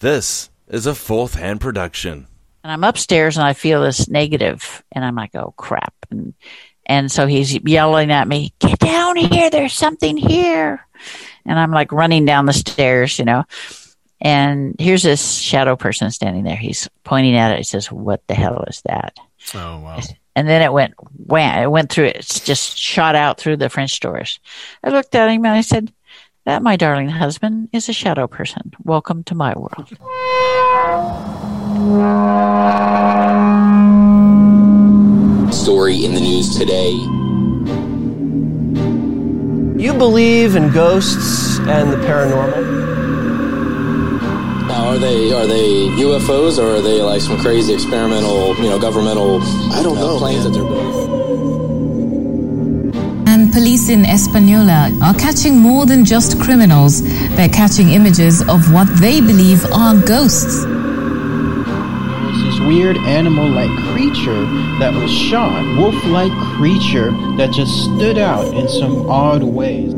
This 0.00 0.48
is 0.66 0.86
a 0.86 0.94
fourth 0.94 1.34
hand 1.34 1.60
production. 1.60 2.26
And 2.64 2.72
I'm 2.72 2.84
upstairs 2.84 3.36
and 3.36 3.46
I 3.46 3.52
feel 3.52 3.82
this 3.82 4.08
negative 4.08 4.82
and 4.92 5.04
I'm 5.04 5.14
like, 5.14 5.34
oh 5.34 5.52
crap. 5.58 5.94
And, 6.10 6.32
and 6.86 7.12
so 7.12 7.26
he's 7.26 7.54
yelling 7.64 8.10
at 8.10 8.26
me, 8.26 8.54
get 8.60 8.78
down 8.78 9.16
here. 9.16 9.50
There's 9.50 9.74
something 9.74 10.16
here. 10.16 10.86
And 11.44 11.58
I'm 11.58 11.70
like 11.70 11.92
running 11.92 12.24
down 12.24 12.46
the 12.46 12.52
stairs, 12.54 13.18
you 13.18 13.26
know. 13.26 13.44
And 14.22 14.74
here's 14.78 15.02
this 15.02 15.34
shadow 15.36 15.76
person 15.76 16.10
standing 16.10 16.44
there. 16.44 16.56
He's 16.56 16.88
pointing 17.04 17.36
at 17.36 17.52
it. 17.52 17.58
He 17.58 17.64
says, 17.64 17.92
what 17.92 18.26
the 18.26 18.34
hell 18.34 18.64
is 18.68 18.82
that? 18.86 19.16
Oh, 19.54 19.80
wow. 19.80 20.00
And 20.34 20.48
then 20.48 20.62
it 20.62 20.72
went 20.72 20.94
wham, 21.26 21.62
it 21.62 21.70
went 21.70 21.90
through 21.90 22.06
it 22.06 22.26
just 22.44 22.78
shot 22.78 23.14
out 23.14 23.38
through 23.38 23.56
the 23.58 23.68
French 23.68 24.00
doors. 24.00 24.38
I 24.82 24.90
looked 24.90 25.14
at 25.14 25.28
him 25.28 25.44
and 25.44 25.54
I 25.54 25.60
said, 25.60 25.92
That, 26.46 26.62
my 26.62 26.76
darling 26.76 27.10
husband, 27.10 27.68
is 27.70 27.90
a 27.90 27.92
shadow 27.92 28.26
person. 28.26 28.72
Welcome 28.82 29.24
to 29.24 29.34
my 29.34 29.52
world. 29.56 29.88
Story 35.52 36.02
in 36.02 36.14
the 36.14 36.20
news 36.20 36.56
today. 36.56 36.92
You 39.82 39.92
believe 39.92 40.56
in 40.56 40.72
ghosts 40.72 41.58
and 41.58 41.92
the 41.92 41.98
paranormal? 41.98 42.80
Now, 44.66 44.88
are 44.88 44.98
they 44.98 45.32
are 45.34 45.46
they 45.46 45.88
UFOs 46.00 46.58
or 46.58 46.76
are 46.76 46.80
they 46.80 47.02
like 47.02 47.20
some 47.20 47.38
crazy 47.38 47.74
experimental, 47.74 48.56
you 48.56 48.70
know, 48.70 48.78
governmental? 48.78 49.42
I 49.72 49.82
don't 49.82 49.98
uh, 49.98 50.00
know, 50.00 50.18
planes 50.18 50.44
man. 50.44 50.52
that 50.52 50.58
they're 50.58 50.66
building. 50.66 51.29
And 53.50 53.56
police 53.56 53.88
in 53.88 54.04
Española 54.04 54.96
are 55.02 55.14
catching 55.14 55.56
more 55.56 55.84
than 55.84 56.04
just 56.04 56.40
criminals. 56.40 57.02
They're 57.34 57.48
catching 57.48 57.88
images 57.88 58.42
of 58.42 58.72
what 58.72 58.86
they 59.00 59.20
believe 59.20 59.64
are 59.72 59.96
ghosts. 60.02 60.64
was 62.30 62.42
this 62.44 62.60
weird 62.60 62.96
animal-like 62.96 63.70
creature 63.92 64.44
that 64.78 64.94
was 64.94 65.10
shot, 65.10 65.64
wolf-like 65.76 66.32
creature 66.56 67.10
that 67.36 67.50
just 67.52 67.72
stood 67.84 68.18
out 68.18 68.54
in 68.54 68.68
some 68.68 69.10
odd 69.10 69.42
ways. 69.42 69.92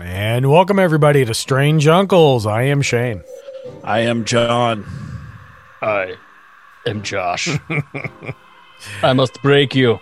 And 0.00 0.48
welcome 0.48 0.78
everybody 0.78 1.24
to 1.24 1.34
Strange 1.34 1.88
Uncles. 1.88 2.46
I 2.46 2.62
am 2.62 2.82
Shane. 2.82 3.24
I 3.82 4.00
am 4.00 4.24
John. 4.24 4.86
I 5.82 6.14
am 6.86 7.02
Josh. 7.02 7.48
I 9.02 9.12
must 9.12 9.40
break 9.42 9.74
you. 9.74 10.00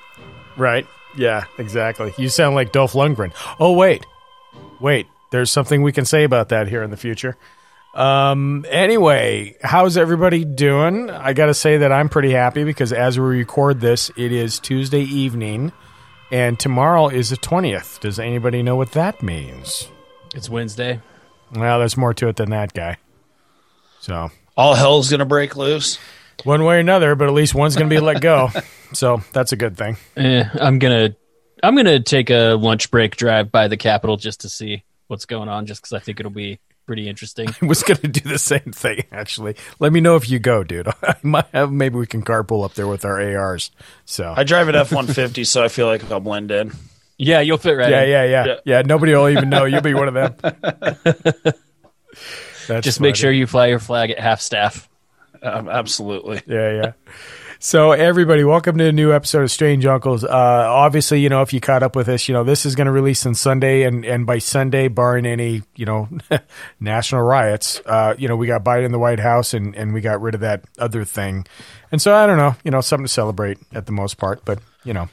Right? 0.57 0.87
Yeah, 1.17 1.45
exactly. 1.59 2.13
You 2.19 2.29
sound 2.29 2.55
like 2.55 2.73
Dolph 2.73 2.93
Lundgren. 2.93 3.33
Oh 3.59 3.73
wait, 3.73 4.05
wait. 4.81 5.07
There's 5.31 5.51
something 5.51 5.83
we 5.83 5.93
can 5.93 6.05
say 6.05 6.25
about 6.25 6.49
that 6.51 6.69
here 6.69 6.83
in 6.83 6.91
the 6.91 6.97
future. 6.97 7.37
Um. 7.95 8.65
Anyway, 8.69 9.57
how's 9.63 9.97
everybody 9.97 10.45
doing? 10.45 11.11
I 11.11 11.33
got 11.33 11.47
to 11.47 11.55
say 11.55 11.79
that 11.79 11.91
I'm 11.91 12.09
pretty 12.09 12.33
happy 12.33 12.65
because 12.65 12.93
as 12.93 13.19
we 13.19 13.25
record 13.27 13.81
this, 13.81 14.11
it 14.17 14.31
is 14.31 14.59
Tuesday 14.61 15.03
evening, 15.03 15.73
and 16.31 16.59
tomorrow 16.59 17.09
is 17.09 17.31
the 17.31 17.37
twentieth. 17.37 17.99
Does 18.01 18.19
anybody 18.19 18.63
know 18.63 18.77
what 18.77 18.93
that 18.93 19.23
means? 19.23 19.89
It's 20.35 20.49
Wednesday. 20.51 21.01
Well, 21.53 21.79
there's 21.79 21.97
more 21.97 22.15
to 22.15 22.29
it 22.29 22.37
than 22.37 22.51
that, 22.51 22.75
guy. 22.75 22.99
So 24.01 24.31
All 24.57 24.75
hell's 24.75 25.11
gonna 25.11 25.25
break 25.25 25.57
loose. 25.57 25.99
One 26.45 26.65
way 26.65 26.77
or 26.77 26.79
another, 26.79 27.15
but 27.15 27.29
at 27.29 27.35
least 27.35 27.55
one's 27.55 27.77
going 27.77 27.89
to 27.89 27.95
be 27.95 28.01
let 28.01 28.21
go. 28.21 28.51
So 28.95 29.23
that's 29.35 29.53
a 29.53 29.57
good 29.57 29.77
thing. 29.77 29.99
Eh, 30.17 30.45
I'm 30.55 30.79
gonna 30.79 31.15
I'm 31.63 31.77
gonna 31.77 32.01
take 32.01 32.31
a 32.31 32.55
lunch 32.55 32.91
break 32.91 33.17
drive 33.17 33.53
by 33.53 33.69
the 33.69 33.77
Capitol 33.77 34.17
just 34.17 34.41
to 34.41 34.49
see 34.49 34.83
what's 35.09 35.27
going 35.27 35.51
on, 35.51 35.67
just 35.67 35.83
because 35.83 35.93
I 35.93 35.99
think 35.99 36.21
it'll 36.21 36.33
be 36.33 36.59
pretty 36.87 37.07
interesting. 37.07 37.49
I 37.63 37.67
was 37.67 37.83
going 37.83 38.01
to 38.01 38.09
do 38.09 38.27
the 38.27 38.39
same 38.39 38.73
thing, 38.73 39.05
actually. 39.13 39.57
Let 39.79 39.93
me 39.93 40.01
know 40.01 40.17
if 40.17 40.31
you 40.31 40.39
go, 40.39 40.65
dude. 40.65 40.89
I 41.03 41.17
might 41.23 41.49
have, 41.53 41.71
maybe 41.71 41.97
we 41.97 42.07
can 42.07 42.23
carpool 42.23 42.65
up 42.65 42.73
there 42.73 42.87
with 42.87 43.05
our 43.05 43.21
ARs. 43.21 43.71
So, 44.07 44.33
I 44.35 44.45
drive 44.45 44.69
an 44.69 44.75
F 44.75 44.91
one 44.91 45.07
fifty, 45.07 45.45
so 45.45 45.63
I 45.63 45.69
feel 45.69 45.85
like 45.87 46.11
I'll 46.11 46.19
blend 46.21 46.51
in. 46.51 46.73
yeah, 47.19 47.41
you'll 47.41 47.59
fit 47.59 47.75
right 47.75 47.91
yeah, 47.91 48.03
in. 48.05 48.09
yeah, 48.09 48.25
yeah, 48.25 48.45
Yeah. 48.47 48.55
yeah, 48.65 48.83
Nobody 48.87 49.15
will 49.15 49.29
even 49.29 49.51
know. 49.51 49.67
You'll 49.67 49.83
be 49.83 49.93
one 49.93 50.09
of 50.09 50.15
them. 50.15 50.35
That's 52.69 52.85
Just 52.87 53.01
make 53.03 53.17
sure 53.17 53.31
you 53.31 53.47
fly 53.47 53.67
your 53.67 53.81
flag 53.81 54.11
at 54.13 54.19
half 54.19 54.41
staff. 54.41 54.89
Um, 55.43 55.69
absolutely. 55.69 56.43
Yeah, 56.47 56.73
yeah. 56.83 56.93
So, 57.61 57.91
everybody, 57.91 58.45
welcome 58.45 58.79
to 58.79 58.85
a 58.87 58.93
new 58.93 59.13
episode 59.13 59.43
of 59.43 59.51
Strange 59.51 59.85
Uncles. 59.85 60.23
Uh, 60.23 60.29
obviously, 60.31 61.21
you 61.21 61.29
know, 61.29 61.43
if 61.43 61.53
you 61.53 61.61
caught 61.61 61.83
up 61.83 61.97
with 61.97 62.09
us, 62.09 62.29
you 62.29 62.33
know, 62.33 62.45
this 62.45 62.65
is 62.65 62.77
going 62.77 62.85
to 62.87 62.93
release 62.93 63.27
on 63.27 63.35
Sunday, 63.35 63.83
and, 63.83 64.05
and 64.05 64.25
by 64.27 64.39
Sunday, 64.39 64.87
barring 64.87 65.27
any, 65.27 65.63
you 65.75 65.85
know, 65.85 66.09
national 66.81 67.23
riots, 67.23 67.81
uh, 67.85 68.15
you 68.17 68.29
know, 68.29 68.37
we 68.37 68.47
got 68.47 68.63
Biden 68.63 68.85
in 68.85 68.93
the 68.93 68.99
White 69.01 69.19
House, 69.19 69.55
and, 69.55 69.75
and 69.75 69.93
we 69.93 70.01
got 70.01 70.21
rid 70.23 70.37
of 70.37 70.41
that 70.43 70.63
other 70.79 71.05
thing. 71.05 71.47
And 71.91 72.01
so, 72.01 72.15
I 72.15 72.27
don't 72.29 72.37
know, 72.39 72.55
you 72.63 72.71
know, 72.71 72.81
something 72.81 73.07
to 73.07 73.13
celebrate 73.13 73.59
at 73.73 73.87
the 73.87 73.93
most 73.93 74.19
part, 74.19 74.45
but, 74.45 74.61
you 74.85 74.95
know, 74.95 75.09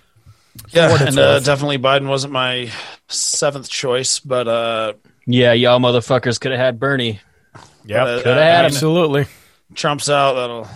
Yeah, 0.72 1.04
and 1.04 1.18
uh, 1.18 1.40
definitely 1.40 1.80
Biden 1.80 2.08
wasn't 2.08 2.32
my 2.34 2.70
seventh 3.08 3.70
choice, 3.70 4.20
but 4.20 4.48
uh, 4.48 4.94
Yeah, 5.26 5.54
y'all 5.54 5.80
motherfuckers 5.80 6.40
could 6.40 6.52
have 6.52 6.60
had 6.62 6.80
Bernie. 6.80 7.20
yeah, 7.86 8.04
Uh, 8.04 8.22
Coulda 8.22 8.44
had 8.44 8.60
him. 8.60 8.66
absolutely. 8.68 9.26
Trump's 9.74 10.10
out. 10.10 10.34
That'll 10.34 10.68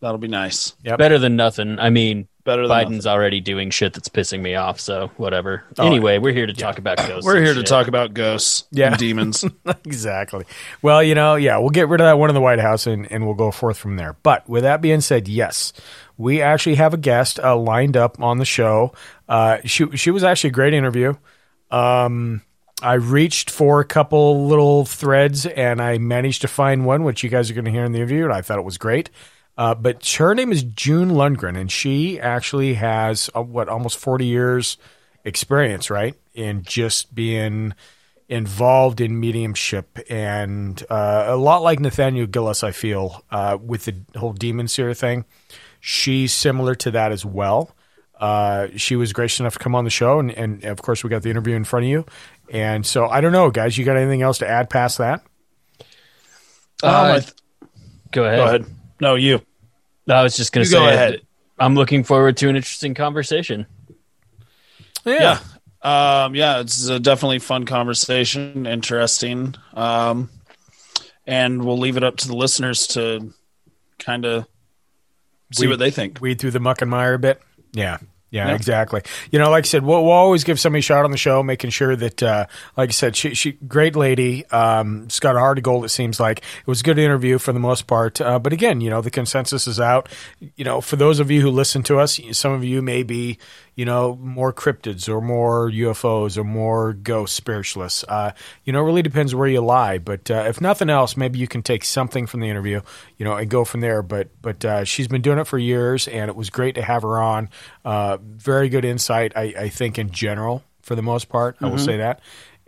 that'll 0.00 0.18
be 0.18 0.28
nice. 0.28 0.74
Yep. 0.84 0.98
Better 0.98 1.18
than 1.18 1.36
nothing. 1.36 1.78
I 1.78 1.90
mean, 1.90 2.28
Better 2.44 2.66
than 2.66 2.76
Biden's 2.88 3.06
already 3.06 3.40
doing 3.40 3.70
shit 3.70 3.92
that's 3.94 4.08
pissing 4.08 4.40
me 4.40 4.56
off, 4.56 4.80
so 4.80 5.12
whatever. 5.16 5.62
Oh, 5.78 5.86
anyway, 5.86 6.18
we're 6.18 6.32
here 6.32 6.46
to 6.46 6.52
talk 6.52 6.78
about 6.78 6.96
ghosts. 6.96 7.24
We're 7.24 7.40
here 7.40 7.54
to 7.54 7.60
shit. 7.60 7.66
talk 7.66 7.86
about 7.86 8.14
ghosts 8.14 8.64
Yeah. 8.72 8.88
and 8.88 8.96
demons. 8.98 9.44
exactly. 9.84 10.44
Well, 10.82 11.04
you 11.04 11.14
know, 11.14 11.36
yeah, 11.36 11.58
we'll 11.58 11.70
get 11.70 11.86
rid 11.88 12.00
of 12.00 12.06
that 12.06 12.18
one 12.18 12.30
in 12.30 12.34
the 12.34 12.40
White 12.40 12.58
House 12.58 12.88
and, 12.88 13.10
and 13.12 13.24
we'll 13.26 13.36
go 13.36 13.52
forth 13.52 13.76
from 13.78 13.94
there. 13.94 14.16
But 14.24 14.48
with 14.48 14.64
that 14.64 14.80
being 14.80 15.00
said, 15.02 15.28
yes, 15.28 15.72
we 16.16 16.42
actually 16.42 16.74
have 16.76 16.92
a 16.94 16.96
guest 16.98 17.38
uh, 17.38 17.56
lined 17.56 17.96
up 17.96 18.20
on 18.20 18.38
the 18.38 18.44
show. 18.44 18.92
Uh, 19.28 19.58
she 19.64 19.96
she 19.96 20.10
was 20.10 20.24
actually 20.24 20.48
a 20.48 20.52
great 20.54 20.74
interview. 20.74 21.14
Um, 21.70 22.42
I 22.82 22.94
reached 22.94 23.50
for 23.50 23.80
a 23.80 23.84
couple 23.84 24.46
little 24.46 24.84
threads 24.84 25.46
and 25.46 25.80
I 25.80 25.98
managed 25.98 26.42
to 26.42 26.48
find 26.48 26.84
one, 26.84 27.04
which 27.04 27.22
you 27.22 27.30
guys 27.30 27.50
are 27.50 27.54
going 27.54 27.64
to 27.64 27.70
hear 27.70 27.84
in 27.84 27.92
the 27.92 27.98
interview, 27.98 28.24
and 28.24 28.32
I 28.32 28.42
thought 28.42 28.58
it 28.58 28.64
was 28.64 28.78
great. 28.78 29.08
Uh, 29.56 29.74
but 29.74 30.06
her 30.18 30.34
name 30.34 30.50
is 30.50 30.62
June 30.62 31.10
Lundgren, 31.10 31.58
and 31.58 31.70
she 31.70 32.18
actually 32.18 32.74
has 32.74 33.30
uh, 33.34 33.42
what 33.42 33.68
almost 33.68 33.98
forty 33.98 34.26
years 34.26 34.78
experience, 35.24 35.90
right, 35.90 36.14
in 36.34 36.62
just 36.62 37.14
being 37.14 37.74
involved 38.28 39.00
in 39.00 39.20
mediumship 39.20 39.98
and 40.08 40.82
uh, 40.88 41.24
a 41.28 41.36
lot 41.36 41.62
like 41.62 41.80
Nathaniel 41.80 42.26
Gillis, 42.26 42.64
I 42.64 42.72
feel, 42.72 43.22
uh, 43.30 43.58
with 43.60 43.84
the 43.84 43.94
whole 44.18 44.32
demon 44.32 44.68
seer 44.68 44.94
thing. 44.94 45.26
She's 45.80 46.32
similar 46.32 46.74
to 46.76 46.90
that 46.92 47.12
as 47.12 47.24
well. 47.26 47.74
Uh, 48.18 48.68
she 48.76 48.94
was 48.96 49.12
gracious 49.12 49.40
enough 49.40 49.54
to 49.54 49.58
come 49.58 49.74
on 49.74 49.84
the 49.84 49.90
show, 49.90 50.18
and, 50.18 50.30
and 50.30 50.64
of 50.64 50.80
course, 50.80 51.04
we 51.04 51.10
got 51.10 51.22
the 51.22 51.30
interview 51.30 51.56
in 51.56 51.64
front 51.64 51.84
of 51.84 51.90
you. 51.90 52.06
And 52.52 52.84
so, 52.86 53.06
I 53.08 53.20
don't 53.22 53.32
know, 53.32 53.50
guys, 53.50 53.76
you 53.78 53.84
got 53.84 53.96
anything 53.96 54.20
else 54.22 54.38
to 54.38 54.48
add 54.48 54.68
past 54.70 54.98
that? 54.98 55.22
Um, 56.82 57.20
th- 57.20 57.32
Go 58.10 58.24
ahead. 58.24 58.38
go 58.38 58.44
ahead. 58.44 58.66
No, 59.00 59.14
you. 59.14 59.40
I 60.08 60.22
was 60.22 60.36
just 60.36 60.52
going 60.52 60.64
to 60.64 60.70
You 60.70 60.76
go 60.76 60.84
say, 60.86 60.92
ahead. 60.94 61.22
I'm 61.58 61.74
looking 61.74 62.04
forward 62.04 62.36
to 62.38 62.48
an 62.50 62.56
interesting 62.56 62.92
conversation. 62.94 63.66
Yeah. 65.04 65.38
Um, 65.80 66.34
yeah, 66.34 66.60
it's 66.60 66.86
a 66.88 67.00
definitely 67.00 67.38
fun 67.38 67.64
conversation, 67.64 68.66
interesting. 68.66 69.54
Um, 69.74 70.28
and 71.26 71.64
we'll 71.64 71.78
leave 71.78 71.96
it 71.96 72.04
up 72.04 72.18
to 72.18 72.28
the 72.28 72.36
listeners 72.36 72.86
to 72.88 73.32
kind 73.98 74.26
of 74.26 74.46
see 75.54 75.66
We- 75.66 75.70
what 75.70 75.78
they 75.78 75.90
think. 75.90 76.20
weed 76.20 76.38
through 76.38 76.50
the 76.50 76.60
muck 76.60 76.82
and 76.82 76.90
mire 76.90 77.14
a 77.14 77.18
bit. 77.18 77.40
Yeah. 77.72 77.98
Yeah, 78.32 78.48
Yeah. 78.48 78.54
exactly. 78.54 79.02
You 79.30 79.38
know, 79.38 79.50
like 79.50 79.64
I 79.64 79.68
said, 79.68 79.84
we'll, 79.84 80.02
we'll 80.02 80.12
always 80.12 80.42
give 80.42 80.58
somebody 80.58 80.80
a 80.80 80.82
shot 80.82 81.04
on 81.04 81.10
the 81.12 81.16
show, 81.18 81.42
making 81.42 81.70
sure 81.70 81.94
that, 81.94 82.22
uh, 82.22 82.46
like 82.76 82.88
I 82.88 82.92
said, 82.92 83.14
she, 83.14 83.34
she 83.34 83.52
great 83.52 83.94
lady. 83.94 84.44
Um, 84.46 85.08
she's 85.08 85.20
got 85.20 85.36
a 85.36 85.38
heart 85.38 85.58
of 85.58 85.64
gold. 85.64 85.84
It 85.84 85.90
seems 85.90 86.18
like 86.18 86.38
it 86.38 86.66
was 86.66 86.80
a 86.80 86.82
good 86.84 86.98
interview 86.98 87.38
for 87.38 87.52
the 87.52 87.60
most 87.60 87.86
part. 87.86 88.20
Uh, 88.20 88.38
but 88.38 88.52
again, 88.54 88.80
you 88.80 88.88
know, 88.90 89.02
the 89.02 89.10
consensus 89.10 89.66
is 89.68 89.78
out. 89.78 90.08
You 90.56 90.64
know, 90.64 90.80
for 90.80 90.96
those 90.96 91.20
of 91.20 91.30
you 91.30 91.42
who 91.42 91.50
listen 91.50 91.82
to 91.84 91.98
us, 92.00 92.18
some 92.32 92.52
of 92.52 92.64
you 92.64 92.80
may 92.82 93.02
be, 93.02 93.38
you 93.74 93.84
know, 93.84 94.16
more 94.16 94.52
cryptids 94.52 95.08
or 95.08 95.20
more 95.20 95.70
UFOs 95.70 96.36
or 96.36 96.44
more 96.44 96.92
ghost 96.92 97.34
spiritualists. 97.34 98.04
Uh, 98.06 98.32
you 98.64 98.72
know, 98.72 98.82
it 98.82 98.86
really 98.86 99.02
depends 99.02 99.34
where 99.34 99.48
you 99.48 99.60
lie. 99.60 99.98
But 99.98 100.30
uh, 100.30 100.44
if 100.46 100.60
nothing 100.60 100.90
else, 100.90 101.16
maybe 101.16 101.38
you 101.38 101.48
can 101.48 101.62
take 101.62 101.84
something 101.84 102.26
from 102.26 102.40
the 102.40 102.50
interview, 102.50 102.82
you 103.16 103.24
know, 103.24 103.34
and 103.34 103.48
go 103.48 103.64
from 103.64 103.80
there. 103.80 104.02
But 104.02 104.28
but 104.42 104.64
uh, 104.64 104.84
she's 104.84 105.08
been 105.08 105.22
doing 105.22 105.38
it 105.38 105.46
for 105.46 105.58
years, 105.58 106.06
and 106.08 106.28
it 106.28 106.36
was 106.36 106.50
great 106.50 106.74
to 106.74 106.82
have 106.82 107.02
her 107.02 107.20
on. 107.20 107.48
Uh, 107.84 108.18
very 108.20 108.68
good 108.68 108.84
insight, 108.84 109.32
I, 109.36 109.54
I 109.56 109.68
think, 109.68 109.98
in 109.98 110.10
general, 110.10 110.62
for 110.82 110.94
the 110.94 111.02
most 111.02 111.28
part. 111.28 111.56
I 111.60 111.68
will 111.68 111.78
say 111.78 111.96
that. 111.98 112.20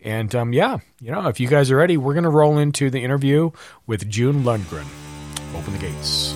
And 0.03 0.35
um, 0.35 0.53
yeah, 0.53 0.79
you 1.01 1.11
know, 1.11 1.29
if 1.29 1.41
you 1.41 1.49
guys 1.49 1.71
are 1.71 1.77
ready, 1.77 1.97
we're 1.97 2.15
going 2.15 2.25
to 2.25 2.31
roll 2.31 2.59
into 2.59 2.91
the 2.91 3.03
interview 3.03 3.51
with 3.87 4.09
June 4.09 4.43
Lundgren. 4.45 4.87
Open 5.55 5.73
the 5.73 5.79
gates. 5.79 6.35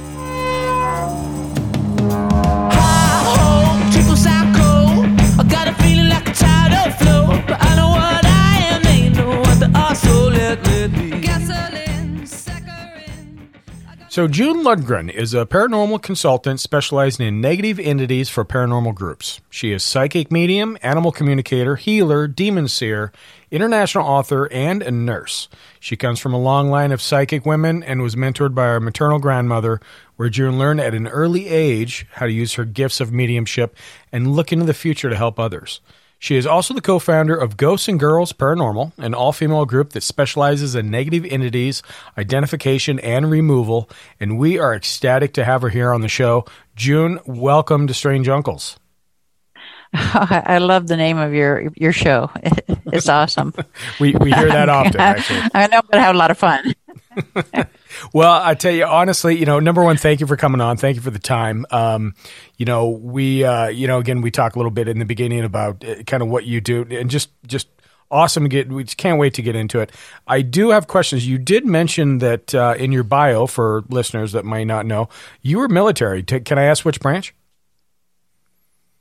So, 14.19 14.27
June 14.27 14.65
Lundgren 14.65 15.13
is 15.13 15.33
a 15.33 15.47
paranormal 15.47 16.03
consultant 16.03 16.59
specializing 16.59 17.25
in 17.25 17.41
negative 17.41 17.79
entities 17.79 18.29
for 18.29 18.45
paranormal 18.45 18.97
groups. 18.97 19.41
She 19.49 19.71
is 19.71 19.85
psychic 19.85 20.33
medium, 20.33 20.77
animal 20.83 21.13
communicator, 21.13 21.77
healer, 21.77 22.27
demon 22.27 22.67
seer, 22.67 23.13
international 23.51 24.07
author, 24.07 24.51
and 24.53 24.83
a 24.83 24.91
nurse. 24.91 25.49
She 25.81 25.97
comes 25.97 26.21
from 26.21 26.35
a 26.35 26.41
long 26.41 26.71
line 26.71 26.93
of 26.93 27.03
psychic 27.03 27.47
women 27.47 27.83
and 27.83 28.03
was 28.03 28.17
mentored 28.17 28.55
by 28.55 28.67
her 28.67 28.81
maternal 28.81 29.19
grandmother, 29.19 29.81
where 30.17 30.29
June 30.29 30.59
learned 30.59 30.81
at 30.81 30.95
an 30.95 31.07
early 31.09 31.49
age 31.49 32.07
how 32.13 32.27
to 32.27 32.33
use 32.33 32.55
her 32.55 32.65
gifts 32.65 33.01
of 33.01 33.13
mediumship 33.13 33.77
and 34.13 34.35
look 34.35 34.53
into 34.53 34.65
the 34.65 34.75
future 34.75 35.11
to 35.11 35.17
help 35.17 35.39
others. 35.39 35.81
She 36.21 36.35
is 36.35 36.47
also 36.47 36.75
the 36.75 36.81
co 36.81 36.99
founder 36.99 37.37
of 37.37 37.57
Ghosts 37.57 37.87
and 37.87 37.99
Girls 37.99 38.33
Paranormal, 38.33 38.93
an 38.99 39.15
all 39.15 39.33
female 39.33 39.65
group 39.65 39.91
that 39.91 40.03
specializes 40.03 40.75
in 40.75 40.91
negative 40.91 41.25
entities, 41.25 41.83
identification, 42.17 42.99
and 42.99 43.31
removal. 43.31 43.89
And 44.19 44.37
we 44.37 44.59
are 44.59 44.75
ecstatic 44.75 45.33
to 45.35 45.45
have 45.45 45.63
her 45.63 45.69
here 45.69 45.93
on 45.93 46.01
the 46.01 46.09
show. 46.09 46.45
June, 46.75 47.21
welcome 47.25 47.87
to 47.87 47.95
Strange 47.95 48.29
Uncles. 48.29 48.79
I 49.93 50.59
love 50.59 50.89
the 50.89 50.97
name 50.97 51.19
of 51.19 51.33
your 51.33 51.71
your 51.77 51.93
show. 51.93 52.31
It's 52.93 53.09
awesome. 53.09 53.55
we 54.01 54.13
we 54.15 54.33
hear 54.33 54.49
that 54.49 54.69
often. 54.69 55.01
Actually, 55.01 55.43
I 55.55 55.67
know, 55.67 55.83
but 55.89 55.99
I 55.99 56.03
have 56.03 56.15
a 56.15 56.19
lot 56.19 56.31
of 56.31 56.39
fun. 56.39 56.75
well, 58.13 58.41
I 58.43 58.55
tell 58.55 58.73
you 58.73 58.85
honestly, 58.85 59.39
you 59.39 59.47
know, 59.47 59.59
number 59.61 59.83
one, 59.83 59.97
thank 59.97 60.21
you 60.21 60.27
for 60.27 60.37
coming 60.37 60.61
on. 60.61 60.77
Thank 60.77 60.97
you 60.97 61.03
for 61.03 61.11
the 61.11 61.19
time. 61.19 61.67
Um, 61.71 62.15
you 62.57 62.67
know, 62.67 62.89
we, 62.89 63.45
uh, 63.45 63.69
you 63.69 63.87
know, 63.87 63.99
again, 63.99 64.21
we 64.21 64.31
talked 64.31 64.57
a 64.57 64.59
little 64.59 64.71
bit 64.71 64.89
in 64.89 64.99
the 64.99 65.05
beginning 65.05 65.45
about 65.45 65.85
uh, 65.85 66.03
kind 66.05 66.23
of 66.23 66.29
what 66.29 66.45
you 66.45 66.61
do, 66.61 66.87
and 66.91 67.11
just, 67.11 67.31
just 67.47 67.69
awesome 68.11 68.49
get. 68.49 68.69
We 68.69 68.85
can't 68.85 69.19
wait 69.19 69.35
to 69.35 69.43
get 69.43 69.57
into 69.57 69.81
it. 69.81 69.93
I 70.27 70.43
do 70.43 70.71
have 70.71 70.87
questions. 70.87 71.27
You 71.27 71.39
did 71.39 71.67
mention 71.67 72.19
that 72.19 72.55
uh, 72.55 72.75
in 72.79 72.93
your 72.93 73.05
bio 73.05 73.47
for 73.47 73.85
listeners 73.89 74.33
that 74.33 74.45
might 74.45 74.67
not 74.67 74.87
know, 74.87 75.09
you 75.43 75.59
were 75.59 75.69
military. 75.69 76.23
T- 76.23 76.41
can 76.41 76.59
I 76.59 76.65
ask 76.65 76.85
which 76.85 77.01
branch? 77.01 77.35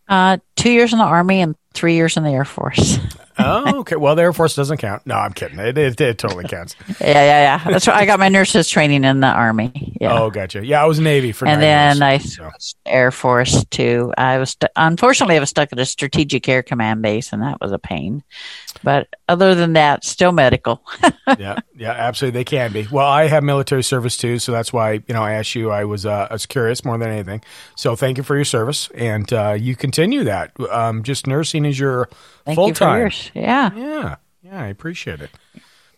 Uh, 0.08 0.38
two 0.56 0.72
years 0.72 0.94
in 0.94 1.00
the 1.00 1.06
army 1.06 1.42
and 1.42 1.56
three 1.74 1.96
years 1.96 2.16
in 2.16 2.24
the 2.24 2.30
Air 2.30 2.46
Force. 2.46 2.98
Oh, 3.40 3.80
okay. 3.80 3.96
Well, 3.96 4.16
the 4.16 4.24
Air 4.24 4.34
Force 4.34 4.56
doesn't 4.56 4.78
count. 4.78 5.06
No, 5.06 5.16
I'm 5.16 5.34
kidding. 5.34 5.60
It, 5.60 5.78
it, 5.78 6.00
it 6.00 6.18
totally 6.18 6.44
counts. 6.48 6.76
yeah, 7.00 7.08
yeah, 7.08 7.64
yeah. 7.66 7.72
That's 7.72 7.88
why 7.88 7.94
I 7.94 8.06
got 8.06 8.20
my 8.20 8.30
nurses 8.30 8.70
training 8.70 9.04
in 9.04 9.20
the 9.20 9.28
Army. 9.28 9.96
Yeah. 10.00 10.20
Oh, 10.20 10.30
gotcha. 10.30 10.66
Yeah, 10.66 10.84
I 10.84 10.86
was 10.86 11.00
Navy 11.00 11.32
for. 11.32 11.48
And 11.48 11.62
then 11.62 11.98
years, 11.98 12.02
I 12.02 12.18
so. 12.18 12.50
Air 12.86 13.12
Force 13.12 13.66
too. 13.66 14.14
I 14.18 14.38
was 14.38 14.52
st- 14.52 14.72
unfortunately 14.76 15.38
I 15.38 15.40
was 15.40 15.50
stuck 15.50 15.72
at 15.72 15.80
a 15.80 15.86
Strategic 15.86 16.48
Air 16.48 16.64
Command 16.64 17.02
base, 17.02 17.34
and 17.34 17.42
that 17.42 17.60
was 17.62 17.72
a 17.72 17.80
pain. 17.80 18.24
But 18.84 19.08
other 19.28 19.56
than 19.56 19.74
that, 19.74 20.06
still 20.06 20.32
medical. 20.32 20.84
yeah, 21.40 21.60
yeah, 21.76 21.92
absolutely. 21.92 22.40
They 22.40 22.44
can 22.44 22.72
be. 22.72 22.88
Well, 22.92 23.08
I 23.08 23.28
have 23.28 23.44
military 23.44 23.84
service 23.84 24.18
too, 24.18 24.40
so 24.40 24.52
that's 24.52 24.72
why 24.72 24.94
you 24.94 25.14
know 25.14 25.24
I 25.24 25.34
asked 25.34 25.56
you. 25.56 25.72
I 25.72 25.86
was 25.86 26.06
uh, 26.06 26.28
I 26.30 26.34
was 26.34 26.46
curious 26.46 26.86
more 26.86 26.98
than 26.98 27.10
anything. 27.10 27.42
So 27.76 27.96
thank 27.96 28.18
you 28.18 28.24
for 28.24 28.36
your 28.36 28.46
service, 28.46 28.90
and 28.94 29.32
uh, 29.34 29.56
you 29.58 29.76
continue 29.76 30.24
that. 30.26 30.52
Um, 30.70 31.04
just 31.04 31.28
nursing 31.28 31.66
is 31.66 31.80
your 31.80 32.10
full 32.56 32.74
time. 32.74 33.12
Yeah, 33.34 33.72
yeah, 33.76 34.16
yeah. 34.42 34.62
I 34.64 34.68
appreciate 34.68 35.22
it. 35.22 35.32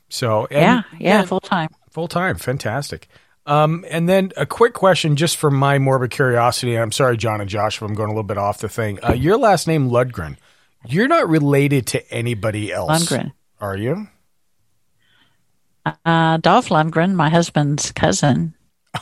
So 0.09 0.47
yeah, 0.51 0.83
yeah, 0.97 1.23
full 1.23 1.39
time, 1.39 1.69
full 1.91 2.07
time, 2.07 2.35
fantastic. 2.35 3.07
Um, 3.45 3.83
and 3.89 4.07
then 4.07 4.31
a 4.37 4.45
quick 4.45 4.73
question, 4.73 5.15
just 5.15 5.37
for 5.37 5.49
my 5.49 5.79
morbid 5.79 6.11
curiosity. 6.11 6.77
I'm 6.77 6.91
sorry, 6.91 7.17
John 7.17 7.41
and 7.41 7.49
Josh, 7.49 7.77
if 7.77 7.81
I'm 7.81 7.95
going 7.95 8.09
a 8.09 8.11
little 8.11 8.23
bit 8.23 8.37
off 8.37 8.59
the 8.59 8.69
thing. 8.69 8.99
Uh, 9.03 9.13
your 9.13 9.37
last 9.37 9.67
name 9.67 9.89
Lundgren. 9.89 10.37
You're 10.87 11.07
not 11.07 11.27
related 11.27 11.87
to 11.87 12.13
anybody 12.13 12.71
else, 12.71 12.91
Lundgren. 12.91 13.33
are 13.59 13.75
you? 13.75 14.07
Uh, 16.05 16.37
Dolph 16.37 16.69
Lundgren, 16.69 17.15
my 17.15 17.29
husband's 17.29 17.91
cousin. 17.91 18.53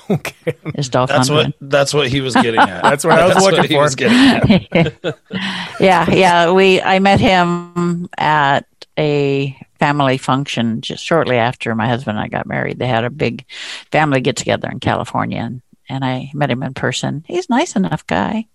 Okay, 0.10 0.56
is 0.76 0.90
Dolph 0.90 1.10
that's 1.10 1.30
Lundgren. 1.30 1.54
what 1.60 1.70
that's 1.70 1.94
what 1.94 2.08
he 2.08 2.22
was 2.22 2.34
getting 2.34 2.60
at. 2.60 2.82
that's 2.84 3.04
what 3.04 3.20
I 3.20 3.28
was 3.28 3.44
looking 3.44 3.78
for. 3.78 3.82
was 3.82 3.96
getting 3.96 4.68
at. 4.72 5.20
yeah, 5.80 6.10
yeah. 6.10 6.52
We 6.52 6.82
I 6.82 7.00
met 7.00 7.20
him 7.20 8.10
at 8.18 8.66
a 8.98 9.58
family 9.80 10.18
function 10.18 10.82
just 10.82 11.04
shortly 11.04 11.38
after 11.38 11.76
my 11.76 11.88
husband 11.88 12.18
and 12.18 12.26
I 12.26 12.30
got 12.30 12.48
married. 12.48 12.80
They 12.80 12.88
had 12.88 13.04
a 13.04 13.10
big 13.10 13.46
family 13.92 14.22
get 14.22 14.36
together 14.36 14.70
in 14.70 14.80
California, 14.80 15.40
and, 15.40 15.62
and 15.88 16.04
I 16.04 16.32
met 16.34 16.50
him 16.50 16.64
in 16.64 16.74
person. 16.74 17.24
He's 17.28 17.50
a 17.50 17.54
nice 17.54 17.76
enough 17.76 18.06
guy. 18.08 18.48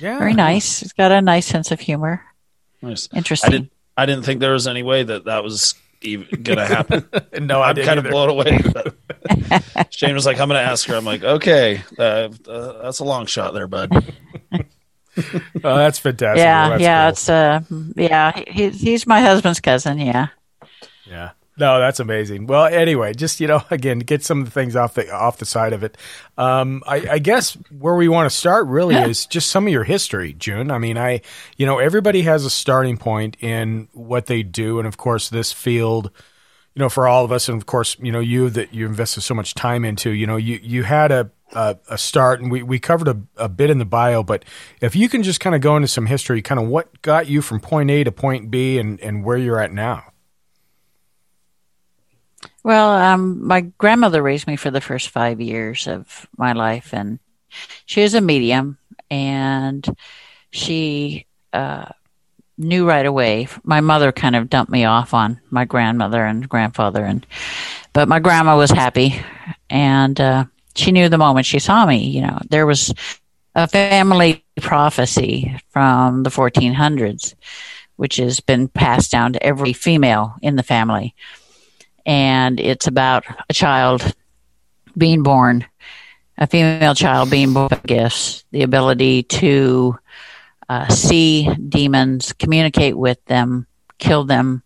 Yeah, 0.00 0.18
very 0.18 0.34
nice. 0.34 0.80
He's 0.80 0.92
got 0.92 1.12
a 1.12 1.22
nice 1.22 1.46
sense 1.46 1.70
of 1.70 1.80
humor. 1.80 2.24
Nice. 2.82 3.08
Interesting. 3.14 3.48
I 3.48 3.50
didn't. 3.50 3.72
I 3.96 4.06
didn't 4.06 4.24
think 4.24 4.40
there 4.40 4.52
was 4.52 4.66
any 4.66 4.82
way 4.82 5.04
that 5.04 5.26
that 5.26 5.44
was 5.44 5.74
even 6.04 6.42
going 6.42 6.58
to 6.58 6.66
happen. 6.66 7.08
no, 7.46 7.60
I 7.60 7.70
I'm 7.70 7.76
kind 7.76 7.98
either. 7.98 8.00
of 8.00 8.10
blown 8.10 8.30
away. 8.30 8.60
Shane 9.90 10.14
was 10.14 10.26
like, 10.26 10.38
"I'm 10.40 10.48
going 10.48 10.62
to 10.62 10.70
ask 10.70 10.86
her." 10.88 10.94
I'm 10.96 11.04
like, 11.04 11.22
"Okay, 11.22 11.82
uh, 11.98 12.28
uh, 12.46 12.82
that's 12.82 12.98
a 13.00 13.04
long 13.04 13.26
shot 13.26 13.54
there, 13.54 13.66
bud." 13.66 13.90
oh, 14.52 14.62
that's 15.62 15.98
fantastic. 15.98 16.38
Yeah, 16.38 16.68
well, 16.68 16.70
that's 16.70 16.82
yeah, 16.82 17.02
cool. 17.02 17.10
it's 17.10 17.28
uh, 17.28 17.60
yeah. 17.96 18.42
He's 18.48 18.80
he's 18.80 19.06
my 19.06 19.20
husband's 19.20 19.60
cousin. 19.60 19.98
Yeah. 19.98 20.28
Yeah. 21.06 21.30
No, 21.56 21.78
that's 21.78 22.00
amazing. 22.00 22.48
Well, 22.48 22.64
anyway, 22.66 23.14
just 23.14 23.40
you 23.40 23.46
know, 23.46 23.62
again, 23.70 24.00
get 24.00 24.24
some 24.24 24.40
of 24.40 24.46
the 24.46 24.50
things 24.50 24.74
off 24.74 24.94
the 24.94 25.10
off 25.12 25.38
the 25.38 25.46
side 25.46 25.72
of 25.72 25.84
it. 25.84 25.96
Um, 26.36 26.82
I, 26.86 27.06
I 27.12 27.18
guess 27.18 27.56
where 27.70 27.94
we 27.94 28.08
want 28.08 28.30
to 28.30 28.36
start 28.36 28.66
really 28.66 28.96
is 28.96 29.26
just 29.26 29.50
some 29.50 29.66
of 29.66 29.72
your 29.72 29.84
history, 29.84 30.32
June. 30.32 30.70
I 30.70 30.78
mean, 30.78 30.98
I, 30.98 31.20
you 31.56 31.66
know, 31.66 31.78
everybody 31.78 32.22
has 32.22 32.44
a 32.44 32.50
starting 32.50 32.96
point 32.96 33.36
in 33.40 33.88
what 33.92 34.26
they 34.26 34.42
do, 34.42 34.78
and 34.78 34.88
of 34.88 34.96
course, 34.96 35.28
this 35.28 35.52
field, 35.52 36.10
you 36.74 36.80
know, 36.80 36.88
for 36.88 37.06
all 37.06 37.24
of 37.24 37.30
us, 37.30 37.48
and 37.48 37.56
of 37.60 37.66
course, 37.66 37.96
you 38.00 38.10
know, 38.10 38.20
you 38.20 38.50
that 38.50 38.74
you 38.74 38.86
invested 38.86 39.20
so 39.20 39.34
much 39.34 39.54
time 39.54 39.84
into, 39.84 40.10
you 40.10 40.26
know, 40.26 40.36
you 40.36 40.58
you 40.60 40.82
had 40.82 41.12
a 41.12 41.30
a, 41.52 41.76
a 41.88 41.98
start, 41.98 42.40
and 42.40 42.50
we 42.50 42.64
we 42.64 42.80
covered 42.80 43.06
a, 43.06 43.20
a 43.36 43.48
bit 43.48 43.70
in 43.70 43.78
the 43.78 43.84
bio, 43.84 44.24
but 44.24 44.44
if 44.80 44.96
you 44.96 45.08
can 45.08 45.22
just 45.22 45.38
kind 45.38 45.54
of 45.54 45.60
go 45.60 45.76
into 45.76 45.86
some 45.86 46.06
history, 46.06 46.42
kind 46.42 46.60
of 46.60 46.66
what 46.66 47.00
got 47.02 47.28
you 47.28 47.40
from 47.42 47.60
point 47.60 47.92
A 47.92 48.02
to 48.02 48.10
point 48.10 48.50
B, 48.50 48.78
and 48.78 48.98
and 49.00 49.24
where 49.24 49.36
you're 49.36 49.60
at 49.60 49.72
now. 49.72 50.02
Well, 52.64 52.92
um, 52.92 53.46
my 53.46 53.60
grandmother 53.60 54.22
raised 54.22 54.46
me 54.46 54.56
for 54.56 54.70
the 54.70 54.80
first 54.80 55.10
five 55.10 55.38
years 55.38 55.86
of 55.86 56.26
my 56.38 56.54
life, 56.54 56.94
and 56.94 57.18
she 57.84 58.00
was 58.00 58.14
a 58.14 58.22
medium, 58.22 58.78
and 59.10 59.86
she 60.50 61.26
uh, 61.52 61.90
knew 62.56 62.88
right 62.88 63.04
away. 63.04 63.48
My 63.64 63.82
mother 63.82 64.12
kind 64.12 64.34
of 64.34 64.48
dumped 64.48 64.72
me 64.72 64.86
off 64.86 65.12
on 65.12 65.40
my 65.50 65.66
grandmother 65.66 66.24
and 66.24 66.48
grandfather, 66.48 67.04
and 67.04 67.26
but 67.92 68.08
my 68.08 68.18
grandma 68.18 68.56
was 68.56 68.70
happy, 68.70 69.14
and 69.68 70.18
uh, 70.18 70.46
she 70.74 70.90
knew 70.90 71.10
the 71.10 71.18
moment 71.18 71.44
she 71.44 71.58
saw 71.58 71.84
me. 71.84 72.06
You 72.06 72.22
know, 72.22 72.38
there 72.48 72.64
was 72.64 72.94
a 73.54 73.68
family 73.68 74.42
prophecy 74.62 75.54
from 75.68 76.22
the 76.22 76.30
1400s, 76.30 77.34
which 77.96 78.16
has 78.16 78.40
been 78.40 78.68
passed 78.68 79.10
down 79.10 79.34
to 79.34 79.42
every 79.42 79.74
female 79.74 80.36
in 80.40 80.56
the 80.56 80.62
family 80.62 81.14
and 82.06 82.60
it's 82.60 82.86
about 82.86 83.24
a 83.48 83.52
child 83.52 84.14
being 84.96 85.22
born, 85.22 85.64
a 86.38 86.46
female 86.46 86.94
child 86.94 87.30
being 87.30 87.52
born 87.52 87.68
with 87.70 87.82
gifts, 87.84 88.44
the 88.50 88.62
ability 88.62 89.22
to 89.24 89.98
uh, 90.68 90.88
see 90.88 91.48
demons, 91.68 92.32
communicate 92.32 92.96
with 92.96 93.24
them, 93.26 93.66
kill 93.98 94.24
them, 94.24 94.62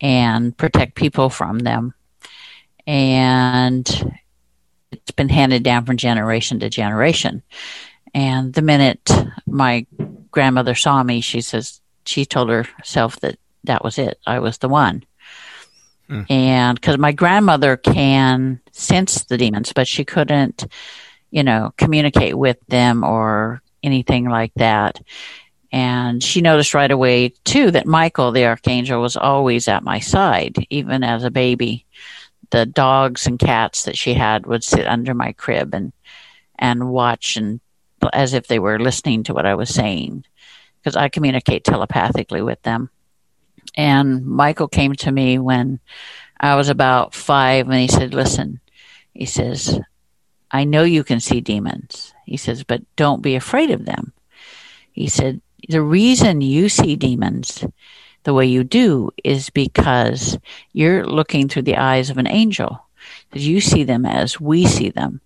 and 0.00 0.56
protect 0.56 0.94
people 0.94 1.30
from 1.30 1.60
them. 1.60 1.94
And 2.86 3.88
it's 4.90 5.12
been 5.12 5.28
handed 5.28 5.62
down 5.62 5.84
from 5.84 5.96
generation 5.96 6.60
to 6.60 6.68
generation. 6.68 7.42
And 8.14 8.52
the 8.52 8.62
minute 8.62 9.10
my 9.46 9.86
grandmother 10.30 10.74
saw 10.74 11.02
me, 11.02 11.20
she 11.20 11.40
says, 11.40 11.80
she 12.04 12.24
told 12.26 12.50
herself 12.50 13.20
that 13.20 13.38
that 13.64 13.84
was 13.84 13.96
it. 13.98 14.18
I 14.26 14.40
was 14.40 14.58
the 14.58 14.68
one 14.68 15.04
Mm. 16.12 16.30
and 16.30 16.74
because 16.78 16.98
my 16.98 17.12
grandmother 17.12 17.78
can 17.78 18.60
sense 18.72 19.24
the 19.24 19.38
demons, 19.38 19.72
but 19.72 19.88
she 19.88 20.04
couldn't, 20.04 20.66
you 21.30 21.42
know, 21.42 21.72
communicate 21.78 22.36
with 22.36 22.58
them 22.68 23.02
or 23.02 23.62
anything 23.82 24.28
like 24.28 24.52
that. 24.56 25.00
And 25.72 26.22
she 26.22 26.42
noticed 26.42 26.74
right 26.74 26.90
away 26.90 27.30
too 27.44 27.70
that 27.70 27.86
Michael, 27.86 28.30
the 28.30 28.44
archangel, 28.44 29.00
was 29.00 29.16
always 29.16 29.68
at 29.68 29.84
my 29.84 30.00
side, 30.00 30.66
even 30.68 31.02
as 31.02 31.24
a 31.24 31.30
baby. 31.30 31.86
The 32.50 32.66
dogs 32.66 33.26
and 33.26 33.38
cats 33.38 33.84
that 33.84 33.96
she 33.96 34.12
had 34.12 34.44
would 34.44 34.62
sit 34.62 34.86
under 34.86 35.14
my 35.14 35.32
crib 35.32 35.72
and 35.74 35.94
and 36.58 36.90
watch 36.90 37.38
and 37.38 37.60
as 38.12 38.34
if 38.34 38.48
they 38.48 38.58
were 38.58 38.78
listening 38.78 39.22
to 39.22 39.32
what 39.32 39.46
I 39.46 39.54
was 39.54 39.70
saying, 39.70 40.26
because 40.78 40.94
I 40.94 41.08
communicate 41.08 41.64
telepathically 41.64 42.42
with 42.42 42.60
them. 42.62 42.90
And 43.74 44.26
Michael 44.26 44.68
came 44.68 44.94
to 44.96 45.10
me 45.10 45.38
when 45.38 45.80
I 46.38 46.56
was 46.56 46.68
about 46.68 47.14
five 47.14 47.68
and 47.68 47.80
he 47.80 47.88
said, 47.88 48.14
Listen, 48.14 48.60
he 49.14 49.26
says, 49.26 49.80
I 50.50 50.64
know 50.64 50.82
you 50.82 51.02
can 51.02 51.20
see 51.20 51.40
demons. 51.40 52.12
He 52.26 52.36
says, 52.36 52.62
but 52.62 52.82
don't 52.96 53.22
be 53.22 53.34
afraid 53.34 53.70
of 53.70 53.86
them. 53.86 54.12
He 54.92 55.08
said, 55.08 55.40
the 55.68 55.80
reason 55.80 56.40
you 56.40 56.68
see 56.68 56.96
demons 56.96 57.64
the 58.24 58.34
way 58.34 58.46
you 58.46 58.62
do 58.62 59.10
is 59.24 59.50
because 59.50 60.38
you're 60.72 61.06
looking 61.06 61.48
through 61.48 61.62
the 61.62 61.76
eyes 61.76 62.10
of 62.10 62.18
an 62.18 62.28
angel. 62.28 62.84
You 63.32 63.60
see 63.60 63.84
them 63.84 64.04
as 64.04 64.40
we 64.40 64.66
see 64.66 64.90
them. 64.90 65.20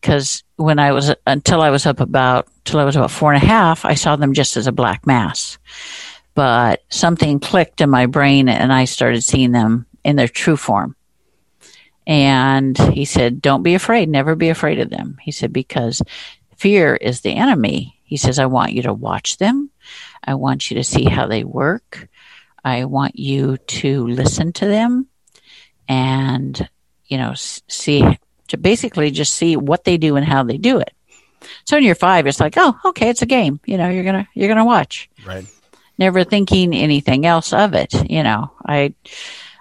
Because 0.00 0.42
when 0.56 0.78
I 0.78 0.92
was 0.92 1.14
until 1.26 1.62
I 1.62 1.70
was 1.70 1.86
up 1.86 2.00
about 2.00 2.48
till 2.64 2.78
I 2.78 2.84
was 2.84 2.96
about 2.96 3.10
four 3.10 3.32
and 3.32 3.42
a 3.42 3.46
half, 3.46 3.84
I 3.84 3.94
saw 3.94 4.16
them 4.16 4.34
just 4.34 4.56
as 4.56 4.66
a 4.66 4.72
black 4.72 5.06
mass. 5.06 5.58
But 6.36 6.82
something 6.90 7.40
clicked 7.40 7.80
in 7.80 7.90
my 7.90 8.06
brain, 8.06 8.48
and 8.48 8.72
I 8.72 8.84
started 8.84 9.24
seeing 9.24 9.50
them 9.50 9.86
in 10.04 10.14
their 10.14 10.28
true 10.28 10.56
form. 10.56 10.94
And 12.06 12.78
he 12.78 13.04
said, 13.04 13.42
"Don't 13.42 13.64
be 13.64 13.74
afraid. 13.74 14.08
Never 14.08 14.36
be 14.36 14.50
afraid 14.50 14.78
of 14.78 14.90
them." 14.90 15.16
He 15.20 15.32
said 15.32 15.52
because 15.52 16.02
fear 16.56 16.94
is 16.94 17.22
the 17.22 17.34
enemy. 17.34 17.98
He 18.04 18.16
says, 18.16 18.38
"I 18.38 18.46
want 18.46 18.74
you 18.74 18.82
to 18.82 18.92
watch 18.92 19.38
them. 19.38 19.70
I 20.22 20.34
want 20.34 20.70
you 20.70 20.76
to 20.76 20.84
see 20.84 21.04
how 21.04 21.26
they 21.26 21.42
work. 21.42 22.08
I 22.64 22.84
want 22.84 23.18
you 23.18 23.56
to 23.56 24.06
listen 24.06 24.52
to 24.54 24.66
them 24.66 25.06
and, 25.88 26.68
you 27.06 27.16
know, 27.16 27.32
see, 27.34 28.18
to 28.48 28.56
basically 28.56 29.10
just 29.10 29.34
see 29.34 29.56
what 29.56 29.84
they 29.84 29.96
do 29.96 30.16
and 30.16 30.26
how 30.26 30.42
they 30.42 30.58
do 30.58 30.78
it. 30.78 30.92
So 31.64 31.76
when 31.76 31.84
you're 31.84 31.94
five, 31.94 32.26
it's 32.26 32.40
like, 32.40 32.54
oh, 32.56 32.76
okay, 32.86 33.08
it's 33.08 33.22
a 33.22 33.26
game. 33.26 33.60
You 33.66 33.78
know, 33.78 33.88
you're 33.88 34.04
gonna 34.04 34.28
you're 34.34 34.48
gonna 34.48 34.64
watch. 34.64 35.08
Right. 35.24 35.46
Never 35.98 36.24
thinking 36.24 36.74
anything 36.74 37.24
else 37.26 37.52
of 37.52 37.74
it. 37.74 37.94
You 38.10 38.22
know, 38.22 38.52
I 38.64 38.94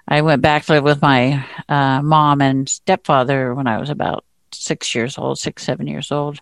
I 0.07 0.21
went 0.21 0.41
back 0.41 0.65
to 0.65 0.73
live 0.73 0.83
with 0.83 1.01
my 1.01 1.45
uh, 1.67 2.01
mom 2.01 2.41
and 2.41 2.67
stepfather 2.67 3.55
when 3.55 3.67
I 3.67 3.79
was 3.79 3.89
about 3.89 4.25
six 4.51 4.93
years 4.93 5.17
old, 5.17 5.39
six 5.39 5.63
seven 5.63 5.87
years 5.87 6.11
old. 6.11 6.39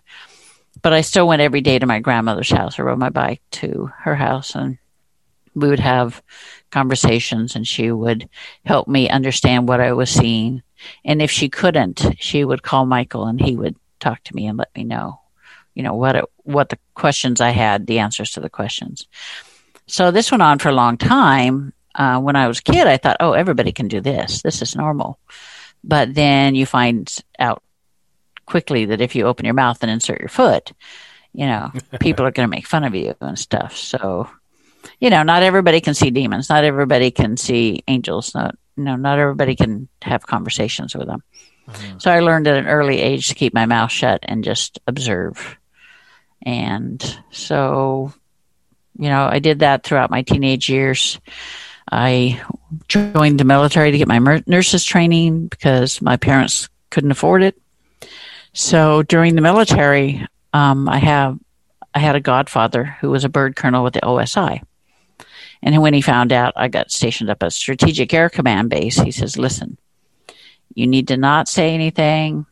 But 0.82 0.92
I 0.92 1.02
still 1.02 1.28
went 1.28 1.42
every 1.42 1.60
day 1.60 1.78
to 1.78 1.86
my 1.86 2.00
grandmother's 2.00 2.50
house. 2.50 2.78
I 2.78 2.82
rode 2.82 2.98
my 2.98 3.10
bike 3.10 3.40
to 3.52 3.90
her 4.00 4.16
house, 4.16 4.54
and 4.54 4.78
we 5.54 5.68
would 5.68 5.80
have 5.80 6.22
conversations 6.70 7.54
and 7.54 7.66
she 7.66 7.90
would 7.90 8.28
help 8.64 8.88
me 8.88 9.08
understand 9.08 9.68
what 9.68 9.80
I 9.80 9.92
was 9.92 10.10
seeing. 10.10 10.62
And 11.04 11.22
if 11.22 11.30
she 11.30 11.48
couldn't, 11.48 12.16
she 12.18 12.44
would 12.44 12.62
call 12.62 12.84
Michael 12.84 13.26
and 13.26 13.40
he 13.40 13.56
would 13.56 13.76
talk 14.00 14.22
to 14.24 14.34
me 14.34 14.46
and 14.46 14.58
let 14.58 14.74
me 14.74 14.84
know, 14.84 15.20
you 15.74 15.82
know, 15.82 15.94
what 15.94 16.16
it, 16.16 16.24
what 16.42 16.68
the 16.68 16.78
questions 16.94 17.40
I 17.40 17.50
had, 17.50 17.86
the 17.86 18.00
answers 18.00 18.32
to 18.32 18.40
the 18.40 18.50
questions. 18.50 19.06
So 19.86 20.10
this 20.10 20.30
went 20.30 20.42
on 20.42 20.58
for 20.58 20.68
a 20.68 20.74
long 20.74 20.96
time. 20.96 21.72
Uh, 21.94 22.20
when 22.20 22.36
I 22.36 22.48
was 22.48 22.58
a 22.58 22.62
kid, 22.62 22.86
I 22.86 22.96
thought, 22.96 23.18
oh, 23.20 23.32
everybody 23.32 23.72
can 23.72 23.88
do 23.88 24.00
this. 24.00 24.42
This 24.42 24.62
is 24.62 24.74
normal. 24.74 25.18
But 25.84 26.14
then 26.14 26.54
you 26.54 26.66
find 26.66 27.12
out 27.38 27.62
quickly 28.46 28.86
that 28.86 29.00
if 29.00 29.14
you 29.14 29.26
open 29.26 29.44
your 29.44 29.54
mouth 29.54 29.78
and 29.82 29.90
insert 29.90 30.20
your 30.20 30.28
foot, 30.28 30.72
you 31.32 31.46
know, 31.46 31.70
people 32.00 32.26
are 32.26 32.32
going 32.32 32.48
to 32.48 32.56
make 32.56 32.66
fun 32.66 32.84
of 32.84 32.94
you 32.94 33.14
and 33.20 33.38
stuff. 33.38 33.76
So 33.76 34.28
you 35.00 35.10
know, 35.10 35.22
not 35.22 35.42
everybody 35.42 35.80
can 35.80 35.94
see 35.94 36.10
demons. 36.10 36.48
Not 36.48 36.64
everybody 36.64 37.10
can 37.10 37.36
see 37.36 37.82
angels. 37.88 38.34
Not, 38.34 38.56
you 38.76 38.84
know, 38.84 38.96
not 38.96 39.18
everybody 39.18 39.56
can 39.56 39.88
have 40.02 40.26
conversations 40.26 40.94
with 40.94 41.06
them. 41.06 41.22
Mm-hmm. 41.68 41.98
So 41.98 42.10
I 42.10 42.20
learned 42.20 42.46
at 42.46 42.56
an 42.56 42.66
early 42.66 43.00
age 43.00 43.28
to 43.28 43.34
keep 43.34 43.54
my 43.54 43.66
mouth 43.66 43.90
shut 43.90 44.20
and 44.22 44.44
just 44.44 44.78
observe. 44.86 45.58
And 46.42 47.02
so, 47.30 48.12
you 48.98 49.08
know, 49.08 49.26
I 49.30 49.38
did 49.38 49.60
that 49.60 49.82
throughout 49.82 50.10
my 50.10 50.22
teenage 50.22 50.68
years. 50.68 51.18
I 51.90 52.42
joined 52.88 53.38
the 53.38 53.44
military 53.44 53.90
to 53.90 53.98
get 53.98 54.08
my 54.08 54.42
nurses 54.46 54.84
training 54.84 55.48
because 55.48 56.00
my 56.00 56.16
parents 56.16 56.68
couldn't 56.90 57.10
afford 57.10 57.42
it. 57.42 57.60
So 58.52 59.02
during 59.02 59.34
the 59.34 59.40
military, 59.40 60.26
um, 60.52 60.88
I 60.88 60.98
have 60.98 61.38
I 61.92 61.98
had 61.98 62.16
a 62.16 62.20
godfather 62.20 62.84
who 63.00 63.10
was 63.10 63.24
a 63.24 63.28
bird 63.28 63.54
colonel 63.54 63.84
with 63.84 63.94
the 63.94 64.00
OSI. 64.00 64.62
And 65.62 65.80
when 65.80 65.94
he 65.94 66.00
found 66.00 66.32
out 66.32 66.52
I 66.56 66.68
got 66.68 66.90
stationed 66.90 67.30
up 67.30 67.42
at 67.42 67.52
Strategic 67.52 68.12
Air 68.12 68.28
Command 68.28 68.70
Base, 68.70 68.98
he 68.98 69.10
says, 69.10 69.38
Listen, 69.38 69.78
you 70.74 70.86
need 70.86 71.08
to 71.08 71.16
not 71.16 71.48
say 71.48 71.72
anything 71.72 72.46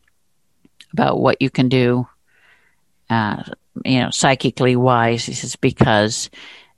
about 0.92 1.18
what 1.18 1.42
you 1.42 1.50
can 1.50 1.68
do, 1.68 2.06
uh, 3.10 3.42
you 3.84 4.00
know, 4.00 4.10
psychically 4.10 4.76
wise. 4.76 5.24
He 5.24 5.34
says, 5.34 5.56
because 5.56 6.30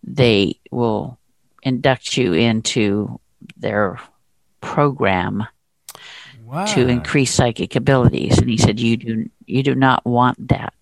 they 0.02 0.60
will 0.70 1.18
induct 1.62 2.16
you 2.16 2.32
into 2.32 3.20
their 3.56 4.00
program 4.60 5.46
wow. 6.44 6.66
to 6.66 6.88
increase 6.88 7.32
psychic 7.32 7.76
abilities. 7.76 8.38
And 8.38 8.48
he 8.48 8.58
said, 8.58 8.80
you 8.80 8.96
do, 8.96 9.30
you 9.46 9.62
do 9.62 9.74
not 9.74 10.04
want 10.04 10.48
that. 10.48 10.74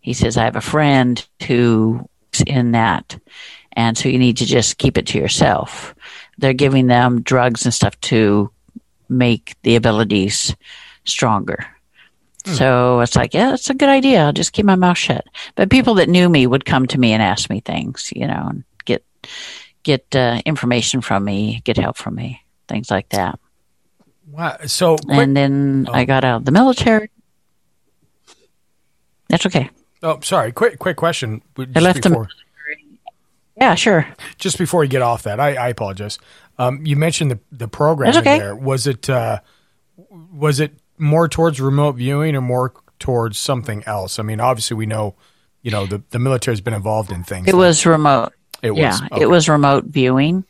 He 0.00 0.12
says, 0.12 0.36
I 0.36 0.44
have 0.44 0.56
a 0.56 0.60
friend 0.60 1.24
who's 1.46 2.00
in 2.46 2.72
that 2.72 3.18
and 3.76 3.96
so 3.96 4.08
you 4.08 4.18
need 4.18 4.38
to 4.38 4.46
just 4.46 4.78
keep 4.78 4.96
it 4.96 5.06
to 5.08 5.18
yourself. 5.18 5.94
They're 6.38 6.54
giving 6.54 6.86
them 6.86 7.20
drugs 7.20 7.66
and 7.66 7.74
stuff 7.74 8.00
to 8.02 8.50
make 9.08 9.54
the 9.62 9.76
abilities 9.76 10.56
stronger. 11.04 11.66
Hmm. 12.46 12.52
So 12.52 13.00
it's 13.00 13.16
like, 13.16 13.34
yeah, 13.34 13.54
it's 13.54 13.70
a 13.70 13.74
good 13.74 13.88
idea. 13.88 14.24
I'll 14.24 14.32
just 14.32 14.52
keep 14.52 14.64
my 14.64 14.76
mouth 14.76 14.96
shut. 14.96 15.26
But 15.56 15.68
people 15.68 15.94
that 15.94 16.08
knew 16.08 16.28
me 16.28 16.46
would 16.46 16.64
come 16.64 16.86
to 16.86 16.98
me 16.98 17.12
and 17.12 17.22
ask 17.22 17.50
me 17.50 17.60
things, 17.60 18.12
you 18.14 18.26
know, 18.26 18.46
and 18.48 18.64
get 18.84 19.04
get 19.82 20.14
uh, 20.14 20.40
information 20.46 21.00
from 21.00 21.24
me, 21.24 21.60
get 21.64 21.76
help 21.76 21.96
from 21.96 22.14
me, 22.14 22.42
things 22.68 22.90
like 22.90 23.08
that. 23.08 23.38
Wow. 24.30 24.58
So, 24.66 24.96
quick- 24.96 25.18
and 25.18 25.36
then 25.36 25.86
oh. 25.88 25.92
I 25.92 26.04
got 26.04 26.24
out 26.24 26.36
of 26.36 26.44
the 26.44 26.52
military. 26.52 27.10
That's 29.28 29.44
okay. 29.46 29.70
Oh, 30.04 30.20
sorry. 30.20 30.52
Quick, 30.52 30.78
quick 30.78 30.96
question. 30.96 31.42
I 31.58 31.80
left 31.80 32.02
before. 32.04 32.24
them. 32.24 32.28
Yeah, 33.56 33.74
sure. 33.74 34.06
Just 34.38 34.56
before 34.58 34.84
you 34.84 34.90
get 34.90 35.02
off 35.02 35.24
that, 35.24 35.40
I, 35.40 35.54
I 35.54 35.68
apologize. 35.68 36.18
Um, 36.58 36.84
you 36.86 36.94
mentioned 36.94 37.30
the 37.30 37.38
the 37.50 37.68
program 37.68 38.14
okay. 38.16 38.38
there. 38.38 38.54
Was 38.54 38.86
it 38.86 39.10
uh, 39.10 39.40
was 40.32 40.60
it 40.60 40.74
more 40.98 41.28
towards 41.28 41.60
remote 41.60 41.96
viewing 41.96 42.34
or 42.36 42.40
more 42.40 42.72
towards 42.98 43.38
something 43.38 43.82
else? 43.84 44.18
I 44.18 44.22
mean, 44.22 44.40
obviously 44.40 44.76
we 44.76 44.86
know, 44.86 45.14
you 45.62 45.70
know, 45.70 45.86
the 45.86 46.02
the 46.10 46.18
military's 46.18 46.60
been 46.60 46.74
involved 46.74 47.12
in 47.12 47.24
things. 47.24 47.48
It 47.48 47.54
like 47.54 47.60
was 47.60 47.86
remote. 47.86 48.32
It 48.62 48.70
was. 48.70 48.80
Yeah, 48.80 48.98
okay. 49.12 49.22
it 49.22 49.26
was 49.26 49.48
remote 49.48 49.84
viewing, 49.84 50.44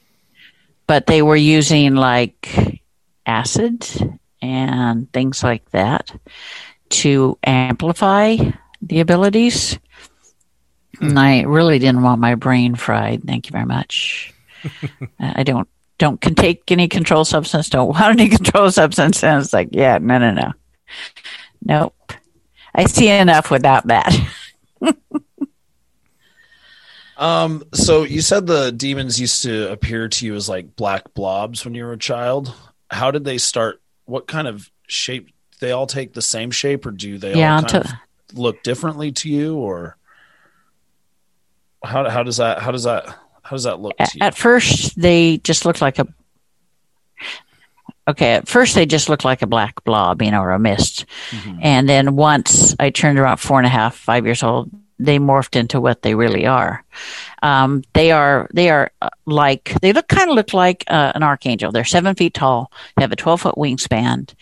but 0.86 1.06
they 1.06 1.22
were 1.22 1.36
using 1.36 1.94
like 1.94 2.82
acid 3.24 3.86
and 4.40 5.12
things 5.12 5.42
like 5.42 5.68
that 5.70 6.12
to 6.88 7.38
amplify 7.44 8.36
the 8.82 9.00
abilities. 9.00 9.78
And 11.00 11.18
I 11.18 11.42
really 11.42 11.78
didn't 11.78 12.02
want 12.02 12.20
my 12.20 12.36
brain 12.36 12.74
fried. 12.74 13.24
Thank 13.24 13.46
you 13.46 13.52
very 13.52 13.66
much. 13.66 14.32
I 15.20 15.42
don't 15.42 15.68
don't 15.98 16.20
can 16.20 16.34
take 16.34 16.70
any 16.70 16.88
control 16.88 17.24
substance. 17.24 17.68
Don't 17.70 17.88
want 17.88 18.20
any 18.20 18.28
control 18.36 18.70
substance. 18.70 19.22
And 19.22 19.42
it's 19.42 19.52
like, 19.52 19.68
yeah, 19.72 19.98
no, 19.98 20.18
no, 20.18 20.32
no, 20.32 20.52
nope. 21.62 22.12
I 22.74 22.84
see 22.86 23.08
enough 23.08 23.50
without 23.50 23.86
that. 23.86 24.14
um. 27.16 27.64
So 27.72 28.02
you 28.02 28.20
said 28.20 28.46
the 28.46 28.70
demons 28.70 29.20
used 29.20 29.42
to 29.44 29.70
appear 29.72 30.08
to 30.08 30.26
you 30.26 30.34
as 30.34 30.48
like 30.48 30.76
black 30.76 31.14
blobs 31.14 31.64
when 31.64 31.74
you 31.74 31.84
were 31.84 31.92
a 31.92 31.98
child. 31.98 32.52
How 32.90 33.10
did 33.10 33.24
they 33.24 33.38
start? 33.38 33.80
What 34.04 34.26
kind 34.26 34.46
of 34.46 34.70
shape? 34.86 35.30
They 35.60 35.72
all 35.72 35.86
take 35.86 36.12
the 36.12 36.22
same 36.22 36.50
shape, 36.50 36.84
or 36.84 36.90
do 36.90 37.16
they 37.16 37.34
yeah, 37.34 37.54
all 37.54 37.60
kind 37.62 37.68
to- 37.68 37.80
of 37.80 37.90
look 38.34 38.62
differently 38.62 39.12
to 39.12 39.30
you, 39.30 39.56
or? 39.56 39.96
how 41.86 42.08
how 42.08 42.22
does 42.22 42.38
that 42.38 42.60
how 42.60 42.70
does 42.70 42.84
that 42.84 43.16
how 43.46 43.56
does 43.56 43.64
that 43.64 43.80
look 43.80 43.94
at 44.20 44.34
first 44.34 45.00
they 45.00 45.38
just 45.38 45.64
look 45.64 45.80
like 45.80 45.98
a 45.98 46.06
okay 48.08 48.34
at 48.34 48.48
first 48.48 48.74
they 48.74 48.86
just 48.86 49.08
looked 49.08 49.24
like 49.24 49.42
a 49.42 49.46
black 49.46 49.82
blob 49.84 50.22
you 50.22 50.30
know 50.30 50.42
or 50.42 50.50
a 50.50 50.58
mist. 50.58 51.06
Mm-hmm. 51.30 51.58
and 51.62 51.88
then 51.88 52.16
once 52.16 52.74
i 52.78 52.90
turned 52.90 53.18
around 53.18 53.38
four 53.38 53.58
and 53.58 53.66
a 53.66 53.70
half 53.70 53.96
five 53.96 54.24
years 54.24 54.42
old 54.42 54.70
they 54.98 55.18
morphed 55.18 55.56
into 55.56 55.78
what 55.78 56.00
they 56.00 56.14
really 56.14 56.46
are. 56.46 56.82
Um, 57.42 57.84
they 57.92 58.12
are 58.12 58.48
they 58.54 58.70
are 58.70 58.90
uh, 59.02 59.10
like 59.26 59.78
they 59.82 59.92
look 59.92 60.08
kind 60.08 60.30
of 60.30 60.36
look 60.36 60.54
like 60.54 60.84
uh, 60.86 61.12
an 61.14 61.22
archangel. 61.22 61.70
They're 61.70 61.84
seven 61.84 62.14
feet 62.14 62.32
tall 62.32 62.72
they 62.96 63.02
have 63.02 63.12
a 63.12 63.16
12 63.16 63.42
foot 63.42 63.54
wingspan 63.56 64.32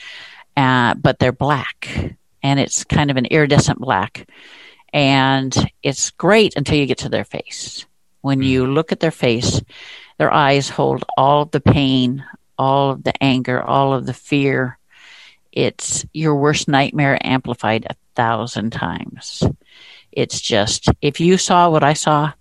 uh, 0.56 0.94
but 0.94 1.18
they're 1.18 1.32
black. 1.32 2.16
And 2.42 2.60
it's 2.60 2.84
kind 2.84 3.10
of 3.10 3.16
an 3.16 3.26
iridescent 3.26 3.78
black. 3.78 4.28
And 4.92 5.54
it's 5.82 6.10
great 6.10 6.56
until 6.56 6.76
you 6.76 6.86
get 6.86 6.98
to 6.98 7.08
their 7.08 7.24
face. 7.24 7.86
When 8.24 8.40
you 8.40 8.64
mm. 8.64 8.72
look 8.72 8.90
at 8.90 9.00
their 9.00 9.10
face, 9.10 9.60
their 10.16 10.32
eyes 10.32 10.70
hold 10.70 11.04
all 11.18 11.42
of 11.42 11.50
the 11.50 11.60
pain, 11.60 12.24
all 12.56 12.92
of 12.92 13.04
the 13.04 13.12
anger, 13.22 13.62
all 13.62 13.92
of 13.92 14.06
the 14.06 14.14
fear. 14.14 14.78
It's 15.52 16.06
your 16.14 16.34
worst 16.34 16.66
nightmare 16.66 17.18
amplified 17.20 17.84
a 17.84 17.94
thousand 18.14 18.70
times. 18.70 19.42
It's 20.10 20.40
just, 20.40 20.88
if 21.02 21.20
you 21.20 21.36
saw 21.36 21.68
what 21.68 21.84
I 21.84 21.92
saw, 21.92 22.32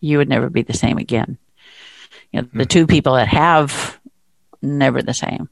you 0.00 0.18
would 0.18 0.28
never 0.28 0.50
be 0.50 0.60
the 0.60 0.74
same 0.74 0.98
again. 0.98 1.38
You 2.30 2.42
know, 2.42 2.48
the 2.52 2.66
mm. 2.66 2.68
two 2.68 2.86
people 2.86 3.14
that 3.14 3.28
have, 3.28 3.98
never 4.60 5.00
the 5.00 5.14
same. 5.14 5.48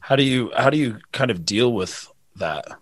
How 0.00 0.16
do 0.16 0.22
you 0.22 0.50
how 0.56 0.70
do 0.70 0.78
you 0.78 1.00
kind 1.12 1.30
of 1.30 1.44
deal 1.44 1.70
with 1.70 2.10
that? 2.36 2.78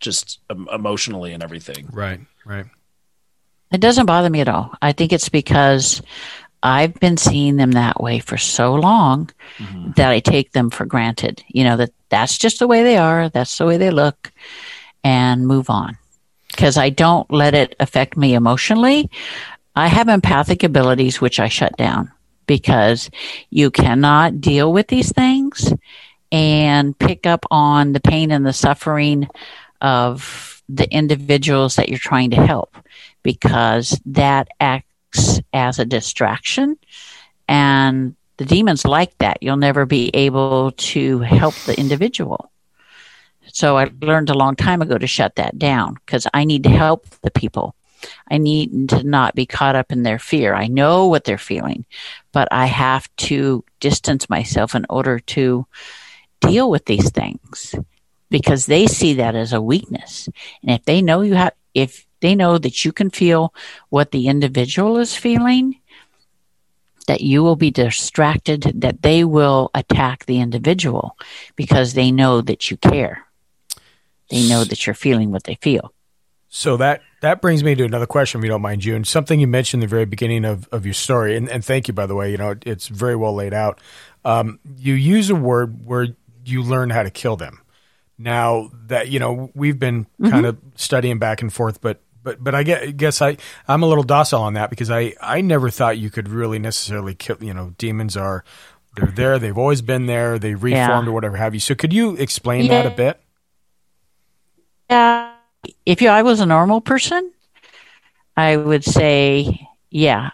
just 0.00 0.40
emotionally 0.50 1.32
and 1.32 1.42
everything. 1.42 1.88
Right, 1.92 2.20
right. 2.44 2.66
It 3.72 3.80
doesn't 3.80 4.06
bother 4.06 4.30
me 4.30 4.40
at 4.40 4.48
all. 4.48 4.74
I 4.82 4.92
think 4.92 5.12
it's 5.12 5.28
because 5.28 6.02
I've 6.62 6.94
been 6.94 7.16
seeing 7.16 7.56
them 7.56 7.72
that 7.72 8.00
way 8.02 8.18
for 8.18 8.36
so 8.36 8.74
long 8.74 9.30
mm-hmm. 9.58 9.92
that 9.92 10.10
I 10.10 10.20
take 10.20 10.52
them 10.52 10.70
for 10.70 10.84
granted. 10.84 11.42
You 11.48 11.64
know, 11.64 11.76
that 11.76 11.92
that's 12.08 12.36
just 12.36 12.58
the 12.58 12.66
way 12.66 12.82
they 12.82 12.96
are, 12.96 13.28
that's 13.28 13.56
the 13.56 13.66
way 13.66 13.76
they 13.76 13.90
look, 13.90 14.32
and 15.04 15.46
move 15.46 15.70
on. 15.70 15.96
Because 16.48 16.76
I 16.76 16.90
don't 16.90 17.30
let 17.30 17.54
it 17.54 17.76
affect 17.80 18.16
me 18.16 18.34
emotionally. 18.34 19.08
I 19.76 19.86
have 19.86 20.08
empathic 20.08 20.64
abilities 20.64 21.20
which 21.20 21.38
I 21.38 21.48
shut 21.48 21.76
down 21.76 22.10
because 22.46 23.08
you 23.50 23.70
cannot 23.70 24.40
deal 24.40 24.72
with 24.72 24.88
these 24.88 25.12
things 25.12 25.72
and 26.32 26.98
pick 26.98 27.26
up 27.26 27.46
on 27.50 27.92
the 27.92 28.00
pain 28.00 28.32
and 28.32 28.44
the 28.44 28.52
suffering 28.52 29.28
of 29.80 30.62
the 30.68 30.92
individuals 30.92 31.76
that 31.76 31.88
you're 31.88 31.98
trying 31.98 32.30
to 32.30 32.44
help 32.44 32.76
because 33.22 34.00
that 34.06 34.48
acts 34.60 35.40
as 35.52 35.78
a 35.78 35.84
distraction 35.84 36.76
and 37.48 38.14
the 38.36 38.44
demons 38.44 38.86
like 38.86 39.16
that. 39.18 39.42
You'll 39.42 39.56
never 39.56 39.84
be 39.84 40.10
able 40.14 40.72
to 40.72 41.20
help 41.20 41.54
the 41.66 41.78
individual. 41.78 42.50
So 43.52 43.76
I 43.76 43.90
learned 44.00 44.30
a 44.30 44.34
long 44.34 44.56
time 44.56 44.80
ago 44.80 44.96
to 44.96 45.06
shut 45.06 45.36
that 45.36 45.58
down 45.58 45.94
because 45.94 46.26
I 46.32 46.44
need 46.44 46.62
to 46.64 46.70
help 46.70 47.06
the 47.22 47.30
people. 47.30 47.74
I 48.30 48.38
need 48.38 48.88
to 48.90 49.02
not 49.02 49.34
be 49.34 49.44
caught 49.44 49.76
up 49.76 49.92
in 49.92 50.04
their 50.04 50.18
fear. 50.18 50.54
I 50.54 50.68
know 50.68 51.06
what 51.06 51.24
they're 51.24 51.36
feeling, 51.36 51.84
but 52.32 52.48
I 52.50 52.66
have 52.66 53.14
to 53.16 53.64
distance 53.78 54.30
myself 54.30 54.74
in 54.74 54.86
order 54.88 55.18
to 55.18 55.66
deal 56.40 56.70
with 56.70 56.86
these 56.86 57.10
things 57.10 57.74
because 58.30 58.66
they 58.66 58.86
see 58.86 59.14
that 59.14 59.34
as 59.34 59.52
a 59.52 59.60
weakness. 59.60 60.28
And 60.62 60.70
if 60.70 60.84
they 60.84 61.02
know 61.02 61.20
you 61.20 61.34
have, 61.34 61.52
if 61.74 62.06
they 62.20 62.34
know 62.34 62.58
that 62.58 62.84
you 62.84 62.92
can 62.92 63.10
feel 63.10 63.54
what 63.88 64.10
the 64.10 64.28
individual 64.28 64.98
is 64.98 65.14
feeling, 65.14 65.80
that 67.06 67.20
you 67.20 67.42
will 67.42 67.56
be 67.56 67.70
distracted, 67.70 68.72
that 68.76 69.02
they 69.02 69.24
will 69.24 69.70
attack 69.74 70.26
the 70.26 70.40
individual 70.40 71.16
because 71.56 71.94
they 71.94 72.10
know 72.10 72.40
that 72.40 72.70
you 72.70 72.76
care. 72.76 73.26
They 74.30 74.48
know 74.48 74.64
that 74.64 74.86
you're 74.86 74.94
feeling 74.94 75.32
what 75.32 75.44
they 75.44 75.56
feel. 75.56 75.92
So 76.48 76.76
that 76.78 77.02
that 77.20 77.40
brings 77.40 77.62
me 77.62 77.74
to 77.76 77.84
another 77.84 78.06
question, 78.06 78.40
if 78.40 78.44
you 78.44 78.50
don't 78.50 78.62
mind, 78.62 78.80
June. 78.80 79.04
Something 79.04 79.38
you 79.38 79.46
mentioned 79.46 79.82
in 79.82 79.88
the 79.88 79.90
very 79.90 80.04
beginning 80.04 80.44
of, 80.44 80.68
of 80.72 80.84
your 80.84 80.94
story, 80.94 81.36
and, 81.36 81.48
and 81.48 81.64
thank 81.64 81.86
you, 81.86 81.94
by 81.94 82.06
the 82.06 82.14
way. 82.14 82.32
You 82.32 82.38
know, 82.38 82.54
it's 82.66 82.88
very 82.88 83.14
well 83.14 83.34
laid 83.34 83.54
out. 83.54 83.80
Um, 84.24 84.58
you 84.76 84.94
use 84.94 85.30
a 85.30 85.34
word 85.34 85.86
where 85.86 86.08
you 86.44 86.62
learn 86.62 86.90
how 86.90 87.04
to 87.04 87.10
kill 87.10 87.36
them. 87.36 87.60
Now 88.18 88.70
that 88.86 89.08
you 89.08 89.18
know, 89.20 89.50
we've 89.54 89.78
been 89.78 90.06
kind 90.28 90.44
of 90.44 90.58
studying 90.74 91.18
back 91.18 91.40
and 91.40 91.52
forth, 91.52 91.80
but 91.80 92.00
but 92.22 92.42
but 92.42 92.54
I 92.54 92.62
guess 92.62 93.22
I 93.22 93.36
I'm 93.68 93.82
a 93.82 93.86
little 93.86 94.04
docile 94.04 94.42
on 94.42 94.54
that 94.54 94.70
because 94.70 94.90
I 94.90 95.14
I 95.20 95.40
never 95.40 95.70
thought 95.70 95.98
you 95.98 96.10
could 96.10 96.28
really 96.28 96.58
necessarily 96.58 97.14
kill. 97.14 97.36
You 97.40 97.54
know, 97.54 97.74
demons 97.78 98.16
are 98.16 98.44
they're 98.96 99.06
there. 99.08 99.38
They've 99.38 99.56
always 99.56 99.82
been 99.82 100.06
there. 100.06 100.38
They 100.38 100.54
reformed 100.54 101.08
or 101.08 101.12
whatever 101.12 101.36
have 101.36 101.54
you. 101.54 101.60
So 101.60 101.74
could 101.74 101.92
you 101.92 102.16
explain 102.16 102.68
that 102.68 102.86
a 102.86 102.90
bit? 102.90 103.20
Yeah. 104.88 105.34
If 105.86 106.02
you, 106.02 106.08
I 106.08 106.22
was 106.22 106.40
a 106.40 106.46
normal 106.46 106.80
person, 106.80 107.32
I 108.36 108.56
would 108.56 108.84
say, 108.84 109.68
yeah, 109.90 110.30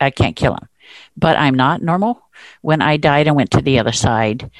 I 0.00 0.10
can't 0.10 0.34
kill 0.36 0.54
him. 0.54 0.68
But 1.16 1.36
I'm 1.36 1.54
not 1.54 1.82
normal. 1.82 2.22
When 2.62 2.82
I 2.82 2.96
died 2.96 3.26
and 3.26 3.36
went 3.36 3.50
to 3.52 3.62
the 3.62 3.78
other 3.78 3.92
side 3.92 4.50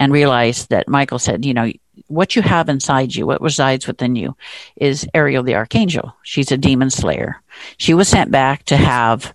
and 0.00 0.12
realized 0.12 0.70
that 0.70 0.88
Michael 0.88 1.18
said, 1.18 1.44
you 1.44 1.54
know, 1.54 1.70
what 2.08 2.36
you 2.36 2.42
have 2.42 2.68
inside 2.68 3.14
you, 3.14 3.26
what 3.26 3.40
resides 3.40 3.86
within 3.86 4.16
you, 4.16 4.36
is 4.76 5.06
Ariel 5.14 5.42
the 5.42 5.54
Archangel. 5.54 6.14
She's 6.22 6.52
a 6.52 6.56
demon 6.56 6.90
slayer. 6.90 7.42
She 7.76 7.94
was 7.94 8.08
sent 8.08 8.30
back 8.30 8.64
to 8.64 8.76
have, 8.76 9.34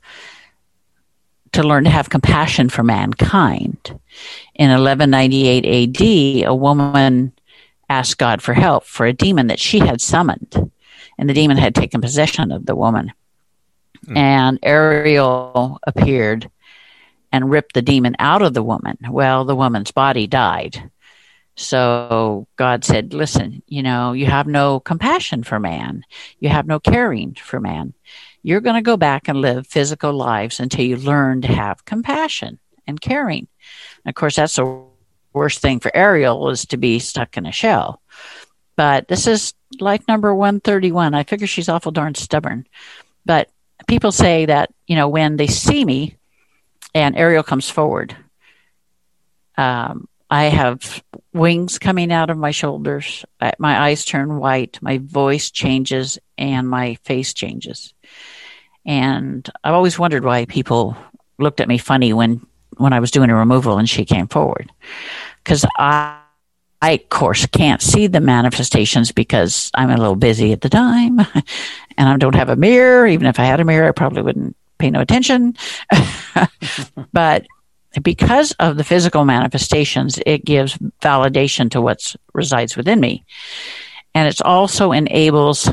to 1.54 1.64
learn 1.64 1.84
to 1.86 1.90
have 1.90 2.10
compassion 2.10 2.70
for 2.70 2.84
mankind. 2.84 4.00
In 4.56 4.70
1198 4.70 6.44
AD, 6.46 6.48
a 6.48 6.56
woman 6.56 7.34
asked 7.90 8.18
God 8.18 8.42
for 8.42 8.54
help 8.54 8.86
for 8.86 9.06
a 9.06 9.14
demon 9.14 9.48
that 9.48 9.60
she 9.60 9.80
had 9.80 10.02
summoned. 10.02 10.72
And 11.18 11.30
the 11.30 11.34
demon 11.34 11.58
had 11.58 11.76
taken 11.76 12.02
possession 12.02 12.52
of 12.52 12.66
the 12.66 12.76
woman. 12.76 13.12
Hmm. 14.06 14.18
And 14.18 14.60
Ariel 14.64 15.80
appeared 15.86 16.50
and 17.32 17.50
ripped 17.50 17.74
the 17.74 17.82
demon 17.82 18.16
out 18.20 18.42
of 18.42 18.54
the 18.54 18.64
woman. 18.64 18.98
Well, 19.10 19.46
the 19.46 19.56
woman's 19.56 19.92
body 19.92 20.28
died. 20.28 20.90
So 21.56 22.48
God 22.56 22.84
said, 22.84 23.14
Listen, 23.14 23.62
you 23.68 23.84
know, 23.84 24.14
you 24.14 24.26
have 24.26 24.48
no 24.48 24.80
compassion 24.80 25.44
for 25.44 25.60
man, 25.60 26.04
you 26.40 26.50
have 26.50 26.68
no 26.68 26.80
caring 26.80 27.36
for 27.36 27.60
man. 27.60 27.94
You're 28.44 28.62
going 28.62 28.76
to 28.76 28.82
go 28.82 28.98
back 28.98 29.28
and 29.28 29.40
live 29.40 29.68
physical 29.68 30.14
lives 30.14 30.60
until 30.60 30.84
you 30.84 30.98
learn 30.98 31.42
to 31.42 31.48
have 31.48 31.86
compassion 31.86 32.60
and 32.88 33.00
caring. 33.00 33.48
And 34.04 34.10
of 34.10 34.16
course, 34.16 34.38
that's 34.38 34.56
the 34.56 34.82
worst 35.34 35.60
thing 35.60 35.80
for 35.80 35.96
Ariel 35.96 36.50
is 36.50 36.66
to 36.68 36.78
be 36.78 37.00
stuck 37.00 37.38
in 37.38 37.46
a 37.46 37.52
shell. 37.52 38.02
But 38.76 39.08
this 39.08 39.28
is 39.28 39.54
life 39.80 40.04
number 40.08 40.34
131. 40.34 41.14
I 41.14 41.24
figure 41.24 41.48
she's 41.48 41.70
awful 41.70 41.92
darn 41.92 42.16
stubborn. 42.16 42.66
But 43.26 43.50
people 43.88 44.12
say 44.12 44.46
that, 44.46 44.74
you 44.88 44.96
know, 44.96 45.08
when 45.08 45.38
they 45.38 45.48
see 45.48 45.86
me 45.86 46.18
and 46.94 47.16
Ariel 47.16 47.44
comes 47.44 47.70
forward, 47.70 48.16
um, 49.58 50.08
I 50.32 50.46
have 50.46 51.04
wings 51.34 51.78
coming 51.78 52.10
out 52.12 52.30
of 52.30 52.38
my 52.38 52.52
shoulders. 52.52 53.26
My 53.60 53.82
eyes 53.82 54.06
turn 54.06 54.38
white. 54.38 54.80
My 54.82 55.00
voice 55.00 55.52
changes 55.52 56.18
and 56.38 56.70
my 56.70 56.96
face 57.04 57.34
changes. 57.34 57.94
And 58.86 59.48
I've 59.62 59.74
always 59.74 60.00
wondered 60.00 60.24
why 60.24 60.46
people 60.46 60.96
looked 61.38 61.60
at 61.60 61.68
me 61.68 61.78
funny 61.78 62.14
when, 62.14 62.46
when 62.78 62.94
I 62.94 63.02
was 63.02 63.12
doing 63.12 63.30
a 63.30 63.36
removal 63.36 63.78
and 63.78 63.90
she 63.90 64.06
came 64.06 64.30
forward. 64.30 64.72
Because 65.44 65.66
I, 65.78 66.18
I, 66.82 66.92
of 66.92 67.10
course, 67.10 67.46
can't 67.48 67.82
see 67.82 68.08
the 68.08 68.22
manifestations 68.22 69.12
because 69.12 69.70
I'm 69.76 69.90
a 69.90 69.98
little 69.98 70.16
busy 70.16 70.54
at 70.54 70.62
the 70.62 70.70
time 70.70 71.20
and 71.98 72.08
I 72.10 72.16
don't 72.16 72.36
have 72.36 72.50
a 72.50 72.56
mirror. 72.56 73.06
Even 73.06 73.28
if 73.28 73.38
I 73.38 73.44
had 73.44 73.60
a 73.60 73.66
mirror, 73.66 73.90
I 73.90 73.92
probably 73.92 74.22
wouldn't 74.22 74.56
pay 74.78 74.92
no 74.92 75.02
attention. 75.02 75.58
but 77.12 77.46
because 78.02 78.54
of 78.54 78.78
the 78.78 78.84
physical 78.84 79.26
manifestations, 79.26 80.20
it 80.26 80.46
gives 80.46 80.78
validation 81.02 81.70
to 81.72 81.82
what 81.82 82.16
resides 82.34 82.78
within 82.78 83.00
me. 83.00 83.26
And 84.14 84.28
it 84.28 84.42
also 84.42 84.92
enables, 84.92 85.70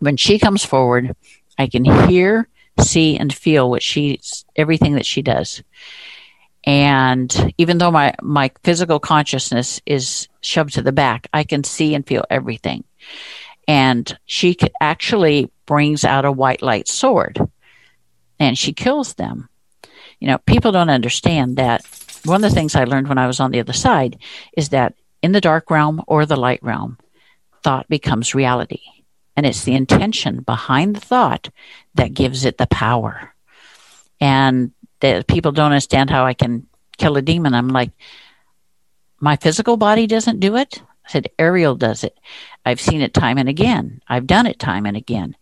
when 0.00 0.16
she 0.16 0.38
comes 0.38 0.64
forward, 0.64 1.16
I 1.58 1.66
can 1.66 1.84
hear, 1.84 2.48
see, 2.80 3.16
and 3.16 3.32
feel 3.32 3.70
what 3.70 3.82
she, 3.82 4.20
everything 4.56 4.94
that 4.94 5.06
she 5.06 5.22
does. 5.22 5.62
And 6.64 7.54
even 7.58 7.78
though 7.78 7.90
my, 7.90 8.14
my 8.22 8.50
physical 8.62 8.98
consciousness 8.98 9.80
is 9.84 10.28
shoved 10.40 10.74
to 10.74 10.82
the 10.82 10.92
back, 10.92 11.28
I 11.32 11.44
can 11.44 11.64
see 11.64 11.94
and 11.94 12.06
feel 12.06 12.24
everything. 12.30 12.84
And 13.68 14.18
she 14.26 14.56
actually 14.80 15.50
brings 15.66 16.04
out 16.04 16.24
a 16.24 16.32
white 16.32 16.62
light 16.62 16.88
sword 16.88 17.38
and 18.38 18.58
she 18.58 18.72
kills 18.72 19.14
them. 19.14 19.48
You 20.20 20.28
know, 20.28 20.38
people 20.38 20.72
don't 20.72 20.90
understand 20.90 21.56
that. 21.56 21.82
One 22.24 22.42
of 22.42 22.50
the 22.50 22.54
things 22.54 22.74
I 22.74 22.84
learned 22.84 23.08
when 23.08 23.18
I 23.18 23.26
was 23.26 23.38
on 23.38 23.50
the 23.50 23.60
other 23.60 23.74
side 23.74 24.18
is 24.56 24.70
that 24.70 24.94
in 25.22 25.32
the 25.32 25.40
dark 25.40 25.70
realm 25.70 26.02
or 26.06 26.24
the 26.24 26.36
light 26.36 26.62
realm, 26.62 26.98
thought 27.62 27.88
becomes 27.88 28.34
reality. 28.34 28.80
And 29.36 29.44
it's 29.44 29.64
the 29.64 29.74
intention 29.74 30.42
behind 30.42 30.94
the 30.94 31.00
thought 31.00 31.48
that 31.94 32.14
gives 32.14 32.44
it 32.44 32.58
the 32.58 32.66
power. 32.66 33.34
And 34.20 34.70
that 35.00 35.26
people 35.26 35.52
don't 35.52 35.72
understand 35.72 36.10
how 36.10 36.24
I 36.24 36.34
can 36.34 36.66
kill 36.96 37.16
a 37.16 37.22
demon. 37.22 37.54
I'm 37.54 37.68
like, 37.68 37.90
my 39.18 39.36
physical 39.36 39.76
body 39.76 40.06
doesn't 40.06 40.40
do 40.40 40.56
it. 40.56 40.80
I 41.06 41.10
said, 41.10 41.30
Ariel 41.38 41.74
does 41.74 42.04
it. 42.04 42.16
I've 42.64 42.80
seen 42.80 43.00
it 43.00 43.12
time 43.12 43.38
and 43.38 43.48
again. 43.48 44.00
I've 44.06 44.26
done 44.26 44.46
it 44.46 44.58
time 44.58 44.86
and 44.86 44.96
again. 44.96 45.36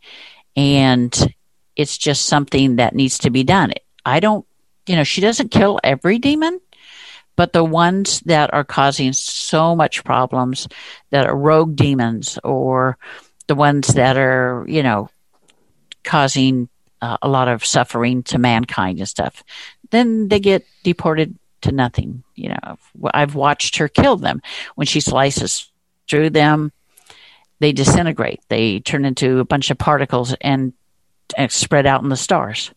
And 0.57 1.35
it's 1.77 1.99
just 1.99 2.27
something 2.27 2.77
that 2.77 2.95
needs 2.95 3.19
to 3.19 3.31
be 3.31 3.45
done. 3.45 3.73
I 4.05 4.21
don't, 4.21 4.47
you 4.87 4.97
know, 4.97 5.05
she 5.05 5.21
doesn't 5.21 5.51
kill 5.51 5.79
every 5.83 6.19
demon, 6.19 6.61
but 7.37 7.53
the 7.53 7.65
ones 7.65 8.21
that 8.21 8.53
are 8.53 8.65
causing 8.65 9.13
so 9.13 9.75
much 9.75 10.05
problems 10.05 10.69
that 11.11 11.27
are 11.27 11.37
rogue 11.37 11.77
demons 11.77 12.39
or 12.45 12.99
the 13.47 13.55
ones 13.55 13.89
that 13.89 14.17
are, 14.17 14.65
you 14.69 14.83
know, 14.83 15.09
causing 16.05 16.69
uh, 17.01 17.17
a 17.23 17.29
lot 17.29 17.49
of 17.49 17.65
suffering 17.65 18.23
to 18.25 18.39
mankind 18.39 18.99
and 18.99 19.09
stuff, 19.09 19.43
then 19.91 20.29
they 20.29 20.41
get 20.41 20.65
deported 20.83 21.37
to 21.63 21.73
nothing. 21.73 22.23
You 22.35 22.51
know, 22.51 22.79
I've 23.13 23.35
watched 23.35 23.77
her 23.77 23.89
kill 23.89 24.17
them 24.17 24.43
when 24.75 24.87
she 24.87 25.01
slices 25.01 25.71
through 26.09 26.31
them. 26.31 26.73
They 27.61 27.73
disintegrate. 27.73 28.41
They 28.49 28.81
turn 28.81 29.05
into 29.05 29.39
a 29.39 29.45
bunch 29.45 29.71
of 29.71 29.79
particles 29.79 30.35
and, 30.41 30.73
and 31.37 31.51
spread 31.51 31.87
out 31.87 32.03
in 32.03 32.09
the 32.09 32.17
stars. 32.17 32.73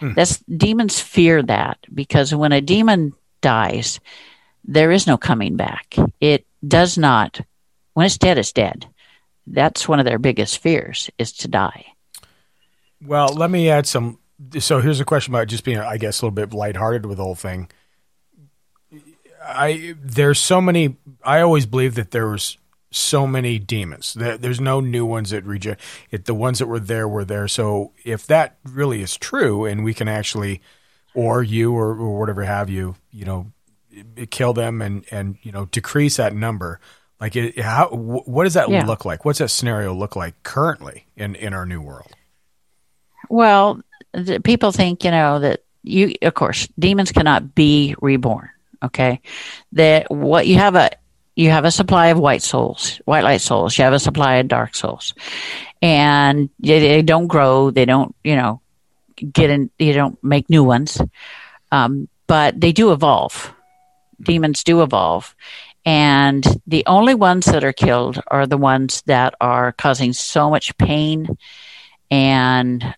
Hmm. 0.00 0.14
That's 0.14 0.38
demons 0.40 1.00
fear 1.00 1.42
that 1.42 1.78
because 1.92 2.34
when 2.34 2.52
a 2.52 2.60
demon 2.60 3.12
dies, 3.40 4.00
there 4.64 4.90
is 4.90 5.06
no 5.06 5.16
coming 5.16 5.56
back. 5.56 5.96
It 6.20 6.46
does 6.66 6.96
not. 6.96 7.40
When 7.92 8.06
it's 8.06 8.18
dead, 8.18 8.38
it's 8.38 8.52
dead. 8.52 8.86
That's 9.46 9.88
one 9.88 10.00
of 10.00 10.06
their 10.06 10.18
biggest 10.18 10.58
fears 10.58 11.10
is 11.18 11.32
to 11.32 11.48
die. 11.48 11.86
Well, 13.02 13.28
let 13.28 13.50
me 13.50 13.68
add 13.68 13.86
some 13.86 14.18
so 14.58 14.80
here's 14.80 15.00
a 15.00 15.04
question 15.04 15.34
about 15.34 15.48
just 15.48 15.64
being, 15.64 15.78
I 15.78 15.96
guess, 15.96 16.20
a 16.20 16.26
little 16.26 16.34
bit 16.34 16.52
lighthearted 16.52 17.06
with 17.06 17.18
the 17.18 17.24
whole 17.24 17.34
thing. 17.34 17.70
I 19.42 19.94
there's 20.00 20.38
so 20.38 20.60
many. 20.60 20.96
I 21.22 21.40
always 21.40 21.66
believe 21.66 21.94
that 21.96 22.10
there 22.10 22.28
was 22.28 22.56
so 22.94 23.26
many 23.26 23.58
demons. 23.58 24.14
There, 24.14 24.38
there's 24.38 24.60
no 24.60 24.80
new 24.80 25.04
ones 25.04 25.30
that 25.30 25.44
reject. 25.44 25.80
It, 26.10 26.24
the 26.26 26.34
ones 26.34 26.58
that 26.60 26.66
were 26.66 26.80
there 26.80 27.08
were 27.08 27.24
there. 27.24 27.48
So 27.48 27.92
if 28.04 28.26
that 28.28 28.58
really 28.64 29.02
is 29.02 29.16
true, 29.16 29.64
and 29.64 29.84
we 29.84 29.94
can 29.94 30.08
actually, 30.08 30.62
or 31.14 31.42
you 31.42 31.74
or, 31.74 31.90
or 31.90 32.18
whatever 32.18 32.44
have 32.44 32.70
you, 32.70 32.94
you 33.10 33.24
know, 33.24 33.52
kill 34.30 34.52
them 34.52 34.82
and 34.82 35.04
and 35.10 35.36
you 35.42 35.52
know 35.52 35.66
decrease 35.66 36.16
that 36.16 36.34
number. 36.34 36.80
Like, 37.20 37.36
it, 37.36 37.58
how 37.58 37.88
what 37.88 38.44
does 38.44 38.54
that 38.54 38.68
Yeah. 38.68 38.84
look 38.84 39.04
like? 39.04 39.24
What's 39.24 39.38
that 39.38 39.48
scenario 39.50 39.94
look 39.94 40.16
like 40.16 40.42
currently 40.42 41.06
in 41.16 41.34
in 41.36 41.54
our 41.54 41.66
new 41.66 41.80
world? 41.80 42.12
Well, 43.28 43.80
the, 44.12 44.40
people 44.40 44.72
think, 44.72 45.04
you 45.04 45.10
know, 45.10 45.38
that 45.40 45.64
you, 45.82 46.14
of 46.22 46.34
course, 46.34 46.68
demons 46.78 47.12
cannot 47.12 47.54
be 47.54 47.94
reborn. 48.00 48.50
Okay, 48.82 49.20
that 49.72 50.10
what 50.10 50.46
you 50.46 50.56
have 50.56 50.74
a 50.74 50.90
you 51.36 51.50
have 51.50 51.64
a 51.64 51.70
supply 51.70 52.08
of 52.08 52.18
white 52.18 52.42
souls, 52.42 53.00
white 53.04 53.24
light 53.24 53.40
souls. 53.40 53.76
You 53.76 53.84
have 53.84 53.92
a 53.92 53.98
supply 53.98 54.36
of 54.36 54.48
dark 54.48 54.74
souls, 54.74 55.14
and 55.82 56.50
they, 56.60 56.80
they 56.80 57.02
don't 57.02 57.26
grow. 57.26 57.70
They 57.70 57.84
don't, 57.84 58.14
you 58.24 58.36
know, 58.36 58.60
get 59.16 59.50
in. 59.50 59.70
You 59.78 59.92
don't 59.92 60.22
make 60.22 60.48
new 60.48 60.64
ones, 60.64 61.00
um, 61.72 62.08
but 62.26 62.60
they 62.60 62.72
do 62.72 62.92
evolve. 62.92 63.52
Demons 64.22 64.62
do 64.64 64.82
evolve, 64.82 65.34
and 65.84 66.44
the 66.66 66.84
only 66.86 67.14
ones 67.14 67.46
that 67.46 67.64
are 67.64 67.72
killed 67.72 68.22
are 68.28 68.46
the 68.46 68.56
ones 68.58 69.02
that 69.06 69.34
are 69.40 69.72
causing 69.72 70.12
so 70.12 70.50
much 70.50 70.76
pain 70.78 71.36
and 72.10 72.94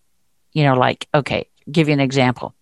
you 0.56 0.62
know, 0.62 0.74
like 0.74 1.06
okay, 1.14 1.48
give 1.70 1.88
you 1.88 1.92
an 1.92 2.00
example. 2.00 2.54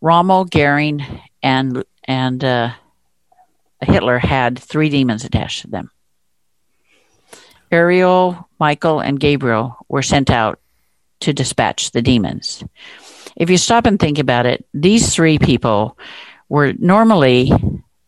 Rommel, 0.00 0.44
Goering, 0.44 1.04
and 1.42 1.84
and 2.04 2.44
uh, 2.44 2.70
Hitler 3.80 4.18
had 4.18 4.58
three 4.58 4.88
demons 4.88 5.24
attached 5.24 5.62
to 5.62 5.68
them. 5.68 5.90
Ariel, 7.70 8.48
Michael, 8.58 9.00
and 9.00 9.20
Gabriel 9.20 9.76
were 9.88 10.02
sent 10.02 10.30
out 10.30 10.60
to 11.20 11.32
dispatch 11.32 11.90
the 11.90 12.02
demons. 12.02 12.62
If 13.36 13.50
you 13.50 13.58
stop 13.58 13.86
and 13.86 13.98
think 13.98 14.18
about 14.18 14.46
it, 14.46 14.66
these 14.72 15.14
three 15.14 15.38
people 15.38 15.98
were 16.48 16.72
normally 16.78 17.52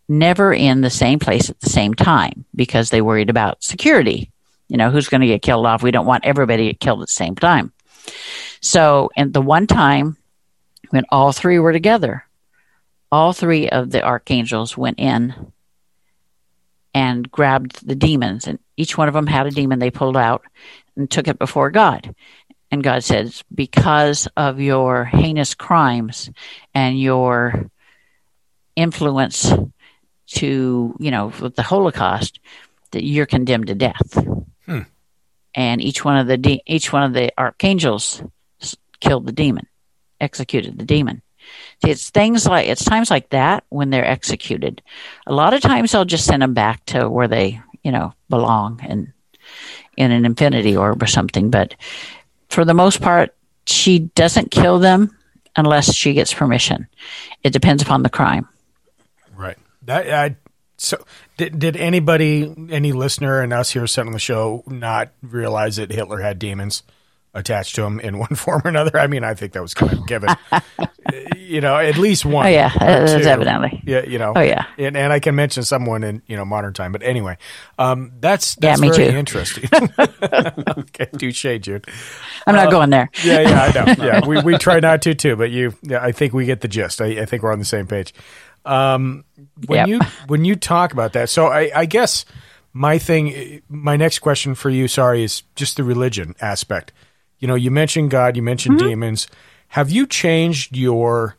never 0.08 0.52
in 0.52 0.80
the 0.80 0.90
same 0.90 1.18
place 1.18 1.50
at 1.50 1.60
the 1.60 1.68
same 1.68 1.92
time 1.92 2.44
because 2.54 2.90
they 2.90 3.02
worried 3.02 3.28
about 3.28 3.62
security. 3.62 4.30
You 4.68 4.76
know, 4.76 4.90
who's 4.90 5.08
going 5.08 5.20
to 5.22 5.26
get 5.26 5.42
killed 5.42 5.66
off? 5.66 5.82
We 5.82 5.90
don't 5.90 6.06
want 6.06 6.24
everybody 6.24 6.64
to 6.64 6.72
get 6.72 6.80
killed 6.80 7.02
at 7.02 7.08
the 7.08 7.12
same 7.12 7.34
time. 7.34 7.72
So, 8.60 9.10
and 9.16 9.32
the 9.32 9.42
one 9.42 9.66
time 9.66 10.16
when 10.90 11.04
all 11.10 11.32
three 11.32 11.58
were 11.58 11.72
together, 11.72 12.24
all 13.10 13.32
three 13.32 13.68
of 13.68 13.90
the 13.90 14.02
archangels 14.02 14.76
went 14.76 14.98
in 14.98 15.52
and 16.94 17.30
grabbed 17.30 17.86
the 17.86 17.94
demons, 17.94 18.46
and 18.46 18.58
each 18.76 18.96
one 18.96 19.08
of 19.08 19.14
them 19.14 19.26
had 19.26 19.46
a 19.46 19.50
demon 19.50 19.78
they 19.78 19.90
pulled 19.90 20.16
out 20.16 20.42
and 20.96 21.10
took 21.10 21.28
it 21.28 21.38
before 21.38 21.70
God. 21.70 22.14
And 22.70 22.82
God 22.82 23.02
says, 23.04 23.44
Because 23.54 24.28
of 24.36 24.60
your 24.60 25.04
heinous 25.04 25.54
crimes 25.54 26.30
and 26.74 27.00
your 27.00 27.70
influence 28.76 29.52
to, 30.28 30.96
you 30.98 31.10
know, 31.10 31.32
with 31.40 31.56
the 31.56 31.62
Holocaust, 31.62 32.40
that 32.90 33.04
you're 33.04 33.26
condemned 33.26 33.68
to 33.68 33.74
death. 33.74 34.18
Hmm. 34.66 34.80
And 35.54 35.80
each 35.80 36.04
one 36.04 36.18
of 36.18 36.26
the 36.26 36.36
de- 36.36 36.62
each 36.66 36.92
one 36.92 37.02
of 37.02 37.12
the 37.14 37.32
archangels 37.38 38.22
killed 39.00 39.26
the 39.26 39.32
demon, 39.32 39.66
executed 40.20 40.78
the 40.78 40.84
demon. 40.84 41.22
It's 41.86 42.10
things 42.10 42.46
like 42.46 42.68
it's 42.68 42.84
times 42.84 43.10
like 43.10 43.30
that 43.30 43.64
when 43.68 43.90
they're 43.90 44.04
executed. 44.04 44.82
A 45.26 45.32
lot 45.32 45.54
of 45.54 45.60
times 45.60 45.94
I'll 45.94 46.04
just 46.04 46.24
send 46.24 46.42
them 46.42 46.54
back 46.54 46.84
to 46.86 47.08
where 47.08 47.28
they, 47.28 47.60
you 47.82 47.92
know, 47.92 48.14
belong 48.28 48.80
and 48.82 49.12
in 49.96 50.10
an 50.10 50.24
infinity 50.24 50.76
orb 50.76 51.02
or 51.02 51.06
something. 51.06 51.50
But 51.50 51.74
for 52.48 52.64
the 52.64 52.74
most 52.74 53.00
part, 53.00 53.34
she 53.66 53.98
doesn't 53.98 54.50
kill 54.50 54.78
them 54.78 55.16
unless 55.56 55.94
she 55.94 56.14
gets 56.14 56.32
permission. 56.32 56.88
It 57.42 57.52
depends 57.52 57.82
upon 57.82 58.02
the 58.02 58.10
crime. 58.10 58.48
Right. 59.36 59.58
That 59.82 60.10
I 60.10 60.36
so 60.78 61.04
did, 61.36 61.58
did 61.58 61.76
anybody 61.76 62.54
any 62.70 62.92
listener 62.92 63.40
and 63.40 63.52
us 63.52 63.70
here 63.70 63.86
sitting 63.86 64.08
on 64.08 64.12
the 64.12 64.18
show 64.18 64.62
not 64.66 65.10
realize 65.22 65.76
that 65.76 65.90
Hitler 65.90 66.20
had 66.20 66.38
demons 66.38 66.82
attached 67.34 67.74
to 67.76 67.82
him 67.84 68.00
in 68.00 68.18
one 68.26 68.34
form 68.34 68.62
or 68.64 68.68
another? 68.68 68.98
I 68.98 69.06
mean, 69.06 69.24
I 69.24 69.34
think 69.34 69.52
that 69.52 69.62
was 69.62 69.74
kind 69.74 69.92
of 69.92 70.06
given. 70.06 70.30
you 71.36 71.60
know, 71.60 71.76
at 71.76 71.96
least 71.96 72.24
one. 72.26 72.46
Oh, 72.46 72.48
yeah, 72.48 72.70
that's 72.78 73.12
two. 73.12 73.20
evidently. 73.28 73.82
Yeah, 73.86 74.04
you 74.04 74.18
know. 74.18 74.32
Oh, 74.36 74.40
yeah. 74.40 74.66
And, 74.76 74.96
and 74.96 75.12
I 75.12 75.20
can 75.20 75.34
mention 75.34 75.62
someone 75.62 76.04
in 76.04 76.22
you 76.26 76.36
know 76.36 76.44
modern 76.44 76.72
time, 76.74 76.92
but 76.92 77.02
anyway, 77.02 77.38
um, 77.78 78.12
that's 78.20 78.56
Yeah, 78.60 78.70
that's 78.70 78.80
me 78.80 78.90
very 78.90 79.10
too. 79.12 79.16
interesting. 79.16 79.68
okay, 80.22 81.06
touche, 81.18 81.46
June. 81.60 81.82
I'm 82.46 82.54
not 82.54 82.68
Uh, 82.68 82.70
going 82.70 82.90
there. 82.90 83.08
Yeah, 83.24 83.40
yeah, 83.40 83.62
I 83.62 83.72
know. 83.94 84.04
Yeah, 84.04 84.26
we, 84.26 84.40
we 84.42 84.58
try 84.58 84.80
not 84.80 85.02
to 85.02 85.14
too, 85.14 85.36
but 85.36 85.50
you, 85.50 85.74
yeah, 85.82 86.02
I 86.02 86.12
think 86.12 86.32
we 86.32 86.44
get 86.46 86.60
the 86.60 86.68
gist. 86.68 87.00
I, 87.00 87.22
I 87.22 87.24
think 87.24 87.42
we're 87.42 87.52
on 87.52 87.58
the 87.58 87.64
same 87.64 87.86
page. 87.86 88.12
Um, 88.64 89.24
when 89.66 89.78
Yep. 89.78 89.88
you 89.88 90.00
when 90.26 90.44
you 90.44 90.56
talk 90.56 90.92
about 90.92 91.12
that, 91.14 91.30
so 91.30 91.46
I, 91.46 91.70
I 91.74 91.84
guess 91.86 92.24
my 92.74 92.98
thing, 92.98 93.62
my 93.68 93.96
next 93.96 94.18
question 94.18 94.54
for 94.54 94.68
you, 94.68 94.88
sorry, 94.88 95.22
is 95.24 95.42
just 95.56 95.76
the 95.76 95.84
religion 95.84 96.34
aspect. 96.40 96.92
You 97.38 97.48
know, 97.48 97.54
you 97.54 97.70
mentioned 97.70 98.10
God, 98.10 98.36
you 98.36 98.42
mentioned 98.42 98.78
mm-hmm. 98.78 98.88
demons. 98.88 99.28
Have 99.68 99.90
you 99.90 100.06
changed 100.06 100.76
your, 100.76 101.36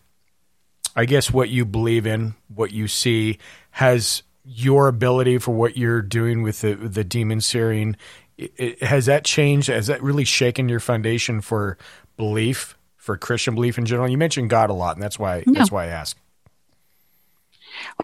I 0.95 1.05
guess, 1.05 1.31
what 1.31 1.49
you 1.49 1.65
believe 1.65 2.05
in, 2.05 2.35
what 2.53 2.71
you 2.71 2.87
see, 2.87 3.37
has 3.71 4.23
your 4.45 4.87
ability 4.87 5.37
for 5.37 5.51
what 5.51 5.77
you're 5.77 6.01
doing 6.01 6.41
with 6.41 6.61
the 6.61 6.75
the 6.75 7.03
demon 7.03 7.41
searing, 7.41 7.95
i- 8.39 8.49
i- 8.59 8.85
has 8.85 9.05
that 9.07 9.23
changed? 9.25 9.67
Has 9.67 9.87
that 9.87 10.01
really 10.01 10.23
shaken 10.25 10.69
your 10.69 10.79
foundation 10.79 11.41
for 11.41 11.77
belief, 12.17 12.77
for 12.97 13.17
Christian 13.17 13.53
belief 13.55 13.77
in 13.77 13.85
general? 13.85 14.09
You 14.09 14.17
mentioned 14.17 14.49
God 14.49 14.69
a 14.69 14.73
lot, 14.73 14.95
and 14.95 15.03
that's 15.03 15.19
why 15.19 15.43
that's 15.47 15.71
why 15.71 15.85
I 15.85 15.87
ask. 15.87 16.17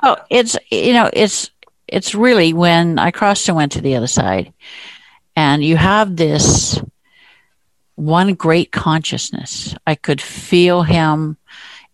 Well, 0.02 0.18
it's 0.30 0.58
you 0.72 0.94
know, 0.94 1.10
it's 1.14 1.50
it's 1.88 2.16
really 2.16 2.54
when 2.54 3.00
I 3.00 3.12
crossed 3.12 3.48
and 3.48 3.56
went 3.58 3.72
to 3.74 3.82
the 3.82 3.96
other 3.96 4.08
side, 4.08 4.54
and 5.36 5.64
you 5.64 5.78
have 5.78 6.16
this 6.16 6.80
one 7.96 8.34
great 8.34 8.72
consciousness. 8.72 9.76
I 9.88 9.96
could 9.96 10.22
feel 10.22 10.84
him. 10.84 11.38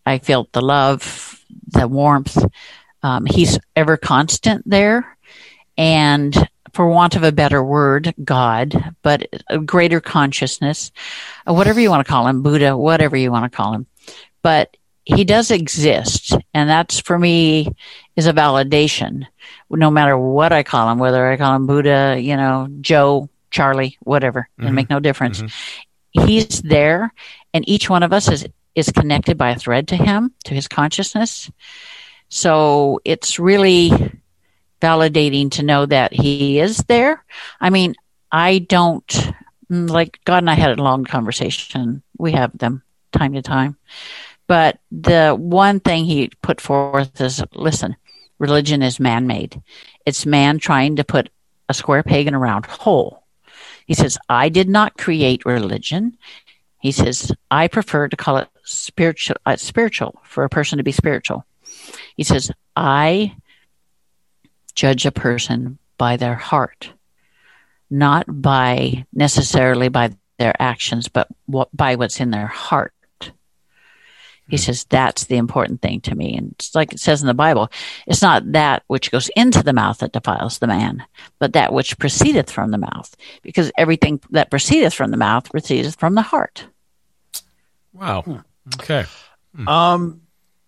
I 0.05 0.17
felt 0.17 0.51
the 0.51 0.61
love, 0.61 1.43
the 1.67 1.87
warmth. 1.87 2.37
Um, 3.03 3.25
he's 3.25 3.57
ever 3.75 3.97
constant 3.97 4.63
there, 4.69 5.17
and 5.77 6.35
for 6.73 6.87
want 6.87 7.15
of 7.15 7.23
a 7.23 7.31
better 7.31 7.63
word, 7.63 8.13
God, 8.23 8.93
but 9.01 9.27
a 9.49 9.59
greater 9.59 9.99
consciousness, 9.99 10.91
uh, 11.47 11.53
whatever 11.53 11.79
you 11.79 11.89
want 11.89 12.05
to 12.05 12.09
call 12.09 12.27
him, 12.27 12.43
Buddha, 12.43 12.77
whatever 12.77 13.17
you 13.17 13.31
want 13.31 13.51
to 13.51 13.55
call 13.55 13.73
him, 13.73 13.87
but 14.41 14.77
he 15.03 15.23
does 15.23 15.49
exist, 15.49 16.35
and 16.53 16.69
that's 16.69 16.99
for 16.99 17.17
me 17.17 17.67
is 18.15 18.27
a 18.27 18.33
validation. 18.33 19.25
No 19.69 19.89
matter 19.89 20.17
what 20.17 20.53
I 20.53 20.61
call 20.63 20.91
him, 20.91 20.99
whether 20.99 21.25
I 21.27 21.37
call 21.37 21.55
him 21.55 21.65
Buddha, 21.65 22.17
you 22.19 22.37
know, 22.37 22.67
Joe, 22.81 23.29
Charlie, 23.49 23.97
whatever, 24.01 24.47
it 24.59 24.61
Mhm. 24.61 24.73
make 24.73 24.89
no 24.89 24.99
difference. 24.99 25.41
He's 26.12 26.62
there, 26.62 27.13
and 27.54 27.67
each 27.67 27.89
one 27.89 28.04
of 28.04 28.13
us 28.13 28.30
is 28.30 28.47
is 28.74 28.89
connected 28.89 29.38
by 29.38 29.52
a 29.52 29.60
thread 29.60 29.89
to 29.89 29.95
him, 29.95 30.34
to 30.45 30.54
his 30.54 30.67
consciousness. 30.67 31.52
So 32.30 33.02
it's 33.04 33.38
really 33.38 33.91
validating 34.82 35.52
to 35.52 35.63
know 35.63 35.86
that 35.86 36.13
he 36.13 36.60
is 36.60 36.78
there. 36.88 37.24
I 37.60 37.69
mean, 37.69 37.95
I 38.32 38.60
don't 38.60 39.08
mm, 39.69 39.89
like 39.89 40.19
God 40.26 40.38
and 40.38 40.50
I 40.50 40.54
had 40.54 40.78
a 40.78 40.84
long 40.84 41.04
conversation. 41.04 42.02
We 42.17 42.32
have 42.32 42.58
them 42.58 42.82
time 43.12 43.34
to 43.34 43.41
time. 43.41 43.78
But 44.47 44.80
the 44.91 45.36
one 45.38 45.80
thing 45.80 46.06
he 46.06 46.32
put 46.41 46.60
forth 46.60 47.21
is 47.21 47.43
listen, 47.54 47.95
religion 48.39 48.82
is 48.82 49.00
man 49.00 49.28
made. 49.28 49.62
It's 50.06 50.26
man 50.26 50.60
trying 50.60 50.97
to 50.97 51.04
put 51.04 51.30
a 51.69 51.74
square 51.74 52.04
peg 52.04 52.28
in 52.28 52.34
a 52.34 52.39
round 52.39 52.65
hole. 52.65 53.20
He 53.91 53.95
says, 53.95 54.17
I 54.30 54.47
did 54.47 54.69
not 54.69 54.97
create 54.97 55.43
religion. 55.45 56.15
He 56.80 56.93
says, 56.93 57.34
I 57.51 57.67
prefer 57.67 58.08
to 58.08 58.15
call 58.15 58.38
it 58.38 58.47
spiritual, 58.63 59.36
uh, 59.45 59.58
spiritual 59.58 60.17
for 60.23 60.45
a 60.45 60.49
person 60.49 60.77
to 60.77 60.84
be 60.86 60.93
spiritual. 60.93 61.45
He 62.15 62.23
says, 62.23 62.54
I 62.73 63.36
judge 64.75 65.06
a 65.06 65.12
person 65.12 65.77
by 65.97 66.15
their 66.15 66.36
heart, 66.36 66.93
not 67.89 68.23
by 68.30 69.08
necessarily 69.12 69.89
by 69.89 70.12
their 70.39 70.56
actions, 70.58 71.10
but 71.10 71.27
what, 71.45 71.67
by 71.75 71.97
what's 71.97 72.21
in 72.21 72.32
their 72.32 72.47
heart. 72.47 72.93
He 74.51 74.57
says 74.57 74.85
that's 74.85 75.25
the 75.25 75.37
important 75.37 75.81
thing 75.81 76.01
to 76.01 76.15
me. 76.15 76.37
And 76.37 76.51
it's 76.51 76.75
like 76.75 76.93
it 76.93 76.99
says 76.99 77.21
in 77.21 77.27
the 77.27 77.33
Bible, 77.33 77.71
it's 78.05 78.21
not 78.21 78.51
that 78.51 78.83
which 78.87 79.09
goes 79.11 79.29
into 79.35 79.63
the 79.63 79.73
mouth 79.73 79.97
that 79.99 80.11
defiles 80.13 80.59
the 80.59 80.67
man, 80.67 81.03
but 81.39 81.53
that 81.53 81.73
which 81.73 81.97
proceedeth 81.97 82.51
from 82.51 82.71
the 82.71 82.77
mouth. 82.77 83.15
Because 83.41 83.71
everything 83.77 84.21
that 84.31 84.51
proceedeth 84.51 84.93
from 84.93 85.11
the 85.11 85.17
mouth 85.17 85.49
proceedeth 85.49 85.95
from 85.95 86.15
the 86.15 86.21
heart. 86.21 86.67
Wow. 87.93 88.43
Okay. 88.75 89.05
Um, 89.67 90.21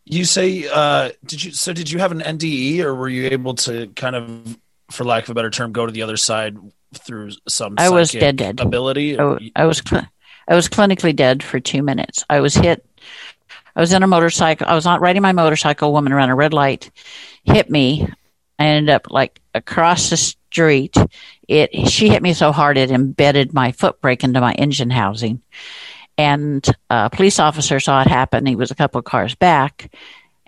you 0.06 0.26
say, 0.26 0.68
uh, 0.72 1.12
did 1.26 1.44
you? 1.44 1.52
So 1.52 1.74
did 1.74 1.90
you 1.90 2.00
have 2.00 2.12
an 2.12 2.20
NDE, 2.20 2.80
or 2.80 2.94
were 2.94 3.10
you 3.10 3.28
able 3.28 3.56
to 3.56 3.88
kind 3.88 4.16
of, 4.16 4.58
for 4.92 5.04
lack 5.04 5.24
of 5.24 5.30
a 5.30 5.34
better 5.34 5.50
term, 5.50 5.72
go 5.72 5.86
to 5.86 5.92
the 5.92 6.02
other 6.02 6.18
side 6.18 6.58
through 6.94 7.32
some? 7.48 7.76
I 7.78 7.90
was 7.90 8.12
dead, 8.12 8.36
dead. 8.36 8.60
ability. 8.60 9.14
I, 9.14 9.24
w- 9.24 9.52
I 9.56 9.66
was 9.66 9.82
cl- 9.88 10.08
I 10.48 10.56
was 10.56 10.68
clinically 10.68 11.16
dead 11.16 11.42
for 11.42 11.60
two 11.60 11.82
minutes. 11.84 12.26
I 12.30 12.42
was 12.42 12.54
hit. 12.54 12.86
I 13.76 13.82
was 13.82 13.94
in 13.94 14.04
a 14.04 14.08
motorcycle. 14.08 14.68
I 14.68 14.76
was 14.76 14.86
on 14.86 15.02
riding 15.02 15.22
my 15.22 15.32
motorcycle. 15.32 15.90
A 15.90 15.92
woman 15.92 16.14
ran 16.14 16.30
a 16.30 16.36
red 16.36 16.54
light 16.54 16.92
hit 17.44 17.70
me. 17.70 18.08
I 18.60 18.66
ended 18.66 18.94
up 18.94 19.08
like 19.10 19.42
across 19.54 20.10
the 20.10 20.18
street. 20.18 20.96
It 21.48 21.90
she 21.90 22.10
hit 22.10 22.22
me 22.22 22.34
so 22.34 22.52
hard 22.52 22.78
it 22.78 22.92
embedded 22.92 23.54
my 23.54 23.72
foot 23.72 24.00
brake 24.02 24.24
into 24.24 24.42
my 24.42 24.54
engine 24.54 24.90
housing. 24.90 25.42
And 26.18 26.64
a 26.90 27.10
police 27.10 27.40
officer 27.40 27.80
saw 27.80 28.02
it 28.02 28.08
happen. 28.08 28.46
He 28.46 28.56
was 28.56 28.70
a 28.70 28.76
couple 28.76 29.00
of 29.00 29.06
cars 29.06 29.34
back, 29.34 29.92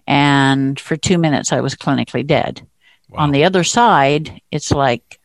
and 0.05 0.79
for 0.79 0.95
two 0.95 1.17
minutes 1.17 1.51
I 1.51 1.61
was 1.61 1.73
clinically 1.75 2.25
dead. 2.25 2.65
On 3.13 3.31
the 3.31 3.45
other 3.45 3.63
side, 3.63 4.41
it's 4.51 4.71
like 4.71 5.19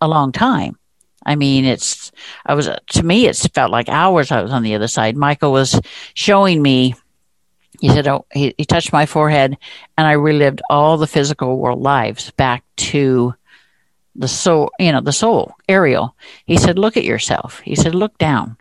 a 0.00 0.08
long 0.08 0.32
time. 0.32 0.78
I 1.26 1.34
mean, 1.34 1.64
it's, 1.64 2.12
I 2.46 2.54
was, 2.54 2.68
to 2.68 3.02
me, 3.02 3.26
it's 3.26 3.46
felt 3.48 3.70
like 3.70 3.88
hours 3.88 4.30
I 4.30 4.40
was 4.40 4.52
on 4.52 4.62
the 4.62 4.74
other 4.74 4.88
side. 4.88 5.16
Michael 5.16 5.52
was 5.52 5.78
showing 6.14 6.62
me, 6.62 6.94
he 7.80 7.88
said, 7.88 8.08
oh, 8.08 8.26
he, 8.32 8.54
he 8.58 8.64
touched 8.64 8.92
my 8.92 9.06
forehead 9.06 9.56
and 9.96 10.06
I 10.06 10.12
relived 10.12 10.62
all 10.68 10.96
the 10.96 11.06
physical 11.06 11.58
world 11.58 11.80
lives 11.80 12.30
back 12.32 12.64
to 12.76 13.34
the 14.16 14.28
soul, 14.28 14.70
you 14.80 14.90
know, 14.90 15.00
the 15.00 15.12
soul, 15.12 15.54
Ariel. 15.68 16.16
He 16.44 16.56
said, 16.56 16.78
look 16.78 16.96
at 16.96 17.04
yourself. 17.04 17.60
He 17.60 17.76
said, 17.76 17.94
look 17.94 18.18
down. 18.18 18.56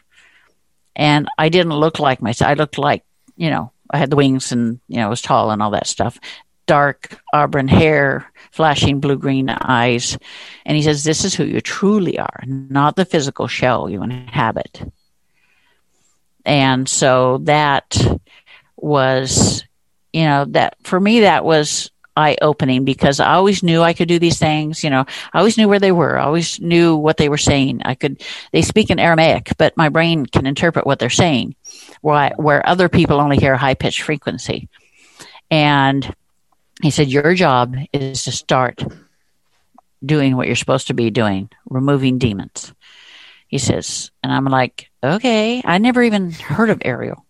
And 0.96 1.28
I 1.38 1.50
didn't 1.50 1.74
look 1.74 2.00
like 2.00 2.22
myself. 2.22 2.50
I 2.50 2.54
looked 2.54 2.78
like, 2.78 3.04
you 3.36 3.50
know, 3.50 3.72
I 3.90 3.98
had 3.98 4.10
the 4.10 4.16
wings 4.16 4.52
and, 4.52 4.80
you 4.88 4.98
know, 4.98 5.10
was 5.10 5.22
tall 5.22 5.52
and 5.52 5.62
all 5.62 5.72
that 5.72 5.88
stuff. 5.88 6.20
Dark 6.68 7.20
auburn 7.34 7.68
hair, 7.68 8.32
flashing 8.52 9.00
blue 9.00 9.18
green 9.18 9.50
eyes. 9.50 10.18
And 10.66 10.76
he 10.76 10.84
says, 10.84 11.04
This 11.04 11.24
is 11.24 11.34
who 11.34 11.46
you 11.46 11.62
truly 11.62 12.20
are, 12.20 12.44
not 12.46 12.96
the 12.96 13.06
physical 13.06 13.48
shell 13.48 13.90
you 13.90 14.04
inhabit. 14.04 14.84
And 16.46 16.88
so 16.90 17.40
that 17.44 17.98
was, 18.78 19.64
you 20.14 20.24
know, 20.24 20.46
that 20.46 20.78
for 20.84 21.00
me, 21.00 21.22
that 21.22 21.44
was 21.44 21.92
eye 22.16 22.38
opening 22.42 22.84
because 22.84 23.20
I 23.20 23.34
always 23.34 23.62
knew 23.62 23.82
I 23.82 23.94
could 23.94 24.08
do 24.08 24.18
these 24.20 24.40
things. 24.40 24.84
You 24.84 24.90
know, 24.90 25.06
I 25.34 25.38
always 25.38 25.58
knew 25.58 25.68
where 25.68 25.80
they 25.80 25.92
were. 25.92 26.18
I 26.18 26.24
always 26.24 26.60
knew 26.60 26.96
what 26.96 27.18
they 27.18 27.30
were 27.30 27.38
saying. 27.38 27.82
I 27.86 27.96
could, 27.96 28.24
they 28.52 28.64
speak 28.64 28.90
in 28.90 29.00
Aramaic, 29.00 29.52
but 29.58 29.78
my 29.78 29.90
brain 29.90 30.26
can 30.26 30.48
interpret 30.48 30.88
what 30.88 31.00
they're 31.00 31.10
saying, 31.10 31.56
where, 32.02 32.34
where 32.38 32.68
other 32.68 32.90
people 32.90 33.20
only 33.20 33.38
hear 33.38 33.54
a 33.54 33.58
high 33.58 33.76
pitched 33.76 34.02
frequency. 34.02 34.68
And 35.52 36.14
he 36.82 36.92
said, 36.92 37.08
Your 37.08 37.34
job 37.34 37.76
is 37.94 38.24
to 38.24 38.32
start 38.32 38.84
doing 40.06 40.36
what 40.36 40.48
you're 40.48 40.56
supposed 40.56 40.88
to 40.88 40.94
be 40.94 41.10
doing, 41.10 41.50
removing 41.70 42.18
demons. 42.18 42.74
He 43.48 43.58
says, 43.58 44.12
and 44.24 44.32
I'm 44.32 44.46
like, 44.46 44.90
okay, 45.04 45.62
I 45.64 45.78
never 45.78 46.04
even 46.04 46.32
heard 46.32 46.70
of 46.70 46.82
Ariel. 46.84 47.26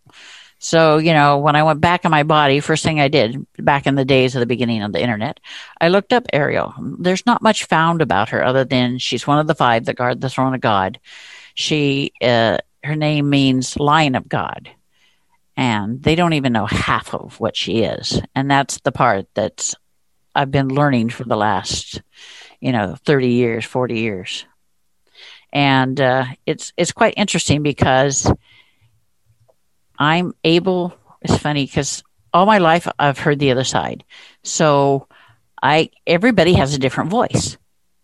So, 0.60 0.98
you 0.98 1.13
know, 1.13 1.38
when 1.38 1.56
I 1.56 1.63
went 1.63 1.82
back 1.82 2.04
in 2.04 2.12
my 2.12 2.24
body, 2.24 2.60
first 2.60 2.84
thing 2.84 3.00
I 3.00 3.10
did 3.10 3.46
back 3.58 3.86
in 3.86 3.96
the 3.96 4.06
days 4.06 4.36
of 4.36 4.39
the 4.39 4.48
beginning 4.48 4.82
of 4.82 4.91
the 4.91 5.02
internet, 5.02 5.39
I 5.80 5.89
looked 5.89 6.13
up 6.13 6.26
Ariel. 6.34 6.74
There's 7.00 7.26
not 7.26 7.43
much 7.43 7.65
found 7.65 8.02
about 8.02 8.30
her 8.30 8.43
other 8.43 8.65
than 8.65 8.98
she's 8.98 9.28
one 9.28 9.39
of 9.39 9.48
the 9.48 9.56
five 9.56 9.86
that 9.86 9.96
guard 9.96 10.20
the 10.20 10.30
throne 10.30 10.56
of 10.56 10.62
God. 10.62 11.00
She, 11.54 12.12
uh, 12.22 12.58
her 12.84 12.96
name 12.96 13.30
means 13.30 13.80
lion 13.80 14.15
of 14.15 14.28
God. 14.28 14.70
And 15.56 16.02
they 16.02 16.15
don't 16.15 16.34
even 16.34 16.54
know 16.54 16.65
half 16.67 17.13
of 17.13 17.39
what 17.39 17.56
she 17.56 17.84
is. 17.84 18.22
And 18.36 18.50
that's 18.50 18.80
the 18.82 18.91
part 18.91 19.28
that's 19.34 19.76
I've 20.36 20.52
been 20.52 20.70
learning 20.70 21.10
for 21.10 21.24
the 21.24 21.36
last, 21.36 22.02
you 22.60 22.72
know, 22.72 22.96
30 23.06 23.30
years, 23.30 23.65
40 23.65 24.00
years. 24.00 24.46
And 25.52 26.00
uh, 26.00 26.26
it's 26.46 26.74
it's 26.78 26.91
quite 26.91 27.15
interesting 27.17 27.63
because 27.63 28.32
I'm 29.97 30.33
able. 30.43 30.93
It's 31.21 31.38
funny 31.38 31.65
because 31.65 32.03
all 32.33 32.45
my 32.45 32.57
life 32.60 32.88
I've 32.99 33.19
heard 33.19 33.39
the 33.39 33.51
other 33.51 33.63
side, 33.63 34.03
so 34.43 35.07
I 35.62 35.89
everybody 36.05 36.53
has 36.53 36.73
a 36.73 36.79
different 36.79 37.10
voice 37.10 37.57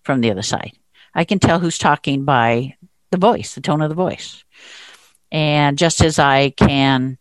from 0.04 0.22
the 0.22 0.32
other 0.32 0.42
side. 0.42 0.74
I 1.14 1.26
can 1.26 1.40
tell 1.40 1.60
who's 1.60 1.78
talking 1.78 2.26
by 2.26 2.76
the 3.12 3.18
voice, 3.18 3.54
the 3.54 3.62
tone 3.62 3.82
of 3.82 3.90
the 3.90 3.96
voice, 3.96 4.44
and 5.32 5.78
just 5.78 6.02
as 6.02 6.20
I 6.20 6.50
can 6.50 7.18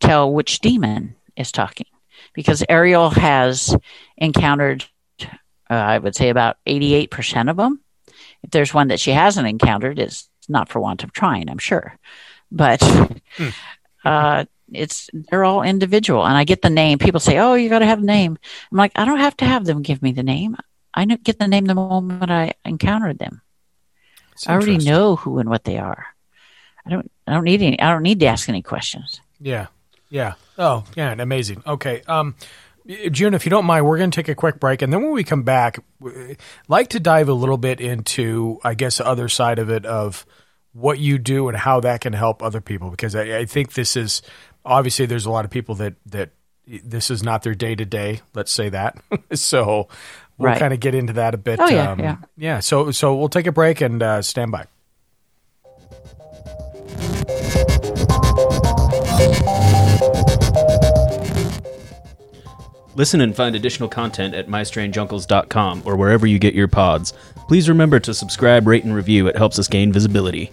tell 0.00 0.32
which 0.32 0.60
demon 0.60 1.14
is 1.36 1.52
talking, 1.52 1.86
because 2.32 2.64
Ariel 2.68 3.10
has 3.10 3.76
encountered, 4.16 4.84
uh, 5.20 5.26
I 5.70 5.98
would 5.98 6.16
say, 6.16 6.28
about 6.28 6.56
eighty-eight 6.66 7.10
percent 7.10 7.48
of 7.48 7.56
them 7.56 7.80
if 8.44 8.50
there's 8.50 8.74
one 8.74 8.88
that 8.88 9.00
she 9.00 9.10
hasn't 9.10 9.48
encountered, 9.48 9.98
it's 9.98 10.28
not 10.48 10.68
for 10.68 10.78
want 10.78 11.02
of 11.02 11.12
trying, 11.12 11.48
I'm 11.48 11.58
sure. 11.58 11.96
But 12.54 12.82
uh, 14.04 14.44
it's 14.72 15.10
they're 15.12 15.44
all 15.44 15.62
individual, 15.62 16.24
and 16.24 16.36
I 16.36 16.44
get 16.44 16.62
the 16.62 16.70
name. 16.70 16.98
People 16.98 17.20
say, 17.20 17.38
"Oh, 17.38 17.54
you 17.54 17.68
got 17.68 17.80
to 17.80 17.86
have 17.86 17.98
a 17.98 18.06
name." 18.06 18.38
I'm 18.70 18.78
like, 18.78 18.92
I 18.94 19.04
don't 19.04 19.18
have 19.18 19.36
to 19.38 19.44
have 19.44 19.64
them 19.64 19.82
give 19.82 20.02
me 20.02 20.12
the 20.12 20.22
name. 20.22 20.56
I 20.94 21.04
get 21.04 21.38
the 21.38 21.48
name 21.48 21.64
the 21.64 21.74
moment 21.74 22.30
I 22.30 22.52
encountered 22.64 23.18
them. 23.18 23.42
I 24.46 24.52
already 24.52 24.78
know 24.78 25.16
who 25.16 25.38
and 25.38 25.50
what 25.50 25.64
they 25.64 25.78
are. 25.78 26.06
I 26.86 26.90
don't. 26.90 27.10
I 27.26 27.32
don't 27.32 27.44
need 27.44 27.62
any. 27.62 27.80
I 27.80 27.90
don't 27.90 28.02
need 28.02 28.20
to 28.20 28.26
ask 28.26 28.48
any 28.48 28.62
questions. 28.62 29.20
Yeah. 29.40 29.66
Yeah. 30.10 30.34
Oh, 30.56 30.84
yeah. 30.94 31.14
Amazing. 31.18 31.62
Okay. 31.66 32.02
Um, 32.06 32.36
June, 33.10 33.34
if 33.34 33.46
you 33.46 33.50
don't 33.50 33.64
mind, 33.64 33.86
we're 33.86 33.98
going 33.98 34.10
to 34.10 34.14
take 34.14 34.28
a 34.28 34.34
quick 34.34 34.60
break, 34.60 34.82
and 34.82 34.92
then 34.92 35.02
when 35.02 35.12
we 35.12 35.24
come 35.24 35.42
back, 35.42 35.78
w- 36.00 36.36
like 36.68 36.88
to 36.90 37.00
dive 37.00 37.28
a 37.30 37.32
little 37.32 37.56
bit 37.56 37.80
into, 37.80 38.60
I 38.62 38.74
guess, 38.74 38.98
the 38.98 39.06
other 39.06 39.28
side 39.28 39.58
of 39.58 39.70
it 39.70 39.86
of 39.86 40.26
what 40.74 40.98
you 40.98 41.18
do 41.18 41.48
and 41.48 41.56
how 41.56 41.80
that 41.80 42.02
can 42.02 42.12
help 42.12 42.42
other 42.42 42.60
people, 42.60 42.90
because 42.90 43.14
I, 43.16 43.38
I 43.38 43.44
think 43.46 43.72
this 43.72 43.96
is 43.96 44.20
obviously 44.64 45.06
there's 45.06 45.24
a 45.26 45.30
lot 45.30 45.44
of 45.46 45.50
people 45.50 45.74
that 45.76 45.94
that 46.06 46.30
this 46.66 47.10
is 47.10 47.22
not 47.22 47.42
their 47.42 47.54
day 47.54 47.74
to 47.74 47.84
day. 47.84 48.20
Let's 48.34 48.52
say 48.52 48.68
that. 48.68 48.98
so 49.34 49.88
we'll 50.36 50.50
Right. 50.50 50.58
kind 50.58 50.74
of 50.74 50.80
get 50.80 50.94
into 50.94 51.12
that 51.14 51.32
a 51.34 51.38
bit. 51.38 51.60
Oh, 51.60 51.68
yeah, 51.68 51.94
yeah. 51.98 52.16
yeah. 52.36 52.60
So 52.60 52.90
so 52.90 53.14
we'll 53.14 53.28
take 53.28 53.46
a 53.46 53.52
break 53.52 53.80
and 53.80 54.02
uh, 54.02 54.20
stand 54.20 54.50
by. 54.52 54.66
Listen 62.96 63.20
and 63.20 63.34
find 63.34 63.56
additional 63.56 63.88
content 63.88 64.34
at 64.34 64.46
mystrangeUncles.com 64.48 65.82
or 65.84 65.96
wherever 65.96 66.26
you 66.26 66.38
get 66.38 66.54
your 66.54 66.68
pods. 66.68 67.12
Please 67.48 67.68
remember 67.68 67.98
to 68.00 68.14
subscribe, 68.14 68.66
rate, 68.66 68.84
and 68.84 68.94
review. 68.94 69.26
It 69.26 69.36
helps 69.36 69.58
us 69.58 69.68
gain 69.68 69.92
visibility. 69.92 70.50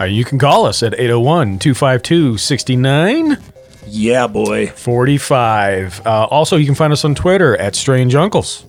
Uh, 0.00 0.04
you 0.04 0.24
can 0.24 0.38
call 0.38 0.66
us 0.66 0.82
at 0.82 0.94
801 0.94 1.58
252 1.58 2.38
69 2.38 3.38
Yeah, 3.86 4.26
boy. 4.26 4.66
45. 4.68 6.06
Uh, 6.06 6.24
also, 6.24 6.56
you 6.56 6.66
can 6.66 6.74
find 6.74 6.92
us 6.92 7.04
on 7.04 7.14
Twitter 7.14 7.56
at 7.56 7.74
Strange 7.76 8.14
Uncles. 8.14 8.64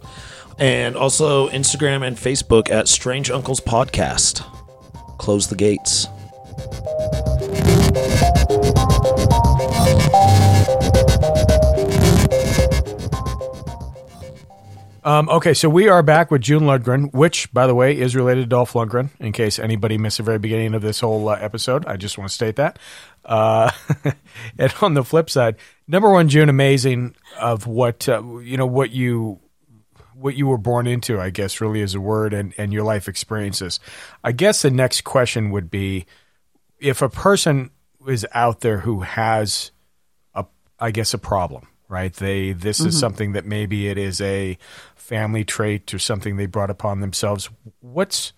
And 0.59 0.95
also 0.95 1.49
Instagram 1.49 2.05
and 2.05 2.17
Facebook 2.17 2.69
at 2.69 2.87
Strange 2.87 3.29
Uncles 3.31 3.59
Podcast. 3.61 4.43
Close 5.17 5.47
the 5.47 5.55
gates. 5.55 6.07
Um, 15.07 15.29
okay, 15.29 15.53
so 15.53 15.69
we 15.69 15.87
are 15.87 16.03
back 16.03 16.31
with 16.31 16.41
June 16.41 16.63
Lundgren, 16.63 17.13
which, 17.13 17.53
by 17.53 17.65
the 17.65 17.73
way, 17.73 17.97
is 17.97 18.13
related 18.13 18.41
to 18.41 18.47
Dolph 18.47 18.73
Lundgren. 18.73 19.09
In 19.21 19.31
case 19.31 19.57
anybody 19.57 19.97
missed 19.97 20.17
the 20.17 20.23
very 20.23 20.37
beginning 20.37 20.73
of 20.73 20.81
this 20.81 20.99
whole 20.99 21.29
uh, 21.29 21.37
episode, 21.39 21.85
I 21.85 21.95
just 21.95 22.17
want 22.17 22.29
to 22.29 22.33
state 22.35 22.57
that. 22.57 22.77
Uh, 23.23 23.71
and 24.59 24.73
on 24.81 24.95
the 24.95 25.05
flip 25.05 25.29
side, 25.29 25.55
number 25.87 26.11
one, 26.11 26.27
June, 26.27 26.49
amazing 26.49 27.15
of 27.39 27.67
what 27.67 28.09
uh, 28.09 28.21
you 28.39 28.57
know, 28.57 28.65
what 28.65 28.91
you 28.91 29.39
what 30.13 30.35
you 30.35 30.45
were 30.45 30.57
born 30.57 30.87
into, 30.87 31.21
I 31.21 31.29
guess, 31.29 31.61
really 31.61 31.79
is 31.79 31.95
a 31.95 32.01
word, 32.01 32.33
and 32.33 32.53
and 32.57 32.73
your 32.73 32.83
life 32.83 33.07
experiences. 33.07 33.79
I 34.25 34.33
guess 34.33 34.63
the 34.63 34.71
next 34.71 35.05
question 35.05 35.51
would 35.51 35.71
be, 35.71 36.05
if 36.79 37.01
a 37.01 37.07
person 37.07 37.71
is 38.05 38.27
out 38.33 38.59
there 38.59 38.79
who 38.79 38.99
has 38.99 39.71
a, 40.35 40.43
I 40.81 40.91
guess, 40.91 41.13
a 41.13 41.17
problem, 41.17 41.65
right? 41.89 42.13
They 42.13 42.53
this 42.53 42.79
is 42.79 42.95
Mhm. 42.95 42.99
something 42.99 43.31
that 43.33 43.45
maybe 43.45 43.87
it 43.87 43.97
is 43.97 44.21
a 44.21 44.57
family 44.95 45.43
trait 45.43 45.93
or 45.93 45.99
something 45.99 46.35
they 46.37 46.45
brought 46.45 46.69
upon 46.69 46.99
themselves. 46.99 47.49
What's 47.79 48.33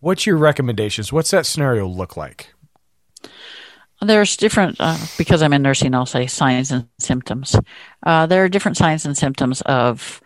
what's 0.00 0.26
your 0.26 0.36
recommendations? 0.36 1.12
What's 1.12 1.30
that 1.30 1.46
scenario 1.46 1.86
look 1.86 2.16
like? 2.16 2.54
There's 4.02 4.36
different, 4.36 4.76
uh, 4.80 4.98
because 5.16 5.40
I'm 5.40 5.54
in 5.54 5.62
nursing, 5.62 5.94
I'll 5.94 6.04
say 6.04 6.26
signs 6.26 6.70
and 6.70 6.86
symptoms. 6.98 7.56
Uh, 8.04 8.26
there 8.26 8.44
are 8.44 8.48
different 8.50 8.76
signs 8.76 9.06
and 9.06 9.16
symptoms 9.16 9.62
of 9.62 10.20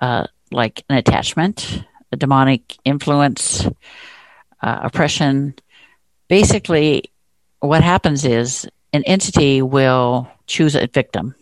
uh, 0.00 0.26
like 0.52 0.84
an 0.88 0.96
attachment, 0.96 1.82
a 2.12 2.16
demonic 2.16 2.76
influence, 2.84 3.66
uh, 4.62 4.78
oppression. 4.82 5.54
Basically, 6.28 7.10
what 7.60 7.82
happens 7.82 8.24
is 8.24 8.68
an 8.92 9.02
entity 9.04 9.60
will 9.62 10.28
choose 10.46 10.76
a 10.76 10.86
victim 10.86 11.34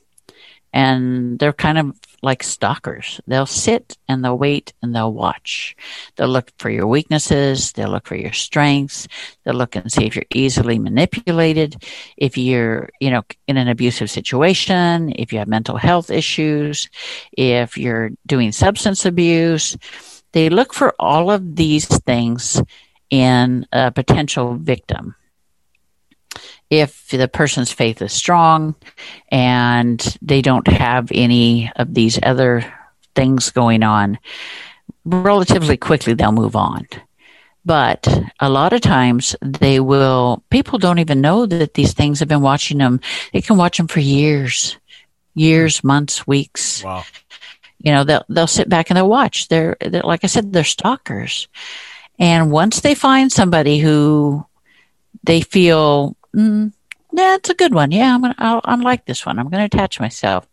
and 0.75 1.39
they're 1.39 1.53
kind 1.53 1.79
of 1.79 1.97
like 2.21 2.43
stalkers. 2.43 3.21
They'll 3.29 3.47
sit 3.47 3.97
and 4.09 4.25
they'll 4.25 4.37
wait 4.37 4.73
and 4.83 4.95
they'll 4.95 5.13
watch. 5.13 5.77
They'll 6.17 6.29
look 6.29 6.51
for 6.59 6.69
your 6.69 6.89
weaknesses. 6.89 7.73
They'll 7.73 7.91
look 7.91 8.09
for 8.09 8.17
your 8.17 8.33
strengths. 8.33 9.07
They'll 9.45 9.55
look 9.55 9.77
and 9.77 9.91
see 9.91 10.05
if 10.05 10.17
you're 10.17 10.25
easily 10.35 10.81
manipulated, 10.81 11.77
if 12.17 12.37
you're, 12.37 12.91
you 12.99 13.11
know, 13.11 13.23
in 13.47 13.57
an 13.57 13.69
abusive 13.69 14.11
situation, 14.11 15.13
if 15.17 15.33
you 15.33 15.39
have 15.39 15.47
mental 15.47 15.77
health 15.77 16.11
issues, 16.11 16.91
if 17.39 17.79
you're 17.79 18.11
doing 18.27 18.51
substance 18.51 19.07
abuse. 19.07 19.77
They 20.33 20.49
look 20.49 20.75
for 20.75 20.93
all 20.99 21.31
of 21.31 21.55
these 21.55 21.87
things 21.87 22.61
in 23.11 23.65
a 23.71 23.93
potential 23.93 24.57
victim 24.57 25.15
if 26.81 27.09
the 27.09 27.29
person's 27.29 27.73
faith 27.73 28.03
is 28.03 28.13
strong 28.13 28.75
and 29.31 30.01
they 30.23 30.43
don't 30.43 30.67
have 30.69 31.11
any 31.13 31.71
of 31.77 31.95
these 31.95 32.19
other 32.23 32.65
things 33.15 33.51
going 33.51 33.83
on, 33.83 34.19
relatively 35.05 35.77
quickly 35.77 36.15
they'll 36.15 36.33
move 36.33 36.57
on. 36.57 36.87
But 37.65 38.07
a 38.41 38.51
lot 38.51 38.75
of 38.75 38.83
times 38.83 39.35
they 39.41 39.81
will, 39.81 40.43
people 40.51 40.79
don't 40.79 40.99
even 40.99 41.21
know 41.21 41.47
that 41.47 41.75
these 41.75 41.95
things 41.95 42.21
have 42.21 42.29
been 42.29 42.43
watching 42.43 42.79
them. 42.79 43.01
They 43.33 43.41
can 43.41 43.57
watch 43.57 43.79
them 43.79 43.89
for 43.89 44.01
years, 44.01 44.77
years, 45.35 45.83
months, 45.83 46.27
weeks. 46.27 46.85
Wow. 46.85 47.05
You 47.79 47.93
know, 47.93 48.05
they'll, 48.05 48.25
they'll 48.29 48.47
sit 48.47 48.69
back 48.69 48.91
and 48.91 48.97
they'll 48.97 49.09
watch. 49.09 49.49
They're, 49.49 49.77
they're, 49.81 50.03
like 50.03 50.25
I 50.25 50.27
said, 50.27 50.53
they're 50.53 50.65
stalkers. 50.65 51.49
And 52.19 52.51
once 52.51 52.81
they 52.81 52.95
find 52.95 53.33
somebody 53.33 53.79
who 53.79 54.47
they 55.23 55.41
feel 55.41 56.17
mm, 56.35 56.73
that's 57.13 57.51
a 57.51 57.55
good 57.55 57.75
one. 57.75 57.91
Yeah, 57.91 58.15
I'm 58.15 58.23
gonna. 58.23 58.35
I 58.39 58.75
like 58.77 59.07
this 59.07 59.25
one. 59.25 59.39
I'm 59.39 59.49
gonna 59.49 59.65
attach 59.65 60.01
myself. 60.01 60.47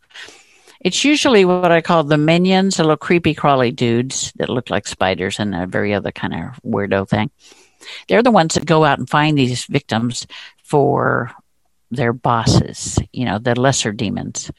It's 0.80 1.06
usually 1.06 1.46
what 1.46 1.72
I 1.72 1.82
call 1.82 2.04
the 2.04 2.18
minions, 2.18 2.78
the 2.78 2.84
little 2.84 2.98
creepy 2.98 3.36
crawly 3.36 3.72
dudes 3.72 4.32
that 4.38 4.50
look 4.50 4.70
like 4.70 4.88
spiders 4.88 5.40
and 5.40 5.54
a 5.54 5.68
very 5.68 5.94
other 5.94 6.12
kind 6.12 6.34
of 6.34 6.60
weirdo 6.64 7.08
thing. 7.08 7.30
They're 8.08 8.24
the 8.24 8.32
ones 8.32 8.56
that 8.56 8.66
go 8.66 8.84
out 8.84 8.98
and 8.98 9.10
find 9.10 9.38
these 9.38 9.66
victims 9.66 10.26
for 10.64 11.32
their 11.92 12.14
bosses, 12.14 12.98
you 13.12 13.26
know, 13.26 13.38
the 13.38 13.60
lesser 13.60 13.92
demons. 13.92 14.50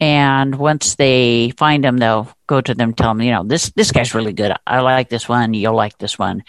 And 0.00 0.54
once 0.56 0.96
they 0.96 1.50
find 1.56 1.82
them, 1.82 1.96
they'll 1.96 2.30
go 2.46 2.60
to 2.60 2.74
them, 2.74 2.92
tell 2.92 3.10
them, 3.10 3.22
you 3.22 3.32
know, 3.32 3.42
this 3.42 3.70
this 3.70 3.90
guy's 3.90 4.14
really 4.14 4.32
good. 4.32 4.54
I 4.66 4.80
like 4.80 5.08
this 5.08 5.28
one. 5.28 5.54
You'll 5.54 5.74
like 5.74 5.98
this 5.98 6.18
one. 6.18 6.44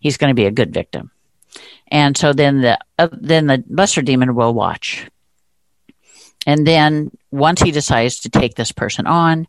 He's 0.00 0.16
going 0.16 0.30
to 0.30 0.34
be 0.34 0.46
a 0.46 0.50
good 0.50 0.74
victim 0.74 1.10
and 1.90 2.16
so 2.16 2.32
then 2.32 2.60
the 2.60 2.78
uh, 2.98 3.08
then 3.12 3.46
the 3.46 3.64
lesser 3.68 4.02
demon 4.02 4.34
will 4.34 4.54
watch. 4.54 5.06
And 6.46 6.66
then 6.66 7.10
once 7.30 7.60
he 7.60 7.70
decides 7.70 8.20
to 8.20 8.30
take 8.30 8.54
this 8.54 8.72
person 8.72 9.06
on 9.06 9.46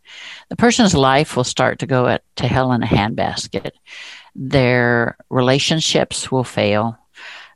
the 0.50 0.58
person's 0.58 0.94
life 0.94 1.38
will 1.38 1.46
start 1.46 1.80
to 1.80 1.88
go 1.88 2.08
at, 2.08 2.24
to 2.36 2.48
hell 2.48 2.74
in 2.74 2.84
a 2.84 2.88
handbasket. 2.88 3.72
Their 4.36 5.18
relationships 5.30 6.32
will 6.32 6.44
fail. 6.44 6.98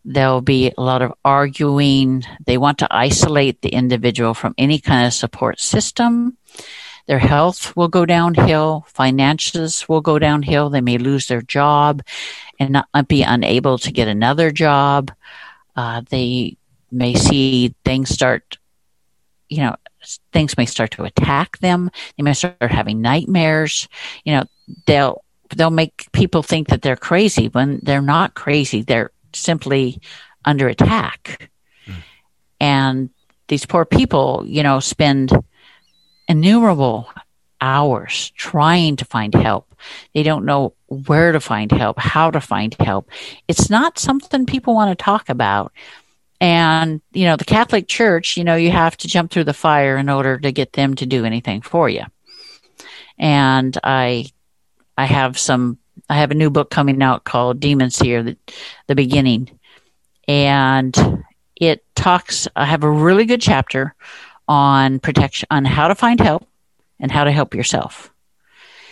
There'll 0.05 0.41
be 0.41 0.71
a 0.77 0.81
lot 0.81 1.01
of 1.01 1.13
arguing. 1.25 2.23
They 2.45 2.57
want 2.57 2.77
to 2.79 2.87
isolate 2.91 3.61
the 3.61 3.69
individual 3.69 4.33
from 4.33 4.53
any 4.57 4.79
kind 4.79 5.07
of 5.07 5.13
support 5.13 5.59
system 5.59 6.37
their 7.07 7.19
health 7.19 7.75
will 7.75 7.87
go 7.87 8.05
downhill 8.05 8.85
finances 8.87 9.87
will 9.87 10.01
go 10.01 10.17
downhill 10.17 10.69
they 10.69 10.81
may 10.81 10.97
lose 10.97 11.27
their 11.27 11.41
job 11.41 12.01
and 12.59 12.71
not 12.71 13.07
be 13.07 13.23
unable 13.23 13.77
to 13.79 13.91
get 13.91 14.07
another 14.07 14.51
job. 14.51 15.11
Uh, 15.75 16.01
they 16.09 16.57
may 16.91 17.13
see 17.13 17.73
things 17.83 18.09
start, 18.09 18.57
you 19.49 19.57
know, 19.57 19.75
things 20.31 20.57
may 20.57 20.65
start 20.65 20.91
to 20.91 21.03
attack 21.03 21.57
them. 21.59 21.89
They 22.17 22.23
may 22.23 22.33
start 22.33 22.55
having 22.61 23.01
nightmares. 23.01 23.87
You 24.23 24.33
know, 24.33 24.43
they'll 24.85 25.23
they'll 25.55 25.69
make 25.69 26.07
people 26.11 26.43
think 26.43 26.69
that 26.69 26.81
they're 26.81 26.95
crazy 26.95 27.47
when 27.47 27.79
they're 27.83 28.01
not 28.01 28.33
crazy. 28.33 28.81
They're 28.81 29.11
simply 29.33 29.99
under 30.45 30.67
attack. 30.67 31.49
Mm. 31.87 31.93
And 32.59 33.09
these 33.47 33.65
poor 33.65 33.85
people, 33.85 34.43
you 34.47 34.63
know, 34.63 34.79
spend 34.79 35.31
innumerable 36.27 37.09
hours 37.61 38.31
trying 38.31 38.95
to 38.97 39.05
find 39.05 39.33
help. 39.33 39.73
They 40.13 40.23
don't 40.23 40.45
know 40.45 40.73
where 40.87 41.31
to 41.31 41.39
find 41.39 41.71
help, 41.71 41.99
how 41.99 42.31
to 42.31 42.41
find 42.41 42.75
help. 42.79 43.09
It's 43.47 43.69
not 43.69 43.99
something 43.99 44.45
people 44.45 44.75
want 44.75 44.97
to 44.97 45.03
talk 45.03 45.29
about. 45.29 45.71
And, 46.41 47.01
you 47.11 47.25
know, 47.25 47.37
the 47.37 47.45
Catholic 47.45 47.87
Church, 47.87 48.37
you 48.37 48.43
know, 48.43 48.55
you 48.55 48.71
have 48.71 48.97
to 48.97 49.07
jump 49.07 49.31
through 49.31 49.45
the 49.45 49.53
fire 49.53 49.97
in 49.97 50.09
order 50.09 50.37
to 50.37 50.51
get 50.51 50.73
them 50.73 50.95
to 50.95 51.05
do 51.05 51.25
anything 51.25 51.61
for 51.61 51.89
you. 51.89 52.03
And 53.17 53.77
I, 53.83 54.25
I 54.97 55.05
have 55.05 55.39
some, 55.39 55.77
I 56.09 56.15
have 56.15 56.31
a 56.31 56.35
new 56.35 56.49
book 56.49 56.69
coming 56.69 57.01
out 57.01 57.23
called 57.23 57.59
Demon 57.59 57.89
Seer, 57.89 58.21
the, 58.21 58.37
the 58.87 58.95
beginning. 58.95 59.57
And 60.27 61.23
it 61.55 61.85
talks, 61.95 62.47
I 62.55 62.65
have 62.65 62.83
a 62.83 62.91
really 62.91 63.25
good 63.25 63.41
chapter 63.41 63.95
on 64.47 64.99
protection, 64.99 65.47
on 65.51 65.65
how 65.65 65.87
to 65.87 65.95
find 65.95 66.19
help 66.19 66.47
and 66.99 67.11
how 67.11 67.23
to 67.23 67.31
help 67.31 67.53
yourself. 67.53 68.11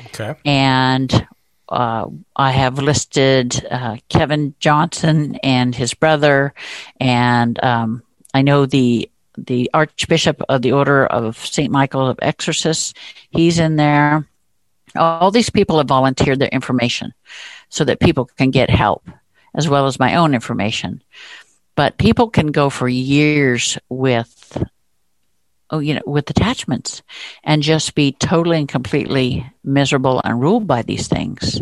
Okay. 0.07 0.35
And 0.45 1.27
uh, 1.69 2.05
I 2.35 2.51
have 2.51 2.79
listed 2.79 3.65
uh, 3.69 3.97
Kevin 4.09 4.53
Johnson 4.59 5.35
and 5.43 5.73
his 5.73 5.93
brother, 5.93 6.53
and 6.99 7.61
um, 7.63 8.03
I 8.33 8.41
know 8.41 8.65
the 8.65 9.09
the 9.37 9.69
Archbishop 9.73 10.41
of 10.47 10.61
the 10.61 10.73
Order 10.73 11.07
of 11.07 11.37
Saint 11.37 11.71
Michael 11.71 12.07
of 12.07 12.19
Exorcists. 12.21 12.93
He's 13.31 13.57
in 13.57 13.77
there. 13.77 14.27
All 14.95 15.31
these 15.31 15.49
people 15.49 15.77
have 15.77 15.87
volunteered 15.87 16.37
their 16.37 16.49
information 16.49 17.13
so 17.69 17.83
that 17.85 17.99
people 17.99 18.25
can 18.25 18.51
get 18.51 18.69
help, 18.69 19.09
as 19.55 19.67
well 19.67 19.87
as 19.87 19.99
my 19.99 20.15
own 20.15 20.35
information. 20.35 21.01
But 21.75 21.97
people 21.97 22.29
can 22.29 22.51
go 22.51 22.69
for 22.69 22.87
years 22.87 23.79
with 23.89 24.63
you 25.79 25.95
know, 25.95 26.01
with 26.05 26.29
attachments 26.29 27.01
and 27.43 27.61
just 27.61 27.95
be 27.95 28.11
totally 28.13 28.57
and 28.57 28.67
completely 28.67 29.45
miserable 29.63 30.21
and 30.23 30.41
ruled 30.41 30.67
by 30.67 30.81
these 30.81 31.07
things. 31.07 31.61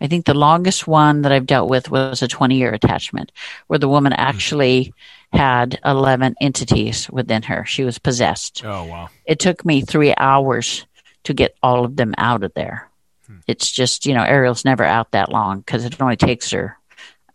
I 0.00 0.06
think 0.06 0.24
the 0.24 0.34
longest 0.34 0.86
one 0.86 1.22
that 1.22 1.32
I've 1.32 1.46
dealt 1.46 1.70
with 1.70 1.90
was 1.90 2.22
a 2.22 2.28
20 2.28 2.56
year 2.56 2.72
attachment 2.72 3.32
where 3.66 3.78
the 3.78 3.88
woman 3.88 4.12
actually 4.12 4.92
had 5.32 5.78
11 5.84 6.36
entities 6.40 7.10
within 7.10 7.42
her. 7.42 7.64
She 7.64 7.84
was 7.84 7.98
possessed. 7.98 8.64
Oh, 8.64 8.84
wow. 8.84 9.08
It 9.24 9.38
took 9.38 9.64
me 9.64 9.80
three 9.80 10.14
hours 10.16 10.86
to 11.24 11.34
get 11.34 11.56
all 11.62 11.84
of 11.84 11.96
them 11.96 12.14
out 12.18 12.44
of 12.44 12.54
there. 12.54 12.88
Hmm. 13.26 13.38
It's 13.46 13.70
just, 13.70 14.06
you 14.06 14.14
know, 14.14 14.22
Ariel's 14.22 14.64
never 14.64 14.84
out 14.84 15.12
that 15.12 15.32
long 15.32 15.60
because 15.60 15.84
it 15.84 16.00
only 16.00 16.16
takes 16.16 16.50
her 16.50 16.76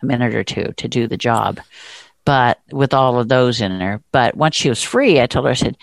a 0.01 0.05
minute 0.05 0.33
or 0.33 0.43
two 0.43 0.73
to 0.77 0.87
do 0.87 1.07
the 1.07 1.17
job 1.17 1.59
but 2.25 2.59
with 2.71 2.93
all 2.93 3.19
of 3.19 3.27
those 3.27 3.61
in 3.61 3.79
there. 3.79 4.01
But 4.11 4.35
once 4.35 4.55
she 4.55 4.69
was 4.69 4.83
free, 4.83 5.19
I 5.19 5.27
told 5.27 5.45
her, 5.45 5.51
I 5.51 5.55
said, 5.55 5.77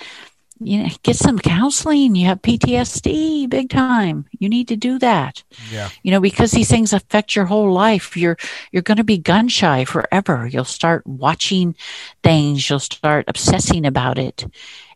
you 0.60 0.82
know, 0.82 0.88
get 1.02 1.16
some 1.16 1.38
counseling. 1.38 2.14
You 2.14 2.26
have 2.26 2.42
PTSD 2.42 3.48
big 3.48 3.70
time. 3.70 4.26
You 4.38 4.48
need 4.48 4.68
to 4.68 4.76
do 4.76 4.98
that. 4.98 5.42
Yeah. 5.70 5.88
You 6.02 6.10
know, 6.10 6.20
because 6.20 6.50
these 6.50 6.70
things 6.70 6.92
affect 6.92 7.36
your 7.36 7.44
whole 7.44 7.72
life. 7.72 8.16
You're 8.16 8.36
you're 8.72 8.82
going 8.82 8.96
to 8.98 9.04
be 9.04 9.18
gun 9.18 9.48
shy 9.48 9.84
forever. 9.84 10.46
You'll 10.46 10.64
start 10.64 11.06
watching 11.06 11.74
things. 12.22 12.68
You'll 12.68 12.80
start 12.80 13.24
obsessing 13.28 13.86
about 13.86 14.18
it. 14.18 14.44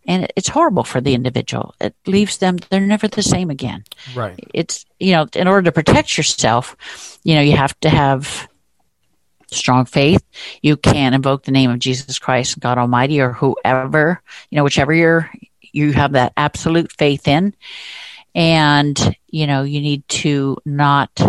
And 0.04 0.32
it's 0.36 0.48
horrible 0.48 0.84
for 0.84 1.00
the 1.00 1.14
individual. 1.14 1.74
It 1.80 1.94
leaves 2.06 2.38
them, 2.38 2.58
they're 2.70 2.80
never 2.80 3.06
the 3.06 3.22
same 3.22 3.50
again. 3.50 3.84
Right. 4.14 4.38
It's, 4.52 4.84
you 4.98 5.12
know, 5.12 5.28
in 5.34 5.46
order 5.46 5.62
to 5.62 5.72
protect 5.72 6.16
yourself, 6.16 6.76
you 7.22 7.36
know, 7.36 7.40
you 7.40 7.56
have 7.56 7.78
to 7.80 7.88
have 7.88 8.48
strong 9.46 9.84
faith, 9.84 10.24
you 10.62 10.76
can 10.76 11.14
invoke 11.14 11.44
the 11.44 11.52
name 11.52 11.70
of 11.70 11.78
Jesus 11.78 12.18
Christ, 12.18 12.58
God 12.58 12.78
Almighty, 12.78 13.20
or 13.20 13.32
whoever, 13.32 14.20
you 14.50 14.56
know, 14.56 14.64
whichever 14.64 14.92
you're, 14.92 15.30
you 15.72 15.92
have 15.92 16.12
that 16.12 16.32
absolute 16.36 16.92
faith 16.92 17.26
in. 17.26 17.54
And, 18.34 19.16
you 19.28 19.46
know, 19.46 19.62
you 19.62 19.80
need 19.80 20.06
to 20.08 20.56
not 20.64 21.20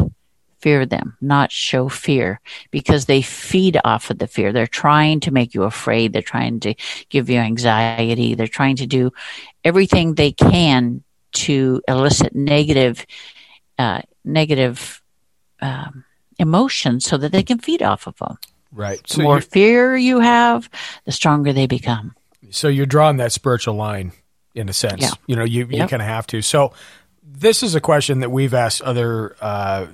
fear 0.60 0.86
them, 0.86 1.18
not 1.20 1.52
show 1.52 1.89
fear 1.89 2.39
because 2.72 3.06
they 3.06 3.22
feed 3.22 3.78
off 3.84 4.10
of 4.10 4.20
the 4.20 4.28
fear. 4.28 4.54
They're 4.54 4.66
trying 4.66 5.20
to 5.22 5.32
make 5.32 5.54
you 5.54 5.64
afraid. 5.64 6.14
They're 6.14 6.22
trying 6.22 6.62
to 6.62 6.74
give 7.10 7.30
you 7.30 7.39
anxiety. 7.39 8.36
They're 8.36 8.48
trying 8.48 8.78
to 8.78 8.88
do 8.88 9.12
everything 9.66 10.16
they 10.16 10.32
can 10.32 11.04
to 11.34 11.82
elicit 11.86 12.34
negative, 12.34 13.06
uh, 13.78 14.04
negative, 14.24 15.02
um, 15.62 16.06
emotions 16.39 17.06
so 17.06 17.18
that 17.18 17.34
they 17.34 17.44
can 17.44 17.60
feed 17.60 17.82
off 17.82 18.08
of 18.08 18.18
them. 18.18 18.38
Right. 18.72 19.02
So 19.06 19.18
the 19.18 19.24
more 19.24 19.41
fear 19.41 19.98
you 19.98 20.20
have, 20.20 20.70
the 21.06 21.12
stronger 21.12 21.52
they 21.52 21.68
become. 21.68 22.16
So 22.52 22.70
you're 22.70 22.86
drawing 22.86 23.18
that 23.18 23.32
spiritual 23.34 23.76
line 23.76 24.14
in 24.56 24.70
a 24.70 24.74
sense. 24.74 25.01
Yeah. 25.01 25.12
You 25.28 25.36
know, 25.36 25.43
you, 25.43 25.62
Yep. 25.62 25.72
you 25.72 25.88
kind 25.88 26.01
of 26.01 26.08
have 26.08 26.28
to. 26.28 26.41
So 26.41 26.74
this 27.24 27.64
is 27.64 27.76
a 27.76 27.82
question 27.82 28.20
that 28.20 28.32
we've 28.32 28.54
asked 28.54 28.82
other 28.82 29.36
uh, 29.41 29.88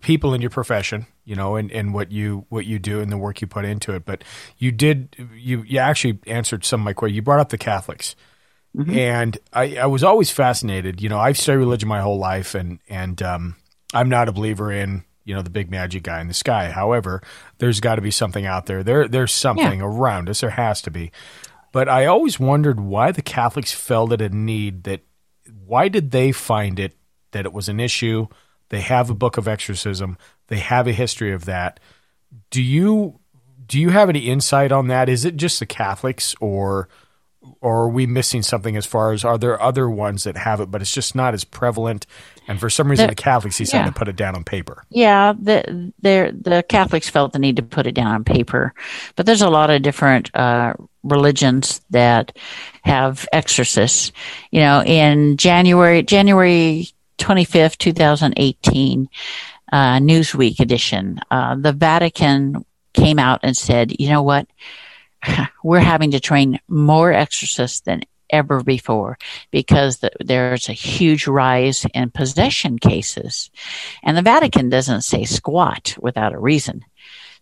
people 0.00 0.34
in 0.34 0.40
your 0.40 0.50
profession, 0.50 1.06
you 1.24 1.34
know, 1.34 1.56
and, 1.56 1.70
and 1.72 1.92
what 1.92 2.12
you 2.12 2.46
what 2.48 2.64
you 2.66 2.78
do 2.78 3.00
and 3.00 3.10
the 3.10 3.18
work 3.18 3.40
you 3.40 3.46
put 3.46 3.64
into 3.64 3.92
it. 3.94 4.04
But 4.04 4.22
you 4.58 4.72
did 4.72 5.16
you 5.34 5.62
you 5.66 5.78
actually 5.78 6.18
answered 6.26 6.64
some 6.64 6.80
of 6.80 6.84
my 6.84 6.92
questions. 6.92 7.16
You 7.16 7.22
brought 7.22 7.40
up 7.40 7.48
the 7.50 7.58
Catholics, 7.58 8.14
and 8.88 9.36
I, 9.52 9.76
I 9.78 9.86
was 9.86 10.04
always 10.04 10.30
fascinated. 10.30 11.00
You 11.00 11.08
know, 11.08 11.18
I've 11.18 11.38
studied 11.38 11.58
religion 11.58 11.88
my 11.88 12.00
whole 12.00 12.18
life, 12.18 12.54
and 12.54 12.78
and 12.88 13.20
um, 13.22 13.56
I'm 13.94 14.08
not 14.08 14.28
a 14.28 14.32
believer 14.32 14.70
in 14.70 15.02
you 15.24 15.34
know 15.34 15.42
the 15.42 15.50
big 15.50 15.70
magic 15.70 16.04
guy 16.04 16.20
in 16.20 16.28
the 16.28 16.34
sky. 16.34 16.70
However, 16.70 17.22
there's 17.58 17.80
got 17.80 17.96
to 17.96 18.02
be 18.02 18.10
something 18.12 18.46
out 18.46 18.66
there. 18.66 18.82
There 18.84 19.08
there's 19.08 19.32
something 19.32 19.82
around 19.82 20.28
us. 20.30 20.40
There 20.40 20.50
has 20.50 20.80
to 20.82 20.90
be. 20.90 21.10
But 21.76 21.90
I 21.90 22.06
always 22.06 22.40
wondered 22.40 22.80
why 22.80 23.12
the 23.12 23.20
Catholics 23.20 23.70
felt 23.70 24.10
it 24.10 24.22
a 24.22 24.30
need 24.30 24.84
that 24.84 25.02
why 25.66 25.88
did 25.88 26.10
they 26.10 26.32
find 26.32 26.80
it 26.80 26.96
that 27.32 27.44
it 27.44 27.52
was 27.52 27.68
an 27.68 27.80
issue? 27.80 28.28
They 28.70 28.80
have 28.80 29.10
a 29.10 29.14
book 29.14 29.36
of 29.36 29.46
exorcism. 29.46 30.16
They 30.46 30.56
have 30.56 30.86
a 30.86 30.92
history 30.92 31.34
of 31.34 31.44
that. 31.44 31.78
Do 32.48 32.62
you 32.62 33.20
do 33.66 33.78
you 33.78 33.90
have 33.90 34.08
any 34.08 34.20
insight 34.20 34.72
on 34.72 34.88
that? 34.88 35.10
Is 35.10 35.26
it 35.26 35.36
just 35.36 35.60
the 35.60 35.66
Catholics 35.66 36.34
or 36.40 36.88
or 37.60 37.82
are 37.82 37.88
we 37.90 38.06
missing 38.06 38.40
something 38.40 38.74
as 38.74 38.86
far 38.86 39.12
as 39.12 39.22
are 39.22 39.36
there 39.36 39.60
other 39.60 39.88
ones 39.88 40.24
that 40.24 40.36
have 40.36 40.60
it 40.60 40.70
but 40.70 40.80
it's 40.80 40.92
just 40.92 41.14
not 41.14 41.32
as 41.32 41.44
prevalent 41.44 42.06
and 42.48 42.58
for 42.58 42.70
some 42.70 42.88
reason 42.88 43.04
There- 43.04 43.14
the 43.14 43.22
Catholics 43.22 43.58
decided 43.58 43.84
yeah. 43.84 43.90
to 43.90 43.98
put 43.98 44.08
it 44.08 44.16
down 44.16 44.34
on 44.34 44.44
paper. 44.44 44.82
Yeah, 44.88 45.34
the 45.38 45.92
the 46.00 46.64
Catholics 46.68 47.10
felt 47.10 47.34
the 47.34 47.38
need 47.38 47.56
to 47.56 47.62
put 47.62 47.86
it 47.86 47.92
down 47.92 48.12
on 48.12 48.24
paper, 48.24 48.72
but 49.14 49.26
there's 49.26 49.42
a 49.42 49.50
lot 49.50 49.68
of 49.68 49.82
different 49.82 50.34
uh, 50.34 50.74
religions 51.06 51.80
that 51.90 52.36
have 52.82 53.28
exorcists. 53.32 54.12
You 54.50 54.60
know, 54.60 54.82
in 54.84 55.36
January 55.36 56.02
January 56.02 56.88
25th, 57.18 57.78
2018, 57.78 59.08
uh, 59.72 59.98
Newsweek 59.98 60.60
edition, 60.60 61.20
uh, 61.30 61.56
the 61.56 61.72
Vatican 61.72 62.64
came 62.92 63.18
out 63.18 63.40
and 63.42 63.56
said, 63.56 64.00
you 64.00 64.08
know 64.08 64.22
what, 64.22 64.46
we're 65.64 65.80
having 65.80 66.12
to 66.12 66.20
train 66.20 66.60
more 66.68 67.12
exorcists 67.12 67.80
than 67.80 68.02
ever 68.30 68.62
before 68.62 69.18
because 69.50 69.98
the, 69.98 70.10
there's 70.20 70.68
a 70.68 70.72
huge 70.72 71.26
rise 71.26 71.86
in 71.94 72.10
possession 72.10 72.78
cases. 72.78 73.50
And 74.02 74.16
the 74.16 74.22
Vatican 74.22 74.68
doesn't 74.68 75.02
say 75.02 75.24
squat 75.24 75.96
without 76.00 76.34
a 76.34 76.38
reason. 76.38 76.84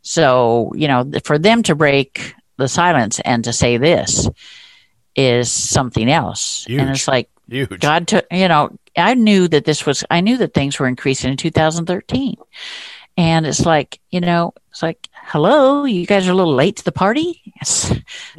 So, 0.02 0.72
you 0.74 0.88
know, 0.88 1.10
for 1.24 1.38
them 1.38 1.62
to 1.64 1.74
break 1.74 2.34
the 2.56 2.68
silence 2.68 3.20
and 3.20 3.44
to 3.44 3.52
say 3.52 3.76
this 3.76 4.28
is 5.16 5.50
something 5.50 6.10
else. 6.10 6.66
And 6.68 6.90
it's 6.90 7.08
like, 7.08 7.28
Huge. 7.48 7.80
God 7.80 8.08
took, 8.08 8.26
you 8.30 8.48
know, 8.48 8.70
I 8.96 9.14
knew 9.14 9.48
that 9.48 9.64
this 9.64 9.84
was, 9.84 10.04
I 10.10 10.20
knew 10.20 10.38
that 10.38 10.54
things 10.54 10.78
were 10.78 10.86
increasing 10.86 11.30
in 11.30 11.36
2013. 11.36 12.36
And 13.16 13.46
it's 13.46 13.64
like, 13.64 14.00
you 14.10 14.20
know, 14.20 14.54
it's 14.70 14.82
like, 14.82 15.08
hello, 15.12 15.84
you 15.84 16.06
guys 16.06 16.26
are 16.26 16.32
a 16.32 16.34
little 16.34 16.54
late 16.54 16.76
to 16.76 16.84
the 16.84 16.92
party. 16.92 17.40
Yes. 17.56 17.94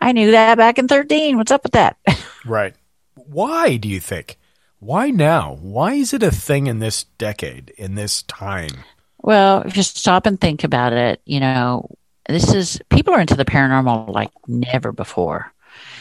I 0.00 0.12
knew 0.12 0.30
that 0.32 0.56
back 0.56 0.78
in 0.78 0.86
13. 0.86 1.36
What's 1.36 1.50
up 1.50 1.62
with 1.62 1.72
that? 1.72 1.96
Right. 2.46 2.74
Why 3.14 3.76
do 3.76 3.86
you 3.86 4.00
think? 4.00 4.38
Why 4.78 5.10
now? 5.10 5.58
Why 5.60 5.92
is 5.92 6.14
it 6.14 6.22
a 6.22 6.30
thing 6.30 6.68
in 6.68 6.78
this 6.78 7.04
decade, 7.18 7.68
in 7.76 7.96
this 7.96 8.22
time? 8.22 8.70
Well, 9.18 9.60
if 9.60 9.76
you 9.76 9.82
stop 9.82 10.24
and 10.24 10.40
think 10.40 10.64
about 10.64 10.94
it, 10.94 11.20
you 11.26 11.38
know, 11.38 11.86
this 12.30 12.54
is 12.54 12.80
people 12.90 13.14
are 13.14 13.20
into 13.20 13.36
the 13.36 13.44
paranormal 13.44 14.08
like 14.08 14.30
never 14.46 14.92
before. 14.92 15.52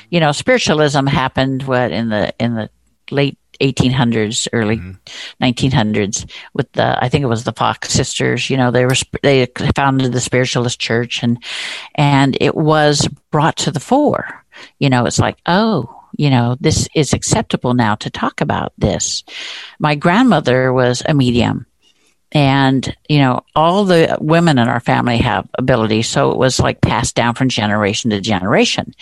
You 0.09 0.19
know, 0.19 0.31
spiritualism 0.31 1.05
happened 1.05 1.63
what 1.63 1.91
in 1.91 2.09
the 2.09 2.33
in 2.39 2.55
the 2.55 2.69
late 3.11 3.37
1800s, 3.61 4.47
early 4.53 4.77
mm-hmm. 4.77 5.43
1900s 5.43 6.31
with 6.53 6.71
the 6.73 7.03
I 7.03 7.09
think 7.09 7.23
it 7.23 7.27
was 7.27 7.43
the 7.43 7.53
Fox 7.53 7.91
sisters. 7.91 8.49
You 8.49 8.57
know, 8.57 8.71
they 8.71 8.85
were 8.85 8.95
they 9.21 9.47
founded 9.75 10.11
the 10.13 10.21
spiritualist 10.21 10.79
church 10.79 11.23
and 11.23 11.41
and 11.95 12.37
it 12.39 12.55
was 12.55 13.07
brought 13.31 13.57
to 13.57 13.71
the 13.71 13.79
fore. 13.79 14.43
You 14.79 14.89
know, 14.89 15.05
it's 15.05 15.19
like 15.19 15.37
oh. 15.45 15.95
You 16.17 16.31
know, 16.31 16.57
this 16.59 16.89
is 16.95 17.13
acceptable 17.13 17.75
now 17.75 17.95
to 17.95 18.09
talk 18.09 18.41
about 18.41 18.73
this. 18.77 19.23
My 19.77 19.95
grandmother 19.95 20.73
was 20.73 21.03
a 21.05 21.13
medium 21.13 21.67
and 22.31 22.95
you 23.07 23.19
know 23.19 23.43
all 23.55 23.85
the 23.85 24.17
women 24.21 24.59
in 24.59 24.67
our 24.67 24.79
family 24.79 25.17
have 25.17 25.47
abilities 25.55 26.07
so 26.07 26.31
it 26.31 26.37
was 26.37 26.59
like 26.59 26.81
passed 26.81 27.15
down 27.15 27.33
from 27.33 27.49
generation 27.49 28.11
to 28.11 28.21
generation. 28.21 28.93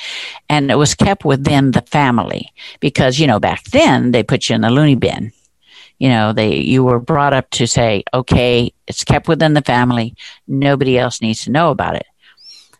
And 0.49 0.71
it 0.71 0.75
was 0.75 0.95
kept 0.95 1.25
within 1.25 1.71
the 1.71 1.81
family 1.81 2.53
because 2.79 3.19
you 3.19 3.27
know 3.27 3.39
back 3.39 3.63
then 3.65 4.11
they 4.11 4.23
put 4.23 4.49
you 4.49 4.55
in 4.55 4.61
the 4.61 4.69
loony 4.69 4.95
bin. 4.95 5.33
You 5.99 6.09
know 6.09 6.31
they 6.31 6.57
you 6.57 6.83
were 6.83 6.99
brought 6.99 7.33
up 7.33 7.49
to 7.51 7.67
say 7.67 8.03
okay 8.13 8.71
it's 8.87 9.03
kept 9.03 9.27
within 9.27 9.53
the 9.53 9.61
family. 9.61 10.15
Nobody 10.47 10.97
else 10.97 11.21
needs 11.21 11.43
to 11.43 11.51
know 11.51 11.71
about 11.71 11.95
it. 11.95 12.05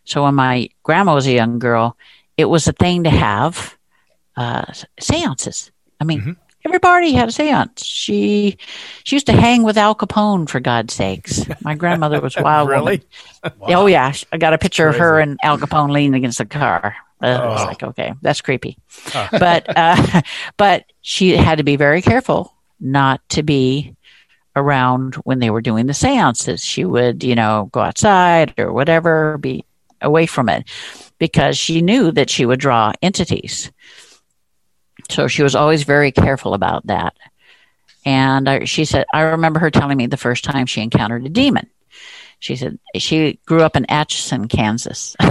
So 0.06 0.24
when 0.24 0.36
my 0.36 0.70
grandma 0.84 1.14
was 1.16 1.28
a 1.28 1.34
young 1.34 1.60
girl 1.60 1.98
it 2.38 2.46
was 2.46 2.68
a 2.68 2.74
thing 2.74 3.04
to 3.04 3.10
have 3.10 3.76
uh, 4.38 4.72
seances. 5.00 5.72
I 6.00 6.06
mean 6.06 6.38
everybody 6.68 7.14
had 7.14 7.30
a 7.30 7.32
seance. 7.32 7.84
She 7.86 8.58
she 9.04 9.16
used 9.16 9.26
to 9.28 9.32
hang 9.34 9.64
with 9.64 9.78
Al 9.78 9.96
Capone 9.96 10.50
for 10.50 10.60
God's 10.60 10.94
sakes. 10.94 11.46
My 11.62 11.76
grandmother 11.76 12.20
was 12.20 12.36
wild. 12.36 12.68
Really? 12.70 13.02
woman. 13.60 13.76
Oh 13.76 13.86
yeah, 13.88 14.14
I 14.32 14.38
got 14.38 14.54
a 14.54 14.58
picture 14.58 14.88
of 14.88 14.98
her 14.98 15.20
and 15.20 15.38
Al 15.44 15.58
Capone 15.58 15.92
leaning 15.92 16.16
against 16.16 16.40
the 16.40 16.46
car. 16.46 16.96
Uh, 17.22 17.26
I 17.28 17.48
was 17.48 17.62
Oh. 17.62 17.66
like, 17.66 17.84
okay, 17.84 18.14
that's 18.22 18.42
creepy. 18.42 18.78
But 19.32 19.66
uh, 19.76 20.22
but 20.58 20.86
she 21.02 21.36
had 21.38 21.58
to 21.60 21.64
be 21.64 21.76
very 21.78 22.02
careful 22.02 22.54
not 22.80 23.22
to 23.30 23.44
be 23.44 23.96
around 24.56 25.16
when 25.24 25.40
they 25.40 25.50
were 25.50 25.62
doing 25.62 25.86
the 25.88 25.94
seances. 25.94 26.64
She 26.64 26.84
would, 26.84 27.24
you 27.24 27.36
know, 27.36 27.70
go 27.72 27.80
outside 27.80 28.54
or 28.58 28.74
whatever, 28.74 29.38
be 29.38 29.64
away 30.02 30.26
from 30.28 30.50
it 30.50 30.68
because 31.18 31.58
she 31.58 31.82
knew 31.82 32.12
that 32.12 32.30
she 32.30 32.46
would 32.46 32.60
draw 32.60 32.92
entities. 33.02 33.72
So 35.10 35.28
she 35.28 35.44
was 35.44 35.56
always 35.56 35.84
very 35.84 36.12
careful 36.12 36.54
about 36.54 36.88
that. 36.88 37.16
And 38.06 38.48
I, 38.50 38.66
she 38.66 38.86
said, 38.86 39.06
I 39.14 39.22
remember 39.22 39.60
her 39.60 39.72
telling 39.72 39.98
me 39.98 40.08
the 40.08 40.18
first 40.18 40.44
time 40.44 40.66
she 40.66 40.82
encountered 40.82 41.26
a 41.26 41.30
demon. 41.30 41.68
She 42.40 42.56
said 42.56 42.78
she 42.96 43.40
grew 43.46 43.62
up 43.64 43.76
in 43.76 43.86
Atchison, 43.86 44.48
Kansas. 44.48 45.16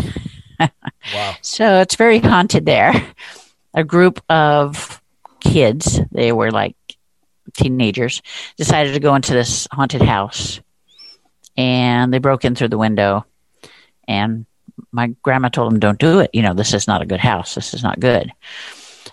Wow. 1.15 1.35
So 1.43 1.81
it's 1.81 1.97
very 1.97 2.19
haunted 2.19 2.67
there. 2.67 2.93
A 3.75 3.85
group 3.85 4.21
of 4.29 5.01
kids, 5.41 6.01
they 6.11 6.33
were 6.33 6.51
like 6.51 6.77
teenagers, 7.55 8.23
decided 8.57 8.95
to 8.95 9.01
go 9.01 9.15
into 9.15 9.33
this 9.33 9.69
haunted 9.71 10.03
house. 10.03 10.61
And 11.57 12.13
they 12.13 12.19
broke 12.19 12.45
in 12.45 12.55
through 12.55 12.69
the 12.69 12.79
window. 12.79 13.25
And 14.09 14.47
my 14.93 15.09
grandma 15.23 15.49
told 15.49 15.73
them, 15.73 15.81
don't 15.81 15.99
do 15.99 16.21
it. 16.21 16.31
You 16.33 16.43
know, 16.43 16.55
this 16.55 16.75
is 16.75 16.87
not 16.87 17.03
a 17.03 17.07
good 17.07 17.21
house. 17.21 17.55
This 17.55 17.75
is 17.75 17.83
not 17.83 18.01
good. 18.01 18.33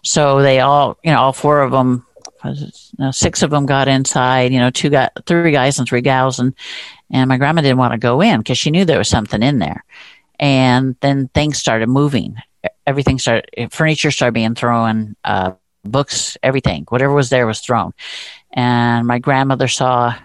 So 0.03 0.41
they 0.41 0.59
all, 0.59 0.97
you 1.03 1.11
know, 1.11 1.19
all 1.19 1.33
four 1.33 1.61
of 1.61 1.71
them, 1.71 2.05
it, 2.43 2.75
no, 2.97 3.11
six 3.11 3.41
of 3.41 3.49
them 3.49 3.65
got 3.65 3.87
inside. 3.87 4.51
You 4.51 4.59
know, 4.59 4.69
two 4.69 4.89
got 4.89 5.13
three 5.25 5.51
guys 5.51 5.79
and 5.79 5.87
three 5.87 6.01
gals, 6.01 6.39
and 6.39 6.53
and 7.09 7.27
my 7.27 7.37
grandma 7.37 7.61
didn't 7.61 7.77
want 7.77 7.93
to 7.93 7.97
go 7.97 8.21
in 8.21 8.39
because 8.39 8.57
she 8.57 8.71
knew 8.71 8.85
there 8.85 8.97
was 8.97 9.09
something 9.09 9.41
in 9.41 9.59
there. 9.59 9.83
And 10.39 10.95
then 10.99 11.29
things 11.29 11.57
started 11.57 11.87
moving. 11.87 12.35
Everything 12.85 13.17
started, 13.19 13.71
furniture 13.71 14.11
started 14.11 14.33
being 14.33 14.55
thrown, 14.55 15.15
uh, 15.23 15.53
books, 15.85 16.37
everything, 16.43 16.85
whatever 16.89 17.13
was 17.13 17.29
there 17.29 17.47
was 17.47 17.59
thrown. 17.59 17.93
And 18.51 19.07
my 19.07 19.19
grandmother 19.19 19.67
saw 19.67 20.15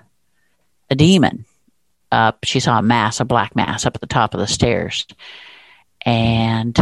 a 0.90 0.94
demon 0.94 1.44
up. 2.10 2.38
She 2.44 2.60
saw 2.60 2.78
a 2.78 2.82
mass, 2.82 3.20
a 3.20 3.24
black 3.24 3.54
mass, 3.54 3.86
up 3.86 3.94
at 3.94 4.00
the 4.00 4.06
top 4.06 4.34
of 4.34 4.40
the 4.40 4.46
stairs, 4.46 5.06
and 6.04 6.76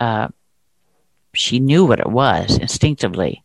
uh, 0.00 0.28
she 1.34 1.60
knew 1.60 1.84
what 1.84 2.00
it 2.00 2.10
was 2.10 2.58
instinctively. 2.58 3.44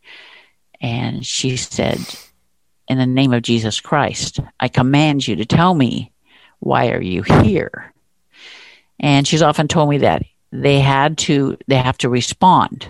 And 0.81 1.25
she 1.25 1.57
said, 1.57 1.99
In 2.87 2.97
the 2.97 3.05
name 3.05 3.33
of 3.33 3.43
Jesus 3.43 3.79
Christ, 3.79 4.39
I 4.59 4.67
command 4.67 5.27
you 5.27 5.35
to 5.37 5.45
tell 5.45 5.73
me, 5.73 6.11
why 6.59 6.91
are 6.91 7.01
you 7.01 7.23
here? 7.23 7.93
And 8.99 9.27
she's 9.27 9.41
often 9.41 9.67
told 9.67 9.89
me 9.89 9.99
that 9.99 10.23
they 10.51 10.79
had 10.79 11.17
to, 11.19 11.57
they 11.67 11.77
have 11.77 11.97
to 11.99 12.09
respond 12.09 12.89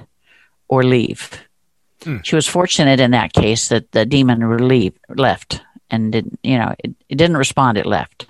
or 0.68 0.84
leave. 0.84 1.40
Hmm. 2.04 2.18
She 2.24 2.36
was 2.36 2.48
fortunate 2.48 3.00
in 3.00 3.12
that 3.12 3.34
case 3.34 3.68
that 3.70 3.92
the 3.92 4.06
demon 4.06 4.44
relieved, 4.44 4.98
left 5.10 5.62
and 5.90 6.12
didn't, 6.12 6.40
you 6.44 6.58
know, 6.58 6.74
it, 6.80 6.96
it 7.10 7.16
didn't 7.16 7.38
respond, 7.38 7.78
it 7.78 7.86
left. 7.86 8.28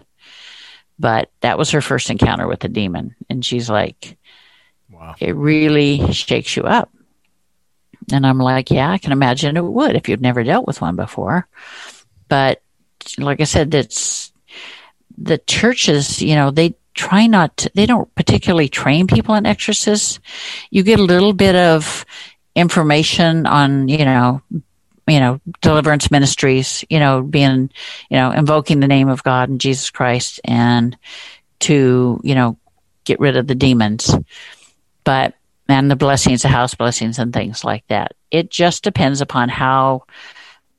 But 0.97 1.31
that 1.41 1.57
was 1.57 1.71
her 1.71 1.81
first 1.81 2.09
encounter 2.09 2.47
with 2.47 2.59
the 2.59 2.67
demon. 2.67 3.15
And 3.29 3.45
she's 3.45 3.69
like, 3.69 4.17
Wow. 4.99 5.15
it 5.19 5.35
really 5.35 6.11
shakes 6.11 6.57
you 6.57 6.63
up. 6.63 6.89
And 8.11 8.25
I'm 8.25 8.37
like, 8.37 8.69
yeah, 8.69 8.91
I 8.91 8.97
can 8.97 9.11
imagine 9.11 9.55
it 9.55 9.63
would 9.63 9.95
if 9.95 10.09
you've 10.09 10.21
never 10.21 10.43
dealt 10.43 10.67
with 10.67 10.81
one 10.81 10.95
before. 10.95 11.47
But 12.27 12.61
like 13.17 13.39
I 13.39 13.45
said, 13.45 13.73
it's 13.73 14.33
the 15.17 15.37
churches, 15.37 16.21
you 16.21 16.35
know, 16.35 16.51
they 16.51 16.75
try 16.93 17.27
not 17.27 17.55
to, 17.57 17.71
they 17.75 17.85
don't 17.85 18.13
particularly 18.15 18.67
train 18.67 19.07
people 19.07 19.35
in 19.35 19.45
exorcists. 19.45 20.19
You 20.69 20.83
get 20.83 20.99
a 20.99 21.03
little 21.03 21.33
bit 21.33 21.55
of 21.55 22.05
information 22.55 23.45
on, 23.45 23.87
you 23.87 24.05
know, 24.05 24.41
you 25.07 25.19
know, 25.19 25.39
deliverance 25.61 26.11
ministries, 26.11 26.83
you 26.89 26.99
know, 26.99 27.21
being, 27.21 27.71
you 28.09 28.17
know, 28.17 28.31
invoking 28.31 28.79
the 28.79 28.87
name 28.87 29.09
of 29.09 29.23
God 29.23 29.49
and 29.49 29.61
Jesus 29.61 29.89
Christ 29.89 30.39
and 30.43 30.97
to, 31.61 32.19
you 32.23 32.35
know, 32.35 32.57
get 33.05 33.19
rid 33.19 33.37
of 33.37 33.47
the 33.47 33.55
demons. 33.55 34.13
But, 35.03 35.35
and 35.67 35.89
the 35.89 35.95
blessings, 35.95 36.41
the 36.41 36.47
house 36.49 36.75
blessings 36.75 37.19
and 37.19 37.33
things 37.33 37.63
like 37.63 37.85
that. 37.87 38.13
It 38.31 38.49
just 38.49 38.83
depends 38.83 39.21
upon 39.21 39.49
how 39.49 40.03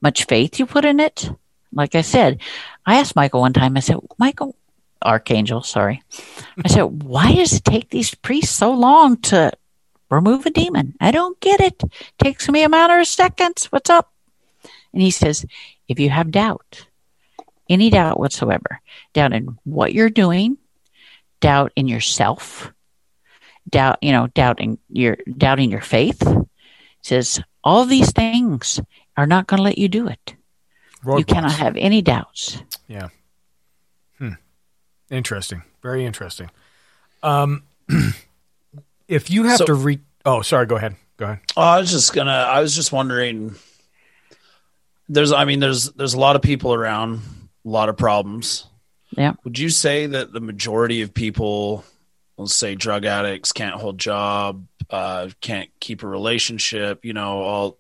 much 0.01 0.27
faith 0.27 0.59
you 0.59 0.67
put 0.67 0.85
in 0.85 1.01
it. 1.01 1.31
Like 1.73 1.95
I 1.95 2.03
said, 2.03 2.41
I 2.85 2.99
asked 2.99 3.17
Michael 3.17 3.41
one 3.41 3.53
time, 3.53 3.77
I 3.77 3.81
said, 3.81 3.99
Michael, 4.19 4.57
Archangel, 5.03 5.63
sorry. 5.63 6.03
I 6.65 6.69
said, 6.69 6.83
why 7.03 7.35
does 7.35 7.55
it 7.55 7.65
take 7.65 7.91
these 7.91 8.15
priests 8.15 8.55
so 8.55 8.73
long 8.73 9.17
to 9.19 9.53
remove 10.11 10.47
a 10.47 10.51
demon? 10.51 10.95
I 11.01 11.11
don't 11.11 11.39
get 11.41 11.61
it. 11.61 11.83
it 11.83 11.93
takes 12.19 12.49
me 12.49 12.63
a 12.63 12.69
matter 12.69 12.99
of 12.99 13.07
seconds. 13.07 13.67
What's 13.67 13.91
up? 13.91 14.13
And 14.93 15.03
he 15.03 15.11
says, 15.11 15.47
if 15.89 16.01
you 16.01 16.11
have 16.11 16.31
doubt, 16.31 16.87
any 17.69 17.91
doubt 17.91 18.19
whatsoever, 18.19 18.81
doubt 19.13 19.33
in 19.33 19.59
what 19.65 19.95
you're 19.95 20.11
doing, 20.11 20.59
doubt 21.41 21.73
in 21.77 21.87
yourself, 21.87 22.73
doubt, 23.71 23.99
you 24.03 24.13
know, 24.13 24.27
doubting 24.29 24.79
your 24.89 25.17
doubting 25.37 25.71
your 25.71 25.81
faith, 25.81 26.23
says 27.03 27.41
all 27.65 27.85
these 27.85 28.13
things 28.13 28.81
are 29.17 29.27
not 29.27 29.47
going 29.47 29.59
to 29.59 29.63
let 29.65 29.79
you 29.79 29.89
do 29.89 30.09
it. 30.09 30.35
You 31.05 31.11
Roadblocks. 31.13 31.27
cannot 31.27 31.53
have 31.53 31.77
any 31.77 32.03
doubts. 32.03 32.63
Yeah. 32.89 33.09
Hmm. 34.19 34.33
Interesting. 35.11 35.63
Very 35.83 36.05
interesting. 36.05 36.51
Um, 37.23 37.63
if 39.09 39.31
you 39.31 39.45
have 39.45 39.59
So- 39.59 39.67
to 39.67 39.75
re, 39.75 39.99
oh, 40.25 40.43
sorry. 40.43 40.67
Go 40.67 40.77
ahead. 40.77 40.97
Go 41.17 41.25
ahead. 41.27 41.41
Oh, 41.57 41.63
I 41.63 41.79
was 41.81 41.91
just 41.91 42.13
gonna. 42.15 42.31
I 42.33 42.61
was 42.61 42.75
just 42.75 42.93
wondering. 42.93 43.55
There's, 45.09 45.33
I 45.33 45.45
mean, 45.45 45.59
there's 45.61 45.91
there's 45.93 46.15
a 46.15 46.21
lot 46.21 46.37
of 46.37 46.43
people 46.43 46.73
around, 46.73 47.21
a 47.65 47.69
lot 47.69 47.89
of 47.89 47.97
problems. 47.97 48.67
Yeah. 49.17 49.33
Would 49.45 49.59
you 49.59 49.69
say 49.69 50.07
that 50.07 50.33
the 50.33 50.41
majority 50.41 51.03
of 51.03 51.13
people, 51.13 51.85
let's 52.41 52.55
say 52.55 52.75
drug 52.75 53.05
addicts, 53.05 53.53
can't 53.53 53.81
hold 53.81 53.99
job, 53.99 54.67
uh, 54.89 55.29
can't 55.41 55.71
keep 55.81 56.03
a 56.03 56.09
relationship, 56.09 57.05
you 57.05 57.13
know, 57.13 57.41
all, 57.41 57.79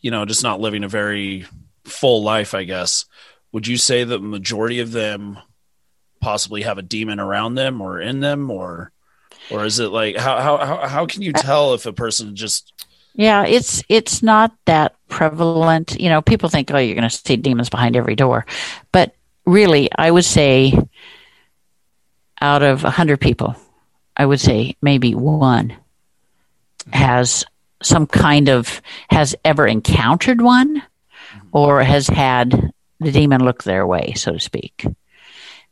you 0.00 0.10
know, 0.10 0.24
just 0.24 0.42
not 0.42 0.60
living 0.60 0.84
a 0.84 0.88
very 0.88 1.46
full 1.84 2.22
life, 2.22 2.54
I 2.54 2.64
guess. 2.64 3.04
Would 3.52 3.66
you 3.66 3.76
say 3.76 4.04
that 4.04 4.18
the 4.18 4.24
majority 4.24 4.80
of 4.80 4.92
them 4.92 5.38
possibly 6.20 6.62
have 6.62 6.78
a 6.78 6.82
demon 6.82 7.20
around 7.20 7.54
them 7.54 7.80
or 7.80 8.00
in 8.00 8.20
them, 8.20 8.50
or, 8.50 8.92
or 9.50 9.64
is 9.64 9.78
it 9.78 9.88
like 9.88 10.16
how 10.16 10.38
how 10.40 10.56
how, 10.58 10.86
how 10.86 11.06
can 11.06 11.22
you 11.22 11.32
tell 11.32 11.74
if 11.74 11.86
a 11.86 11.92
person 11.92 12.36
just 12.36 12.72
Yeah, 13.14 13.46
it's 13.46 13.82
it's 13.88 14.22
not 14.22 14.54
that 14.66 14.94
prevalent. 15.08 15.98
You 15.98 16.08
know, 16.08 16.22
people 16.22 16.48
think, 16.48 16.70
oh, 16.70 16.78
you're 16.78 16.94
going 16.94 17.08
to 17.08 17.16
see 17.16 17.36
demons 17.36 17.70
behind 17.70 17.96
every 17.96 18.14
door, 18.14 18.46
but 18.92 19.14
really, 19.46 19.88
I 19.96 20.10
would 20.10 20.24
say, 20.24 20.78
out 22.40 22.62
of 22.62 22.84
a 22.84 22.90
hundred 22.90 23.20
people, 23.20 23.56
I 24.18 24.26
would 24.26 24.40
say 24.40 24.76
maybe 24.82 25.14
one 25.14 25.76
has 26.92 27.44
some 27.82 28.06
kind 28.06 28.48
of 28.48 28.82
has 29.10 29.36
ever 29.44 29.66
encountered 29.66 30.40
one, 30.40 30.82
or 31.52 31.82
has 31.82 32.08
had 32.08 32.72
the 33.00 33.12
demon 33.12 33.44
look 33.44 33.62
their 33.62 33.86
way, 33.86 34.14
so 34.16 34.32
to 34.32 34.40
speak. 34.40 34.84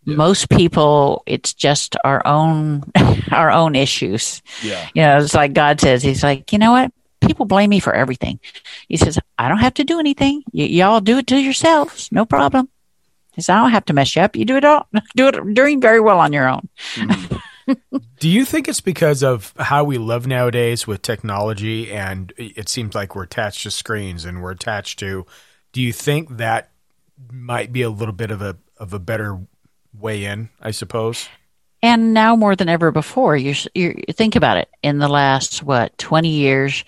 Most 0.09 0.49
people, 0.49 1.25
it's 1.27 1.53
just 1.53 1.97
our 2.05 2.25
own 2.25 2.85
our 3.33 3.51
own 3.51 3.75
issues. 3.75 4.41
Yeah. 4.63 4.89
You 4.95 5.03
know, 5.03 5.19
it's 5.19 5.35
like 5.35 5.53
God 5.53 5.81
says, 5.81 6.03
He's 6.05 6.23
like, 6.23 6.53
you 6.53 6.59
know 6.59 6.71
what? 6.71 6.93
People 7.21 7.47
blame 7.47 7.71
me 7.71 7.81
for 7.81 7.93
everything. 7.93 8.39
He 8.89 8.97
says, 8.97 9.19
I 9.37 9.49
don't 9.49 9.59
have 9.59 9.75
to 9.75 9.85
do 9.85 9.99
anything. 9.99 10.45
Y- 10.53 10.65
y'all 10.65 11.01
do 11.01 11.19
it 11.19 11.27
to 11.29 11.37
yourselves. 11.37 12.09
No 12.13 12.25
problem. 12.25 12.69
He 13.35 13.43
says, 13.43 13.49
I 13.49 13.61
don't 13.61 13.73
have 13.73 13.87
to 13.87 13.95
mess 13.95 14.15
you 14.15 14.23
up. 14.23 14.37
You 14.37 14.45
do 14.45 14.57
it 14.57 14.65
all. 14.65 14.87
Do 15.17 15.29
it 15.29 15.55
doing 15.55 15.81
very 15.81 16.01
well 16.01 16.21
on 16.21 16.33
your 16.33 16.49
own. 16.49 16.69
Mm-hmm. 16.95 17.37
Do 18.19 18.29
you 18.29 18.45
think 18.45 18.69
it's 18.69 18.81
because 18.81 19.23
of 19.23 19.53
how 19.59 19.85
we 19.85 19.99
live 19.99 20.27
nowadays 20.27 20.87
with 20.87 21.03
technology 21.03 21.93
and 21.93 22.33
it 22.37 22.69
seems 22.69 22.95
like 22.95 23.15
we're 23.15 23.25
attached 23.25 23.63
to 23.65 23.71
screens 23.71 24.25
and 24.25 24.43
we're 24.43 24.53
attached 24.53 24.99
to 25.01 25.27
do 25.73 25.83
you 25.83 25.93
think 25.93 26.39
that 26.39 26.71
might 27.31 27.73
be 27.73 27.83
a 27.83 27.91
little 27.91 28.15
bit 28.15 28.31
of 28.31 28.41
a 28.41 28.57
of 28.79 28.95
a 28.95 28.99
better 28.99 29.39
way 29.93 30.25
in, 30.25 30.49
I 30.61 30.71
suppose? 30.71 31.29
And 31.83 32.15
now 32.15 32.35
more 32.35 32.57
than 32.57 32.71
ever 32.71 32.91
before, 32.91 33.37
you 33.37 33.55
you 33.75 33.95
think 34.13 34.37
about 34.37 34.57
it. 34.57 34.71
In 34.83 34.99
the 34.99 35.09
last 35.09 35.63
what 35.63 35.97
twenty 35.99 36.31
years, 36.31 36.85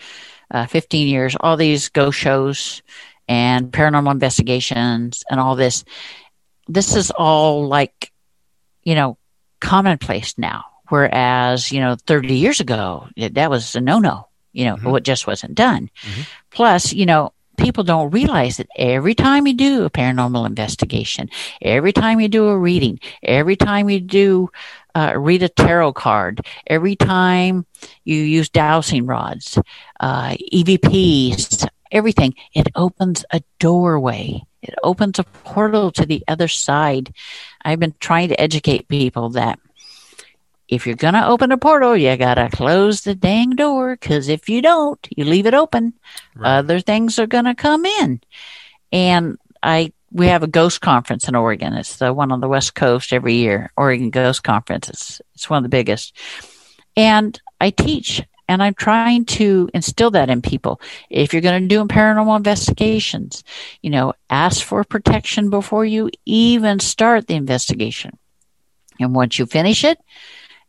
uh, 0.51 0.67
fifteen 0.67 1.09
years, 1.09 1.37
all 1.39 1.59
these 1.59 1.91
ghost 1.91 2.19
shows 2.19 2.83
and 3.29 3.71
paranormal 3.71 4.11
investigations 4.11 5.23
and 5.31 5.39
all 5.39 5.55
this, 5.55 5.85
this 6.67 6.97
is 6.97 7.11
all 7.11 7.69
like, 7.69 8.11
you 8.85 8.95
know, 8.95 9.19
commonplace 9.61 10.37
now. 10.39 10.65
Whereas 10.89 11.71
you 11.71 11.81
know, 11.81 11.97
thirty 12.07 12.35
years 12.35 12.61
ago, 12.61 13.09
that 13.17 13.51
was 13.51 13.75
a 13.75 13.81
no 13.81 13.99
no. 13.99 14.29
You 14.53 14.65
know, 14.65 14.77
what 14.91 15.05
just 15.05 15.27
wasn't 15.27 15.55
done. 15.55 15.91
Plus, 16.51 16.93
you 16.93 17.07
know, 17.07 17.33
people 17.59 17.85
don't 17.85 18.11
realize 18.11 18.57
that 18.57 18.69
every 18.77 19.15
time 19.15 19.47
you 19.47 19.53
do 19.55 19.85
a 19.85 19.91
paranormal 19.91 20.47
investigation, 20.47 21.29
every 21.61 21.93
time 21.93 22.19
you 22.21 22.29
do 22.29 22.49
a 22.49 22.59
reading, 22.59 22.99
every 23.23 23.57
time 23.57 23.91
you 23.91 24.01
do 24.01 24.49
uh, 24.95 25.13
read 25.17 25.43
a 25.43 25.49
tarot 25.49 25.93
card, 25.93 26.41
every 26.67 26.97
time 26.97 27.67
you 28.05 28.17
use 28.17 28.49
dowsing 28.49 29.07
rods, 29.07 29.59
uh, 30.01 30.35
EVPs, 30.53 31.69
everything, 31.93 32.35
it 32.55 32.69
opens 32.75 33.25
a 33.31 33.43
doorway. 33.59 34.43
It 34.63 34.75
opens 34.83 35.19
a 35.19 35.25
portal 35.25 35.91
to 35.93 36.05
the 36.05 36.25
other 36.29 36.49
side. 36.49 37.15
I've 37.65 37.81
been 37.81 37.95
trying 38.01 38.29
to 38.29 38.41
educate 38.41 38.89
people 38.89 39.31
that 39.31 39.59
if 40.69 40.87
you're 40.87 40.97
going 40.97 41.15
to 41.15 41.27
open 41.27 41.51
a 41.51 41.59
portal, 41.59 41.97
you 41.97 42.15
got 42.17 42.35
to 42.35 42.51
close 42.51 43.01
the 43.01 43.15
dang 43.15 43.51
door 43.51 43.97
because 43.97 44.29
if 44.29 44.49
you 44.49 44.61
don't, 44.61 44.99
you 45.17 45.25
leave 45.25 45.47
it 45.47 45.55
open, 45.55 45.95
other 46.43 46.81
things 46.81 47.19
are 47.19 47.27
going 47.27 47.47
to 47.47 47.55
come 47.55 47.87
in. 47.87 48.21
And 48.93 49.39
I 49.63 49.93
we 50.11 50.27
have 50.29 50.43
a 50.43 50.49
ghost 50.49 50.81
conference 50.81 51.29
in 51.29 51.35
Oregon. 51.35 51.75
It's 51.75 51.97
the 51.97 52.13
one 52.13 52.33
on 52.33 52.41
the 52.41 52.49
West 52.49 52.75
Coast 52.75 53.13
every 53.13 53.35
year, 53.35 53.71
Oregon 53.77 54.11
Ghost 54.11 54.43
Conference. 54.43 54.89
It's 54.89 55.21
it's 55.35 55.51
one 55.51 55.59
of 55.59 55.63
the 55.63 55.69
biggest. 55.69 56.17
And 56.97 57.39
I 57.61 57.71
teach 57.71 58.23
and 58.49 58.63
I'm 58.63 58.75
trying 58.75 59.27
to 59.27 59.69
instill 59.75 60.11
that 60.13 60.31
in 60.31 60.43
people. 60.43 60.81
If 61.11 61.33
you're 61.33 61.43
going 61.43 61.63
to 61.63 61.69
do 61.69 61.85
paranormal 61.85 62.37
investigations, 62.37 63.45
you 63.83 63.91
know, 63.91 64.15
ask 64.31 64.65
for 64.65 64.83
protection 64.85 65.51
before 65.51 65.85
you 65.85 66.11
even 66.25 66.81
start 66.81 67.27
the 67.27 67.35
investigation. 67.35 68.19
And 68.99 69.15
once 69.15 69.39
you 69.39 69.47
finish 69.47 69.85
it, 69.85 69.99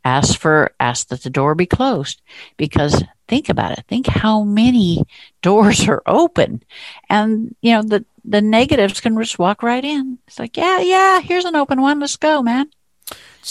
ask 0.05 0.39
for 0.39 0.71
ask 0.79 1.07
that 1.07 1.23
the 1.23 1.29
door 1.29 1.55
be 1.55 1.65
closed 1.65 2.21
because 2.55 3.03
think 3.27 3.49
about 3.49 3.77
it 3.77 3.83
think 3.89 4.07
how 4.07 4.43
many 4.43 5.03
doors 5.41 5.89
are 5.89 6.01
open 6.05 6.63
and 7.09 7.53
you 7.61 7.73
know 7.73 7.81
the 7.81 8.05
the 8.23 8.41
negatives 8.41 9.01
can 9.01 9.17
just 9.17 9.37
walk 9.37 9.61
right 9.61 9.83
in 9.83 10.17
it's 10.25 10.39
like 10.39 10.55
yeah 10.55 10.79
yeah 10.79 11.19
here's 11.19 11.43
an 11.43 11.55
open 11.55 11.81
one 11.81 11.99
let's 11.99 12.15
go 12.15 12.41
man 12.41 12.69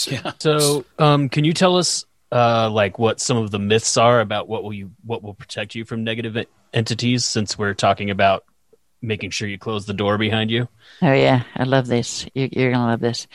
Yeah. 0.07 0.33
So, 0.39 0.85
um, 0.97 1.29
can 1.29 1.43
you 1.43 1.53
tell 1.53 1.77
us, 1.77 2.05
uh, 2.31 2.69
like, 2.69 2.99
what 2.99 3.19
some 3.19 3.37
of 3.37 3.51
the 3.51 3.59
myths 3.59 3.97
are 3.97 4.19
about 4.19 4.47
what 4.47 4.63
will 4.63 4.73
you, 4.73 4.91
what 5.05 5.23
will 5.23 5.33
protect 5.33 5.75
you 5.75 5.85
from 5.85 6.03
negative 6.03 6.45
entities? 6.73 7.25
Since 7.25 7.57
we're 7.57 7.73
talking 7.73 8.09
about 8.09 8.43
making 9.01 9.29
sure 9.29 9.47
you 9.47 9.57
close 9.57 9.85
the 9.85 9.93
door 9.93 10.17
behind 10.17 10.51
you. 10.51 10.67
oh 11.01 11.13
yeah 11.13 11.43
i 11.55 11.63
love 11.63 11.87
this 11.87 12.27
you, 12.33 12.49
you're 12.51 12.71
gonna 12.71 12.91
love 12.91 12.99
this 12.99 13.27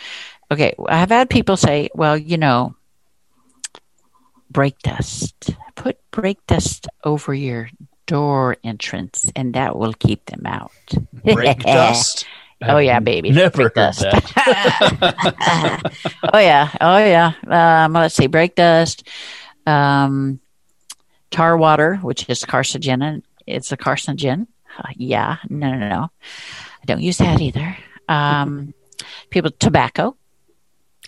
okay 0.51 0.75
i've 0.89 1.09
had 1.09 1.31
people 1.31 1.57
say 1.57 1.89
well 1.95 2.19
you 2.19 2.37
know 2.37 2.75
brake 4.51 4.79
dust 4.81 5.51
put 5.75 5.99
brake 6.11 6.47
dust 6.47 6.87
over 7.03 7.33
your 7.33 7.71
door 8.07 8.59
entrance 8.63 9.31
and 9.35 9.55
that 9.55 9.79
will 9.79 9.95
keep 9.95 10.27
them 10.27 10.45
out 10.45 10.71
Brake 11.25 11.61
dust. 11.61 12.27
oh 12.69 12.79
yeah 12.79 13.01
baby 13.01 13.31
Never 13.31 13.51
Brake 13.51 13.65
heard 13.67 13.75
dust. 13.75 14.01
that. 14.01 15.93
oh 16.33 16.39
yeah, 16.39 16.71
oh 16.81 16.99
yeah. 16.99 17.33
Um, 17.85 17.93
let's 17.93 18.15
see, 18.15 18.27
brake 18.27 18.55
dust, 18.55 19.07
um, 19.67 20.41
tar 21.31 21.57
water, 21.57 21.97
which 21.97 22.29
is 22.29 22.43
carcinogen. 22.45 23.23
It's 23.47 23.73
a 23.73 23.77
carcinogen. 23.77 24.47
Uh, 24.79 24.89
yeah, 24.97 25.37
no, 25.49 25.71
no, 25.75 25.89
no. 25.89 26.09
I 26.83 26.85
don't 26.87 27.01
use 27.01 27.19
that 27.19 27.41
either. 27.41 27.77
Um, 28.09 28.75
people, 29.31 29.51
tobacco. 29.53 30.17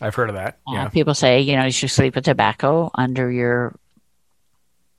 I've 0.00 0.14
heard 0.14 0.28
of 0.28 0.34
that. 0.36 0.58
Uh, 0.68 0.72
Yeah. 0.72 0.88
people 0.88 1.14
say 1.14 1.40
you 1.40 1.56
know 1.56 1.64
you 1.64 1.70
should 1.72 1.90
sleep 1.90 2.14
with 2.14 2.24
tobacco 2.24 2.90
under 2.94 3.30
your 3.30 3.74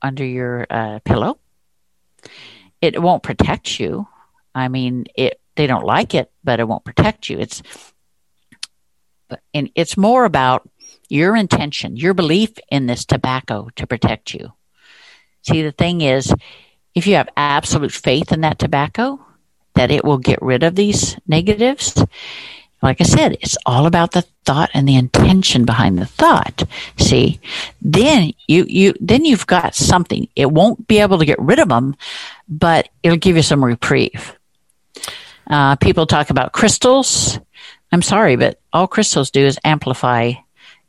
under 0.01 0.25
your 0.25 0.65
uh, 0.69 0.99
pillow. 1.05 1.37
It 2.81 3.01
won't 3.01 3.23
protect 3.23 3.79
you. 3.79 4.07
I 4.53 4.67
mean, 4.67 5.05
it. 5.15 5.39
They 5.57 5.67
don't 5.67 5.85
like 5.85 6.13
it, 6.15 6.31
but 6.43 6.59
it 6.59 6.67
won't 6.67 6.85
protect 6.85 7.29
you. 7.29 7.39
It's 7.39 7.61
and 9.53 9.69
it's 9.75 9.97
more 9.97 10.23
about 10.23 10.69
your 11.09 11.35
intention, 11.35 11.97
your 11.97 12.13
belief 12.13 12.51
in 12.69 12.85
this 12.85 13.03
tobacco 13.03 13.69
to 13.75 13.85
protect 13.85 14.33
you. 14.33 14.53
See, 15.41 15.63
the 15.63 15.71
thing 15.71 16.01
is, 16.01 16.33
if 16.95 17.07
you 17.07 17.15
have 17.15 17.27
absolute 17.35 17.91
faith 17.91 18.31
in 18.31 18.41
that 18.41 18.59
tobacco, 18.59 19.19
that 19.75 19.91
it 19.91 20.05
will 20.05 20.17
get 20.17 20.41
rid 20.41 20.63
of 20.63 20.75
these 20.75 21.17
negatives, 21.27 22.01
like 22.81 23.01
I 23.01 23.05
said, 23.05 23.37
it's 23.41 23.57
all 23.65 23.87
about 23.87 24.11
the 24.11 24.23
thought 24.45 24.69
and 24.73 24.87
the 24.87 24.95
intention 24.95 25.65
behind 25.65 25.97
the 25.97 26.05
thought. 26.05 26.63
See, 26.97 27.39
then 27.81 28.33
you, 28.47 28.65
you, 28.67 28.93
then 28.99 29.25
you've 29.25 29.47
got 29.47 29.73
something. 29.73 30.27
It 30.35 30.51
won't 30.51 30.87
be 30.87 30.99
able 30.99 31.17
to 31.17 31.25
get 31.25 31.39
rid 31.39 31.59
of 31.59 31.69
them, 31.69 31.95
but 32.47 32.89
it'll 33.01 33.17
give 33.17 33.35
you 33.35 33.41
some 33.41 33.65
reprieve. 33.65 34.36
Uh, 35.49 35.75
people 35.77 36.05
talk 36.05 36.29
about 36.29 36.51
crystals. 36.51 37.39
I'm 37.91 38.01
sorry, 38.01 38.35
but 38.35 38.59
all 38.73 38.87
crystals 38.87 39.31
do 39.31 39.45
is 39.45 39.59
amplify 39.63 40.33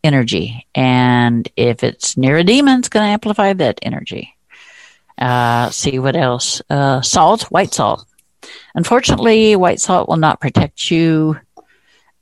energy. 0.02 0.66
And 0.74 1.48
if 1.56 1.84
it's 1.84 2.16
near 2.16 2.38
a 2.38 2.44
demon, 2.44 2.80
it's 2.80 2.88
going 2.88 3.04
to 3.04 3.10
amplify 3.10 3.52
that 3.52 3.78
energy. 3.82 4.34
Uh, 5.16 5.70
see 5.70 5.98
what 5.98 6.16
else? 6.16 6.62
Uh, 6.70 7.00
salt, 7.02 7.42
white 7.44 7.72
salt. 7.74 8.04
Unfortunately, 8.74 9.56
white 9.56 9.80
salt 9.80 10.08
will 10.08 10.16
not 10.16 10.40
protect 10.40 10.90
you 10.90 11.38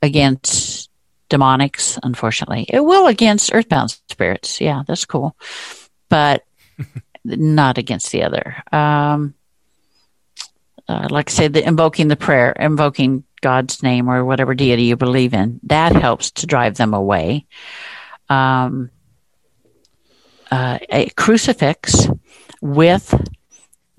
against 0.01 0.89
demonics, 1.29 1.99
unfortunately. 2.01 2.65
It 2.69 2.79
will 2.79 3.07
against 3.07 3.53
earthbound 3.53 3.95
spirits. 4.09 4.61
Yeah, 4.61 4.83
that's 4.87 5.05
cool. 5.05 5.35
But 6.09 6.43
not 7.25 7.77
against 7.77 8.11
the 8.11 8.23
other. 8.23 8.55
Um, 8.71 9.33
uh, 10.87 11.07
like 11.09 11.29
I 11.29 11.33
said, 11.33 11.53
the 11.53 11.65
invoking 11.65 12.07
the 12.07 12.15
prayer, 12.15 12.51
invoking 12.51 13.23
God's 13.41 13.83
name 13.83 14.09
or 14.09 14.23
whatever 14.23 14.55
deity 14.55 14.83
you 14.83 14.95
believe 14.95 15.33
in, 15.33 15.59
that 15.63 15.95
helps 15.95 16.31
to 16.31 16.47
drive 16.47 16.75
them 16.75 16.93
away. 16.93 17.45
Um, 18.29 18.89
uh, 20.49 20.79
a 20.89 21.09
crucifix 21.09 22.07
with 22.61 23.13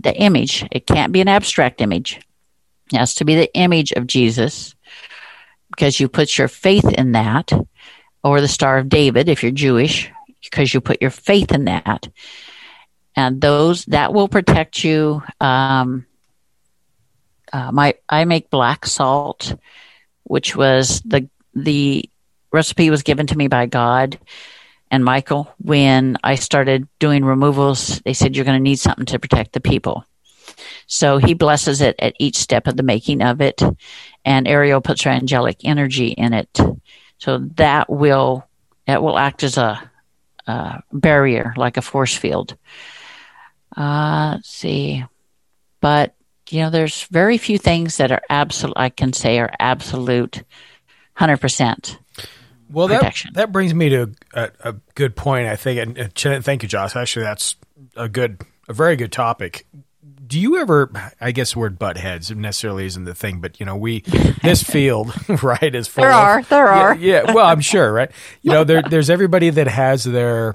the 0.00 0.14
image, 0.14 0.66
it 0.70 0.86
can't 0.86 1.12
be 1.12 1.20
an 1.20 1.28
abstract 1.28 1.80
image. 1.80 2.20
It 2.92 2.96
has 2.96 3.16
to 3.16 3.24
be 3.24 3.34
the 3.34 3.54
image 3.54 3.92
of 3.92 4.06
Jesus 4.06 4.74
because 5.70 6.00
you 6.00 6.08
put 6.08 6.38
your 6.38 6.48
faith 6.48 6.90
in 6.90 7.12
that, 7.12 7.52
or 8.24 8.40
the 8.40 8.48
Star 8.48 8.78
of 8.78 8.88
David 8.88 9.28
if 9.28 9.42
you're 9.42 9.52
Jewish, 9.52 10.10
because 10.42 10.72
you 10.72 10.80
put 10.80 11.02
your 11.02 11.10
faith 11.10 11.52
in 11.52 11.66
that. 11.66 12.08
And 13.14 13.40
those 13.40 13.84
that 13.86 14.14
will 14.14 14.28
protect 14.28 14.82
you. 14.82 15.22
Um, 15.40 16.06
uh, 17.52 17.72
my 17.72 17.94
I 18.08 18.24
make 18.24 18.50
black 18.50 18.86
salt, 18.86 19.54
which 20.24 20.56
was 20.56 21.00
the 21.02 21.28
the 21.54 22.08
recipe 22.52 22.90
was 22.90 23.02
given 23.02 23.26
to 23.26 23.36
me 23.36 23.48
by 23.48 23.66
God 23.66 24.18
and 24.90 25.04
Michael 25.04 25.52
when 25.58 26.16
I 26.24 26.36
started 26.36 26.88
doing 26.98 27.24
removals. 27.24 28.00
They 28.00 28.14
said 28.14 28.34
you're 28.36 28.44
going 28.44 28.58
to 28.58 28.62
need 28.62 28.78
something 28.78 29.06
to 29.06 29.18
protect 29.18 29.52
the 29.52 29.60
people. 29.60 30.04
So 30.86 31.18
he 31.18 31.34
blesses 31.34 31.80
it 31.80 31.96
at 31.98 32.14
each 32.18 32.36
step 32.36 32.66
of 32.66 32.76
the 32.76 32.82
making 32.82 33.22
of 33.22 33.40
it, 33.40 33.62
and 34.24 34.48
Ariel 34.48 34.80
puts 34.80 35.02
her 35.02 35.10
angelic 35.10 35.58
energy 35.64 36.08
in 36.08 36.32
it. 36.32 36.58
So 37.18 37.38
that 37.56 37.90
will 37.90 38.46
that 38.86 39.02
will 39.02 39.18
act 39.18 39.42
as 39.42 39.58
a, 39.58 39.90
barrier, 40.90 41.52
like 41.58 41.76
a 41.76 41.82
force 41.82 42.16
field. 42.16 42.56
Uh, 43.76 44.32
let's 44.36 44.48
see, 44.48 45.04
but 45.82 46.14
you 46.50 46.60
know, 46.62 46.70
there's 46.70 47.04
very 47.04 47.38
few 47.38 47.58
things 47.58 47.96
that 47.98 48.10
are 48.12 48.22
absolute. 48.28 48.74
I 48.76 48.88
can 48.88 49.12
say 49.12 49.38
are 49.38 49.50
absolute, 49.58 50.42
hundred 51.14 51.38
percent. 51.38 51.98
Well, 52.70 52.88
that 52.88 52.98
protection. 52.98 53.32
that 53.34 53.50
brings 53.52 53.72
me 53.72 53.88
to 53.90 54.10
a, 54.34 54.50
a 54.60 54.72
good 54.94 55.16
point. 55.16 55.48
I 55.48 55.56
think, 55.56 55.98
and 55.98 56.44
thank 56.44 56.62
you, 56.62 56.68
Josh. 56.68 56.94
Actually, 56.96 57.24
that's 57.24 57.56
a 57.96 58.08
good, 58.08 58.42
a 58.68 58.72
very 58.74 58.96
good 58.96 59.10
topic. 59.12 59.66
Do 60.26 60.38
you 60.38 60.58
ever? 60.58 60.90
I 61.22 61.32
guess 61.32 61.54
the 61.54 61.60
word 61.60 61.78
butt 61.78 61.96
heads 61.96 62.30
necessarily 62.30 62.84
isn't 62.84 63.04
the 63.04 63.14
thing, 63.14 63.40
but 63.40 63.58
you 63.58 63.64
know, 63.64 63.76
we 63.76 64.00
this 64.42 64.62
field 64.62 65.14
right 65.42 65.74
is 65.74 65.88
full. 65.88 66.02
There 66.02 66.12
of- 66.12 66.18
are, 66.18 66.42
there 66.42 66.66
Yeah, 66.66 66.80
are. 66.82 66.94
Yeah, 66.96 67.32
well, 67.32 67.46
I'm 67.46 67.62
sure, 67.62 67.90
right? 67.90 68.10
You 68.42 68.52
know, 68.52 68.64
there, 68.64 68.82
there's 68.82 69.08
everybody 69.08 69.48
that 69.48 69.68
has 69.68 70.04
their 70.04 70.54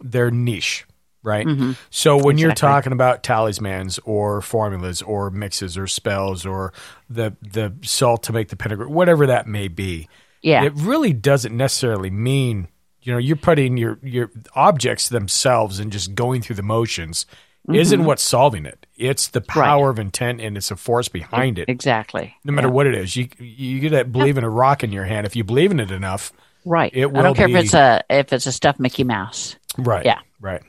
their 0.00 0.30
niche, 0.30 0.86
right? 1.24 1.44
Mm-hmm. 1.46 1.72
So 1.90 2.16
when 2.16 2.38
you're 2.38 2.52
talking 2.54 2.92
about 2.92 3.24
talismans 3.24 3.98
or 4.04 4.40
formulas 4.40 5.02
or 5.02 5.30
mixes 5.30 5.76
or 5.76 5.88
spells 5.88 6.46
or 6.46 6.72
the 7.10 7.34
the 7.42 7.72
salt 7.82 8.22
to 8.24 8.32
make 8.32 8.48
the 8.50 8.56
pentagram, 8.56 8.90
whatever 8.92 9.26
that 9.26 9.48
may 9.48 9.66
be, 9.66 10.08
Yeah. 10.42 10.62
it 10.62 10.72
really 10.76 11.12
doesn't 11.12 11.56
necessarily 11.56 12.10
mean 12.10 12.68
you 13.02 13.12
know 13.12 13.18
you're 13.18 13.36
putting 13.36 13.76
your 13.76 13.98
your 14.02 14.30
objects 14.54 15.08
themselves 15.08 15.80
and 15.80 15.90
just 15.90 16.14
going 16.14 16.40
through 16.42 16.56
the 16.56 16.62
motions 16.62 17.26
isn't 17.72 18.00
mm-hmm. 18.00 18.06
what's 18.06 18.22
solving 18.22 18.66
it. 18.66 18.86
It's 18.96 19.28
the 19.28 19.40
power 19.40 19.88
of 19.88 19.98
intent 19.98 20.42
and 20.42 20.54
it's 20.56 20.70
a 20.70 20.76
force 20.76 21.08
behind 21.08 21.58
it. 21.58 21.68
Exactly. 21.70 22.36
No 22.44 22.52
matter 22.52 22.68
Yeah. 22.68 22.74
what 22.74 22.86
it 22.86 22.94
is, 22.94 23.16
you 23.16 23.28
you 23.38 23.80
get 23.80 23.90
that 23.92 24.12
believe 24.12 24.36
in 24.36 24.44
a 24.44 24.50
rock 24.50 24.84
in 24.84 24.92
your 24.92 25.04
hand. 25.04 25.26
If 25.26 25.34
you 25.34 25.44
believe 25.44 25.70
in 25.70 25.80
it 25.80 25.90
enough, 25.90 26.30
Right. 26.66 26.90
It 26.94 27.06
I 27.06 27.22
don't 27.22 27.34
care 27.34 27.46
be- 27.48 27.54
if 27.54 27.64
it's 27.64 27.74
a 27.74 28.02
if 28.10 28.32
it's 28.32 28.46
a 28.46 28.52
stuffed 28.52 28.80
Mickey 28.80 29.04
Mouse. 29.04 29.56
right? 29.78 30.04
Yeah. 30.04 30.20
right. 30.40 30.62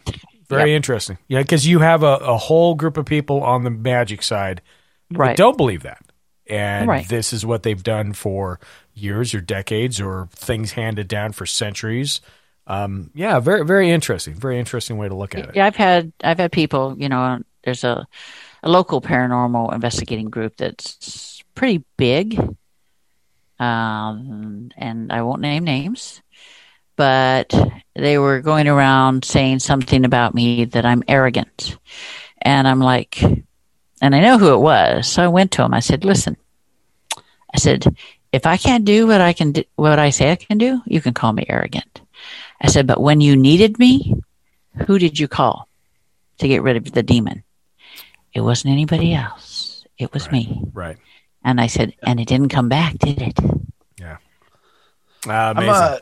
Very 0.49 0.75
interesting. 0.75 1.17
Yeah, 1.27 1.41
because 1.41 1.67
you 1.67 1.79
have 1.79 2.03
a, 2.03 2.15
a 2.17 2.37
whole 2.37 2.75
group 2.75 2.97
of 2.97 3.05
people 3.05 3.43
on 3.43 3.63
the 3.63 3.69
magic 3.69 4.23
side 4.23 4.61
that 5.11 5.17
Right. 5.17 5.37
don't 5.37 5.57
believe 5.57 5.83
that, 5.83 6.01
and 6.47 6.87
Right. 6.87 7.07
this 7.07 7.33
is 7.33 7.45
what 7.45 7.63
they've 7.63 7.81
done 7.83 8.13
for 8.13 8.59
years 8.93 9.33
or 9.33 9.41
decades, 9.41 9.99
or 10.01 10.27
things 10.31 10.71
handed 10.73 11.07
down 11.07 11.31
for 11.33 11.45
centuries. 11.45 12.21
Um, 12.67 13.11
yeah, 13.13 13.39
very 13.39 13.63
very 13.65 13.89
interesting. 13.91 14.33
Very 14.33 14.57
interesting 14.57 14.97
way 14.97 15.07
to 15.07 15.15
look 15.15 15.35
at 15.35 15.49
it. 15.49 15.55
Yeah, 15.55 15.65
I've 15.67 15.75
had 15.75 16.11
I've 16.23 16.39
had 16.39 16.51
people. 16.51 16.95
You 16.97 17.09
know, 17.09 17.39
there's 17.63 17.83
a 17.83 18.07
a 18.63 18.69
local 18.69 19.01
paranormal 19.01 19.73
investigating 19.73 20.29
group 20.31 20.57
that's 20.57 21.43
pretty 21.53 21.83
big, 21.97 22.39
um, 23.59 24.71
and 24.77 25.11
I 25.11 25.21
won't 25.21 25.41
name 25.41 25.63
names, 25.63 26.21
but 26.95 27.53
they 27.95 28.17
were 28.17 28.41
going 28.41 28.67
around 28.67 29.25
saying 29.25 29.59
something 29.59 30.05
about 30.05 30.33
me 30.33 30.65
that 30.65 30.85
I'm 30.85 31.03
arrogant, 31.07 31.77
and 32.41 32.67
I'm 32.67 32.79
like, 32.79 33.21
and 33.21 34.15
I 34.15 34.19
know 34.19 34.37
who 34.37 34.53
it 34.53 34.59
was, 34.59 35.07
so 35.07 35.23
I 35.23 35.27
went 35.27 35.51
to 35.53 35.63
him. 35.63 35.73
I 35.73 35.79
said, 35.79 36.05
"Listen," 36.05 36.37
I 37.53 37.57
said, 37.57 37.95
"if 38.31 38.45
I 38.45 38.57
can't 38.57 38.85
do 38.85 39.07
what 39.07 39.21
I 39.21 39.33
can 39.33 39.51
do, 39.53 39.63
what 39.75 39.99
I 39.99 40.09
say 40.09 40.31
I 40.31 40.35
can 40.35 40.57
do, 40.57 40.81
you 40.85 41.01
can 41.01 41.13
call 41.13 41.33
me 41.33 41.45
arrogant." 41.47 42.01
I 42.61 42.67
said, 42.67 42.87
"But 42.87 43.01
when 43.01 43.21
you 43.21 43.35
needed 43.35 43.79
me, 43.79 44.15
who 44.87 44.99
did 44.99 45.19
you 45.19 45.27
call 45.27 45.67
to 46.39 46.47
get 46.47 46.63
rid 46.63 46.77
of 46.77 46.91
the 46.91 47.03
demon? 47.03 47.43
It 48.33 48.41
wasn't 48.41 48.73
anybody 48.73 49.13
else. 49.13 49.85
It 49.97 50.13
was 50.13 50.29
me. 50.31 50.61
Right. 50.73 50.97
And 51.43 51.61
I 51.61 51.67
said, 51.67 51.93
and 52.03 52.19
it 52.19 52.27
didn't 52.27 52.49
come 52.49 52.67
back, 52.67 52.97
did 52.97 53.21
it? 53.21 53.39
Yeah. 53.97 54.17
Uh, 55.25 55.31
I'm, 55.31 55.57
amazing. 55.57 55.73
uh, 55.73 55.99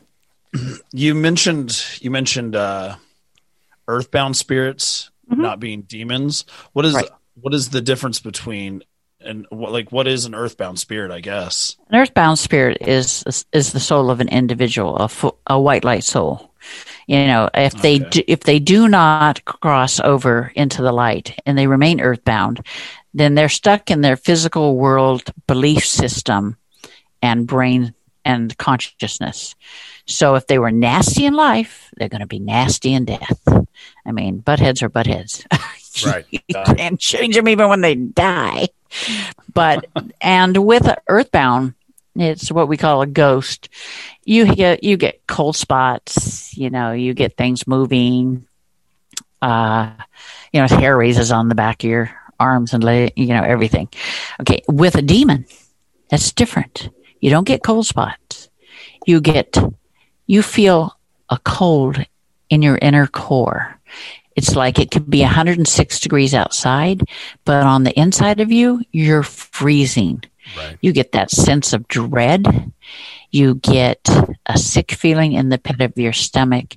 you 0.91 1.16
mentioned 1.16 1.84
you 2.01 2.12
mentioned 2.12 2.56
uh, 2.56 2.95
earthbound 3.88 4.38
spirits 4.38 5.10
not 5.28 5.60
being 5.60 5.82
demons. 5.84 6.45
What 6.74 6.86
is 6.86 6.93
Right. 6.93 7.10
what 7.41 7.54
is 7.54 7.70
the 7.70 7.82
difference 7.82 8.20
between 8.20 8.84
and 9.20 9.47
what 9.49 9.72
like 9.72 9.91
what 9.91 10.08
is 10.08 10.26
an 10.26 10.36
earthbound 10.36 10.80
spirit? 10.80 11.12
I 11.12 11.22
guess. 11.22 11.76
An 11.89 11.95
earthbound 11.99 12.38
spirit 12.39 12.78
is 12.82 13.24
is 13.51 13.72
the 13.74 13.80
soul 13.80 14.12
of 14.12 14.20
an 14.20 14.30
individual, 14.30 14.97
a, 14.97 15.08
fu- 15.08 15.36
a 15.47 15.60
white 15.60 15.84
light 15.84 16.04
soul. 16.04 16.51
You 17.08 17.26
know, 17.28 17.49
if 17.54 17.74
they 17.82 17.95
Okay. 17.99 18.10
do, 18.10 18.22
if 18.28 18.41
they 18.41 18.60
do 18.60 18.88
not 18.88 19.43
cross 19.45 19.99
over 19.99 20.51
into 20.56 20.82
the 20.82 20.91
light 20.93 21.38
and 21.45 21.58
they 21.58 21.68
remain 21.68 21.99
earthbound, 21.99 22.66
then 23.14 23.36
they're 23.36 23.49
stuck 23.49 23.89
in 23.91 24.01
their 24.01 24.16
physical 24.16 24.78
world 24.78 25.24
belief 25.47 25.86
system 25.86 26.58
and 27.22 27.47
brain 27.47 27.93
and 28.24 28.58
consciousness. 28.58 29.56
So 30.06 30.36
if 30.36 30.47
they 30.47 30.60
were 30.60 30.72
nasty 30.72 31.26
in 31.26 31.34
life, 31.34 31.89
they're 31.95 32.10
going 32.10 32.22
to 32.22 32.28
be 32.28 32.39
nasty 32.39 32.93
in 32.93 33.06
death. 33.06 33.41
I 34.06 34.12
mean, 34.12 34.39
butt 34.39 34.60
heads 34.60 34.82
are 34.84 34.89
butt 34.89 35.08
heads. 35.08 35.45
Right. 36.04 36.26
you 36.32 36.39
can't 36.49 36.99
change 36.99 37.36
them 37.36 37.47
even 37.47 37.70
when 37.70 37.82
they 37.82 37.93
die. 37.93 38.70
But 39.54 39.86
and 40.22 40.66
with 40.66 40.89
earthbound, 41.08 41.76
it's 42.16 42.51
what 42.51 42.68
we 42.68 42.78
call 42.78 43.04
a 43.04 43.08
ghost. 43.08 43.70
You 44.24 44.56
get 44.56 44.84
you 44.84 44.97
get 44.97 45.26
cold 45.28 45.56
spots. 45.56 46.58
You 46.58 46.70
know, 46.72 46.91
you 46.91 47.14
get 47.14 47.38
things 47.38 47.68
moving. 47.68 48.47
Uh, 49.39 49.91
you 50.51 50.62
know, 50.62 50.68
hair 50.68 50.97
raises 50.97 51.32
on 51.32 51.49
the 51.49 51.56
back 51.56 51.84
of 51.84 51.89
your 51.91 52.12
arms 52.39 52.74
and 52.74 52.84
leg. 52.84 53.14
You 53.16 53.28
know, 53.28 53.43
everything. 53.43 53.89
Okay, 54.41 54.64
with 54.68 54.95
a 54.95 55.01
demon, 55.01 55.45
that's 56.10 56.32
different. 56.34 56.89
You 57.20 57.30
don't 57.30 57.47
get 57.47 57.64
cold 57.64 57.86
spots. 57.86 58.49
You 59.06 59.22
get 59.22 59.58
you 60.28 60.41
feel 60.41 60.97
a 61.30 61.38
cold 61.43 62.03
in 62.49 62.61
your 62.61 62.78
inner 62.82 63.07
core. 63.07 63.80
It's 64.36 64.55
like 64.55 64.80
it 64.80 64.91
could 64.91 65.09
be 65.09 65.21
106 65.21 65.99
degrees 65.99 66.34
outside, 66.34 67.03
but 67.45 67.63
on 67.65 67.84
the 67.84 67.97
inside 67.99 68.39
of 68.39 68.51
you, 68.51 68.82
you're 68.91 69.24
freezing. 69.24 70.24
Right. 70.57 70.78
You 70.82 70.91
get 70.91 71.11
that 71.13 71.32
sense 71.32 71.71
of 71.71 71.88
dread. 71.88 72.74
You 73.32 73.55
get 73.55 74.09
a 74.45 74.57
sick 74.57 74.91
feeling 74.91 75.34
in 75.34 75.49
the 75.49 75.57
pit 75.57 75.82
of 75.82 75.97
your 75.97 76.13
stomach. 76.13 76.76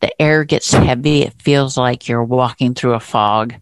The 0.00 0.22
air 0.22 0.44
gets 0.44 0.72
heavy. 0.72 1.22
It 1.22 1.34
feels 1.42 1.76
like 1.76 2.08
you're 2.08 2.24
walking 2.24 2.74
through 2.74 2.94
a 2.94 3.00
fog. 3.00 3.54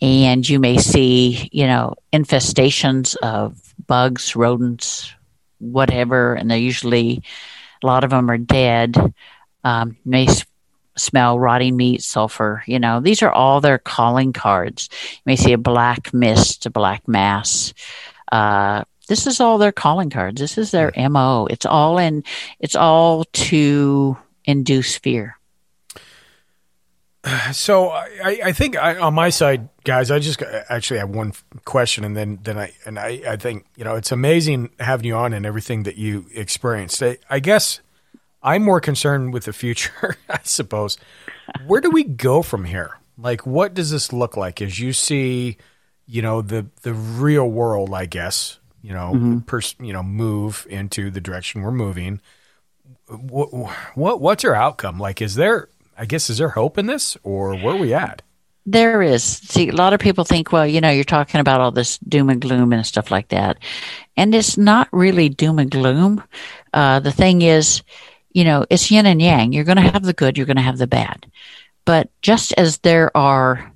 and 0.00 0.48
you 0.48 0.58
may 0.58 0.78
see, 0.78 1.48
you 1.52 1.66
know, 1.66 1.94
infestations 2.12 3.16
of 3.16 3.74
bugs, 3.86 4.36
rodents, 4.36 5.12
whatever, 5.58 6.34
and 6.34 6.50
they're 6.50 6.58
usually 6.58 7.22
a 7.82 7.86
lot 7.86 8.04
of 8.04 8.10
them 8.10 8.30
are 8.30 8.38
dead. 8.38 9.14
Um, 9.64 9.96
may 10.04 10.26
s- 10.26 10.44
smell 10.96 11.38
rotting 11.38 11.76
meat, 11.76 12.02
sulfur. 12.02 12.62
You 12.66 12.78
know, 12.78 13.00
these 13.00 13.22
are 13.22 13.30
all 13.30 13.60
their 13.60 13.78
calling 13.78 14.32
cards. 14.32 14.88
You 14.92 15.22
may 15.26 15.36
see 15.36 15.52
a 15.52 15.58
black 15.58 16.12
mist, 16.12 16.66
a 16.66 16.70
black 16.70 17.06
mass. 17.06 17.72
Uh, 18.30 18.84
this 19.08 19.26
is 19.26 19.40
all 19.40 19.58
their 19.58 19.72
calling 19.72 20.10
cards. 20.10 20.40
This 20.40 20.58
is 20.58 20.70
their 20.70 20.92
mo. 21.08 21.46
It's 21.48 21.66
all 21.66 21.98
in. 21.98 22.24
It's 22.60 22.76
all 22.76 23.24
to 23.24 24.16
induce 24.44 24.96
fear. 24.96 25.37
So 27.52 27.88
I, 27.88 28.40
I 28.44 28.52
think 28.52 28.76
I, 28.76 28.96
on 28.98 29.14
my 29.14 29.30
side, 29.30 29.68
guys, 29.84 30.10
I 30.10 30.18
just 30.18 30.42
actually 30.68 31.00
have 31.00 31.10
one 31.10 31.32
question, 31.64 32.04
and 32.04 32.16
then 32.16 32.38
then 32.42 32.58
I 32.58 32.72
and 32.86 32.98
I, 32.98 33.20
I 33.26 33.36
think 33.36 33.66
you 33.76 33.84
know 33.84 33.96
it's 33.96 34.12
amazing 34.12 34.70
having 34.78 35.06
you 35.06 35.16
on 35.16 35.32
and 35.32 35.44
everything 35.44 35.82
that 35.82 35.96
you 35.96 36.26
experienced. 36.34 37.02
I, 37.02 37.18
I 37.28 37.40
guess 37.40 37.80
I'm 38.42 38.62
more 38.62 38.80
concerned 38.80 39.32
with 39.32 39.44
the 39.44 39.52
future. 39.52 40.16
I 40.28 40.40
suppose. 40.44 40.96
Where 41.66 41.80
do 41.80 41.90
we 41.90 42.04
go 42.04 42.42
from 42.42 42.64
here? 42.64 42.98
Like, 43.16 43.46
what 43.46 43.74
does 43.74 43.90
this 43.90 44.12
look 44.12 44.36
like 44.36 44.62
as 44.62 44.78
you 44.78 44.92
see, 44.92 45.56
you 46.06 46.22
know, 46.22 46.42
the 46.42 46.66
the 46.82 46.94
real 46.94 47.50
world? 47.50 47.92
I 47.92 48.06
guess 48.06 48.58
you 48.82 48.92
know, 48.92 49.12
mm-hmm. 49.14 49.38
pers- 49.40 49.74
you 49.80 49.92
know, 49.92 50.02
move 50.02 50.66
into 50.70 51.10
the 51.10 51.20
direction 51.20 51.62
we're 51.62 51.72
moving. 51.72 52.20
What, 53.08 53.48
what 53.94 54.20
what's 54.20 54.44
our 54.44 54.54
outcome? 54.54 54.98
Like, 54.98 55.20
is 55.20 55.34
there? 55.34 55.68
I 55.98 56.06
guess 56.06 56.30
is 56.30 56.38
there 56.38 56.50
hope 56.50 56.78
in 56.78 56.86
this, 56.86 57.16
or 57.24 57.56
where 57.56 57.74
are 57.74 57.78
we 57.78 57.92
at? 57.92 58.22
There 58.64 59.02
is. 59.02 59.24
See, 59.24 59.68
a 59.68 59.74
lot 59.74 59.94
of 59.94 60.00
people 60.00 60.24
think, 60.24 60.52
well, 60.52 60.66
you 60.66 60.80
know, 60.80 60.90
you're 60.90 61.02
talking 61.02 61.40
about 61.40 61.60
all 61.60 61.72
this 61.72 61.98
doom 61.98 62.28
and 62.30 62.40
gloom 62.40 62.72
and 62.72 62.86
stuff 62.86 63.10
like 63.10 63.28
that. 63.28 63.58
And 64.16 64.34
it's 64.34 64.56
not 64.56 64.88
really 64.92 65.28
doom 65.28 65.58
and 65.58 65.70
gloom. 65.70 66.22
Uh, 66.72 67.00
the 67.00 67.10
thing 67.10 67.42
is, 67.42 67.82
you 68.32 68.44
know, 68.44 68.66
it's 68.68 68.90
yin 68.90 69.06
and 69.06 69.22
yang. 69.22 69.52
You're 69.52 69.64
going 69.64 69.78
to 69.78 69.90
have 69.90 70.02
the 70.02 70.12
good, 70.12 70.36
you're 70.36 70.46
going 70.46 70.58
to 70.58 70.62
have 70.62 70.78
the 70.78 70.86
bad. 70.86 71.26
But 71.84 72.10
just 72.20 72.52
as 72.52 72.78
there 72.78 73.16
are, 73.16 73.72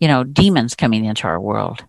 you 0.00 0.08
know, 0.08 0.24
demons 0.24 0.74
coming 0.74 1.04
into 1.04 1.28
our 1.28 1.40
world, 1.40 1.84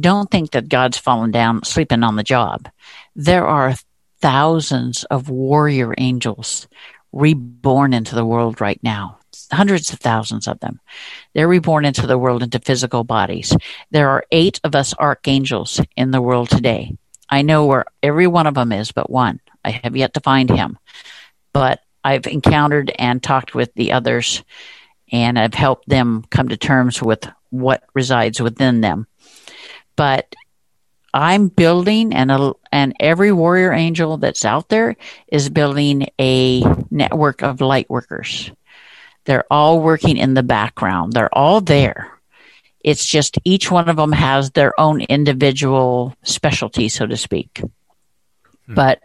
don't 0.00 0.30
think 0.30 0.52
that 0.52 0.68
God's 0.68 0.98
fallen 0.98 1.30
down, 1.30 1.62
sleeping 1.64 2.02
on 2.02 2.16
the 2.16 2.22
job. 2.22 2.68
There 3.14 3.46
are 3.46 3.74
thousands 4.20 5.04
of 5.04 5.28
warrior 5.28 5.94
angels 5.98 6.68
reborn 7.12 7.92
into 7.92 8.14
the 8.14 8.24
world 8.24 8.60
right 8.60 8.80
now, 8.82 9.18
hundreds 9.52 9.92
of 9.92 9.98
thousands 9.98 10.46
of 10.46 10.60
them. 10.60 10.80
They're 11.34 11.48
reborn 11.48 11.84
into 11.84 12.06
the 12.06 12.18
world 12.18 12.42
into 12.42 12.58
physical 12.60 13.04
bodies. 13.04 13.54
There 13.90 14.10
are 14.10 14.24
eight 14.30 14.60
of 14.64 14.74
us 14.74 14.94
archangels 14.98 15.80
in 15.96 16.10
the 16.10 16.22
world 16.22 16.50
today. 16.50 16.96
I 17.28 17.42
know 17.42 17.66
where 17.66 17.84
every 18.02 18.26
one 18.26 18.46
of 18.46 18.54
them 18.54 18.72
is 18.72 18.92
but 18.92 19.10
one. 19.10 19.40
I 19.64 19.70
have 19.70 19.96
yet 19.96 20.14
to 20.14 20.20
find 20.20 20.48
him, 20.48 20.78
but 21.52 21.80
I've 22.02 22.26
encountered 22.26 22.92
and 22.98 23.22
talked 23.22 23.54
with 23.54 23.72
the 23.74 23.92
others, 23.92 24.42
and 25.12 25.38
I've 25.38 25.54
helped 25.54 25.88
them 25.88 26.24
come 26.30 26.48
to 26.48 26.56
terms 26.56 27.02
with 27.02 27.28
what 27.50 27.82
resides 27.94 28.40
within 28.40 28.80
them. 28.80 29.06
But 29.96 30.34
I'm 31.12 31.48
building, 31.48 32.14
and 32.14 32.30
a, 32.30 32.52
and 32.72 32.94
every 33.00 33.32
warrior 33.32 33.72
angel 33.72 34.16
that's 34.16 34.44
out 34.44 34.68
there 34.68 34.96
is 35.28 35.48
building 35.48 36.08
a 36.20 36.62
network 36.90 37.42
of 37.42 37.60
light 37.60 37.90
workers. 37.90 38.50
They're 39.24 39.44
all 39.50 39.80
working 39.80 40.16
in 40.16 40.34
the 40.34 40.42
background. 40.42 41.12
They're 41.12 41.34
all 41.34 41.60
there. 41.60 42.10
It's 42.82 43.04
just 43.04 43.38
each 43.44 43.70
one 43.70 43.88
of 43.88 43.96
them 43.96 44.12
has 44.12 44.52
their 44.52 44.78
own 44.80 45.02
individual 45.02 46.16
specialty, 46.22 46.88
so 46.88 47.06
to 47.06 47.16
speak. 47.16 47.62
Hmm. 48.66 48.74
But 48.74 49.02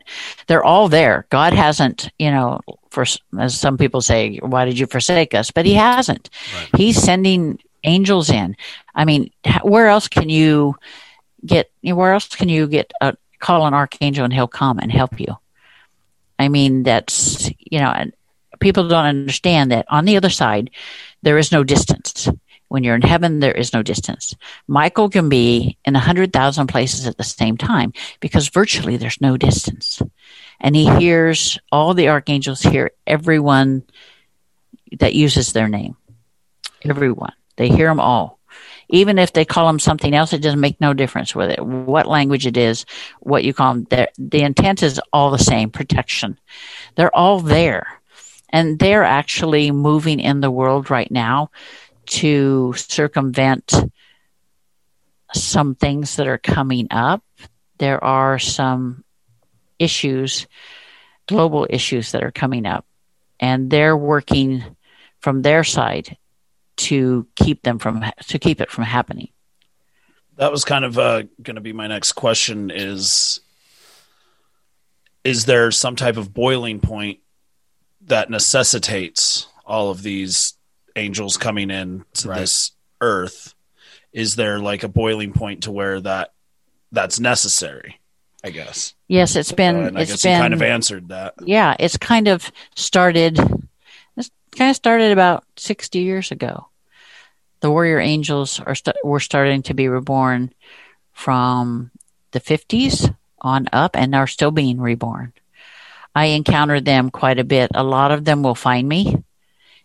they're 0.47 0.63
all 0.63 0.87
there. 0.87 1.25
God 1.29 1.53
hasn't, 1.53 2.09
you 2.17 2.31
know, 2.31 2.61
for 2.89 3.05
as 3.37 3.59
some 3.59 3.77
people 3.77 4.01
say, 4.01 4.37
why 4.37 4.65
did 4.65 4.79
you 4.79 4.85
forsake 4.85 5.33
us? 5.33 5.51
But 5.51 5.65
He 5.65 5.73
hasn't. 5.73 6.29
He's 6.77 7.01
sending 7.01 7.59
angels 7.83 8.29
in. 8.29 8.55
I 8.93 9.05
mean, 9.05 9.31
where 9.63 9.87
else 9.87 10.07
can 10.07 10.29
you 10.29 10.75
get? 11.45 11.71
Where 11.81 12.13
else 12.13 12.27
can 12.27 12.49
you 12.49 12.67
get 12.67 12.91
a 13.01 13.15
call 13.39 13.65
an 13.65 13.73
archangel 13.73 14.23
and 14.23 14.33
he'll 14.33 14.47
come 14.47 14.79
and 14.79 14.91
help 14.91 15.19
you? 15.19 15.37
I 16.37 16.49
mean, 16.49 16.83
that's 16.83 17.49
you 17.59 17.79
know, 17.79 17.89
and 17.89 18.13
people 18.59 18.87
don't 18.87 19.05
understand 19.05 19.71
that 19.71 19.85
on 19.89 20.05
the 20.05 20.17
other 20.17 20.29
side, 20.29 20.71
there 21.21 21.37
is 21.37 21.51
no 21.51 21.63
distance. 21.63 22.29
When 22.67 22.83
you're 22.83 22.95
in 22.95 23.03
heaven, 23.03 23.39
there 23.39 23.53
is 23.53 23.73
no 23.73 23.83
distance. 23.83 24.35
Michael 24.67 25.09
can 25.09 25.29
be 25.29 25.77
in 25.85 25.95
a 25.95 25.99
hundred 25.99 26.33
thousand 26.33 26.67
places 26.67 27.05
at 27.05 27.17
the 27.17 27.23
same 27.23 27.57
time 27.57 27.93
because 28.19 28.49
virtually 28.49 28.97
there's 28.97 29.21
no 29.21 29.37
distance. 29.37 30.01
And 30.59 30.75
he 30.75 30.89
hears 30.97 31.59
all 31.71 31.93
the 31.93 32.09
archangels 32.09 32.61
hear 32.61 32.91
everyone 33.05 33.83
that 34.99 35.13
uses 35.13 35.53
their 35.53 35.67
name. 35.67 35.95
Everyone. 36.81 37.33
They 37.55 37.69
hear 37.69 37.87
them 37.87 37.99
all. 37.99 38.39
Even 38.89 39.17
if 39.17 39.33
they 39.33 39.45
call 39.45 39.67
them 39.67 39.79
something 39.79 40.13
else, 40.13 40.33
it 40.33 40.41
doesn't 40.41 40.59
make 40.59 40.79
no 40.79 40.93
difference 40.93 41.35
with 41.35 41.49
it. 41.49 41.65
What 41.65 42.07
language 42.07 42.45
it 42.45 42.57
is, 42.57 42.85
what 43.19 43.43
you 43.43 43.53
call 43.53 43.73
them. 43.75 43.87
The, 44.17 44.41
intent 44.43 44.83
is 44.83 44.99
all 45.11 45.31
the 45.31 45.37
same 45.37 45.71
protection. 45.71 46.39
They're 46.95 47.15
all 47.15 47.39
there. 47.39 48.01
And 48.49 48.79
they're 48.79 49.03
actually 49.03 49.71
moving 49.71 50.19
in 50.19 50.39
the 50.39 50.51
world 50.51 50.89
right 50.89 51.11
now 51.11 51.49
to 52.07 52.73
circumvent 52.77 53.73
some 55.33 55.75
things 55.75 56.15
that 56.15 56.27
are 56.27 56.37
coming 56.37 56.87
up. 56.91 57.23
There 57.79 58.01
are 58.03 58.39
some 58.39 59.03
issues, 59.79 60.47
global 61.27 61.67
issues 61.69 62.11
that 62.11 62.23
are 62.23 62.31
coming 62.31 62.65
up, 62.65 62.85
and 63.39 63.69
they're 63.69 63.97
working 63.97 64.63
from 65.19 65.41
their 65.41 65.63
side 65.63 66.17
to 66.77 67.27
keep 67.35 67.63
them 67.63 67.79
from 67.79 68.03
to 68.27 68.39
keep 68.39 68.59
it 68.61 68.69
from 68.71 68.83
happening. 68.83 69.29
that 70.37 70.51
was 70.51 70.65
kind 70.65 70.83
of 70.85 70.97
uh, 70.99 71.23
going 71.41 71.55
to 71.55 71.61
be 71.61 71.73
my 71.73 71.87
next 71.87 72.13
question 72.13 72.69
is 72.69 73.39
is 75.23 75.45
there 75.45 75.71
some 75.71 75.95
type 75.95 76.17
of 76.17 76.33
boiling 76.33 76.79
point 76.79 77.19
that 78.01 78.29
necessitates 78.29 79.47
all 79.65 79.89
of 79.89 80.03
these 80.03 80.53
angels 80.95 81.37
coming 81.37 81.71
in 81.71 82.05
to 82.13 82.29
Right. 82.29 82.39
this 82.41 82.71
earth 83.01 83.53
is 84.13 84.35
there 84.35 84.59
like 84.59 84.83
a 84.83 84.87
boiling 84.87 85.33
point 85.33 85.63
to 85.63 85.71
where 85.71 85.99
that 86.01 86.33
that's 86.91 87.19
necessary 87.19 87.99
i 88.43 88.49
guess 88.49 88.93
Yes, 89.07 89.35
it's 89.35 89.51
been 89.51 89.97
i 89.97 90.01
it's 90.01 90.23
been 90.23 90.33
you 90.33 90.41
kind 90.41 90.53
of 90.53 90.61
answered 90.61 91.09
that 91.09 91.35
yeah, 91.43 91.75
it's 91.79 91.95
kind 91.97 92.27
of 92.27 92.51
started. 92.75 93.39
Kind 94.55 94.69
of 94.69 94.75
started 94.75 95.11
about 95.11 95.43
sixty 95.57 95.99
years 95.99 96.31
ago. 96.31 96.67
The 97.59 97.69
warrior 97.69 97.99
angels 97.99 98.59
are 98.59 98.75
st- 98.75 98.95
were 99.03 99.19
starting 99.19 99.63
to 99.63 99.73
be 99.73 99.87
reborn 99.87 100.53
from 101.11 101.91
the 102.31 102.39
fifties 102.39 103.09
on 103.41 103.67
up, 103.73 103.97
and 103.97 104.15
are 104.15 104.27
still 104.27 104.51
being 104.51 104.79
reborn. 104.79 105.33
I 106.15 106.25
encounter 106.27 106.79
them 106.79 107.11
quite 107.11 107.39
a 107.39 107.43
bit. 107.43 107.71
A 107.75 107.83
lot 107.83 108.11
of 108.11 108.23
them 108.23 108.43
will 108.43 108.55
find 108.55 108.87
me. 108.87 109.17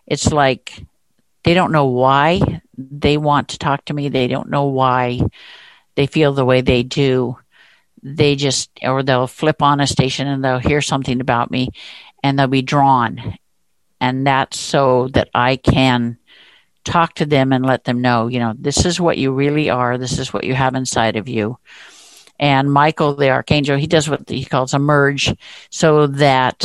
It's 0.07 0.31
like 0.33 0.85
they 1.43 1.55
don't 1.55 1.73
know 1.73 1.87
why 1.87 2.63
they 2.77 3.17
want 3.17 3.49
to 3.49 3.59
talk 3.59 3.85
to 3.87 3.95
me. 3.95 4.09
They 4.09 4.29
don't 4.29 4.51
know 4.51 4.67
why 4.67 5.21
they 5.97 6.07
feel 6.07 6.33
the 6.33 6.45
way 6.45 6.61
they 6.61 6.83
do 6.85 7.37
they 8.03 8.37
just 8.37 8.71
or 8.83 9.03
they'll 9.03 9.27
flip 9.27 9.63
on 9.63 9.81
a 9.81 9.87
station 9.87 10.27
and 10.27 10.43
they'll 10.43 10.59
hear 10.59 10.81
something 10.81 11.21
about 11.21 11.51
me 11.51 11.69
and 12.23 12.39
they'll 12.39 12.47
be 12.47 12.63
drawn 12.63 13.37
and 14.01 14.27
that's 14.27 14.59
so 14.59 15.09
that 15.09 15.29
i 15.35 15.57
can 15.57 16.19
talk 16.85 17.15
to 17.15 17.27
them 17.27 17.53
and 17.53 17.65
let 17.65 17.85
them 17.85 18.01
know 18.01 18.27
you 18.27 18.39
know 18.39 18.55
this 18.59 18.85
is 18.87 19.01
what 19.01 19.19
you 19.19 19.33
really 19.33 19.69
are 19.71 19.99
this 19.99 20.19
is 20.19 20.33
what 20.33 20.45
you 20.45 20.55
have 20.55 20.75
inside 20.75 21.17
of 21.17 21.29
you 21.29 21.59
and 22.39 22.73
michael 22.73 23.15
the 23.15 23.31
archangel 23.31 23.77
he 23.77 23.87
does 23.87 24.09
what 24.09 24.29
he 24.29 24.45
calls 24.45 24.75
a 24.75 24.79
merge 24.79 25.35
so 25.71 26.07
that 26.07 26.65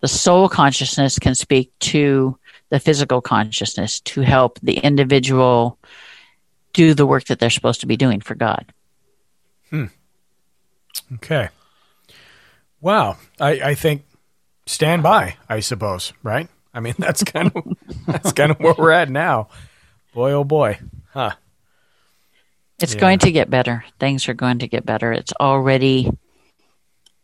the 0.00 0.08
soul 0.08 0.48
consciousness 0.48 1.18
can 1.18 1.34
speak 1.34 1.72
to 1.78 2.38
the 2.68 2.78
physical 2.78 3.20
consciousness 3.20 4.00
to 4.00 4.20
help 4.20 4.58
the 4.62 4.78
individual 4.78 5.78
do 6.74 6.92
the 6.92 7.06
work 7.06 7.24
that 7.24 7.38
they're 7.38 7.48
supposed 7.48 7.80
to 7.80 7.86
be 7.86 7.96
doing 7.96 8.20
for 8.20 8.34
god 8.34 8.72
Hmm. 9.70 9.86
Okay. 11.14 11.48
Wow. 12.80 13.16
I, 13.40 13.50
I 13.60 13.74
think 13.74 14.04
stand 14.66 15.02
by, 15.02 15.36
I 15.48 15.60
suppose, 15.60 16.12
right? 16.22 16.48
I 16.74 16.80
mean, 16.80 16.94
that's 16.98 17.22
kind 17.24 17.50
of 17.54 17.64
that's 18.06 18.32
kind 18.32 18.50
of 18.50 18.58
where 18.60 18.74
we're 18.76 18.90
at 18.90 19.08
now. 19.08 19.48
Boy, 20.14 20.32
oh 20.32 20.44
boy. 20.44 20.78
Huh. 21.12 21.32
It's 22.78 22.94
Yeah. 22.94 23.00
going 23.00 23.18
to 23.20 23.32
get 23.32 23.48
better. 23.48 23.84
Things 23.98 24.28
are 24.28 24.34
going 24.34 24.58
to 24.60 24.68
get 24.68 24.84
better. 24.84 25.12
It's 25.12 25.32
already 25.40 26.10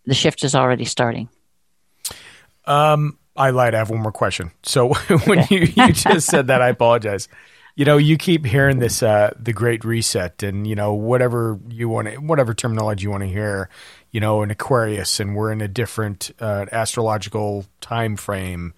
the 0.07 0.15
shift 0.15 0.45
is 0.45 0.55
already 0.55 0.85
starting. 0.85 1.29
Um, 2.65 3.19
I 3.37 3.51
lied. 3.51 3.75
I 3.75 3.79
have 3.79 3.91
one 3.91 4.01
more 4.01 4.13
question. 4.13 4.53
So 4.63 4.95
when 5.27 5.45
you, 5.51 5.61
you 5.75 5.93
just 5.93 6.29
said 6.29 6.47
that, 6.49 6.63
I 6.63 6.69
apologize. 6.69 7.29
you 7.77 7.85
know, 7.85 7.97
you 7.97 8.17
keep 8.17 8.45
hearing 8.45 8.79
this, 8.79 9.03
uh, 9.03 9.33
the 9.39 9.53
Great 9.53 9.85
Reset, 9.85 10.43
and 10.43 10.67
you 10.67 10.75
know, 10.75 10.95
whatever 10.95 11.59
you 11.69 11.89
want, 11.89 12.09
to, 12.09 12.17
whatever 12.17 12.55
terminology 12.55 13.05
you 13.05 13.11
want 13.11 13.23
to 13.23 13.29
hear, 13.29 13.69
you 14.13 14.21
know, 14.21 14.43
an 14.43 14.51
Aquarius, 14.51 15.19
and 15.19 15.35
we're 15.35 15.51
in 15.51 15.63
a 15.63 15.69
different 15.69 16.31
uh, 16.39 16.67
astrological 16.71 17.65
time 17.81 18.17
frame 18.17 18.75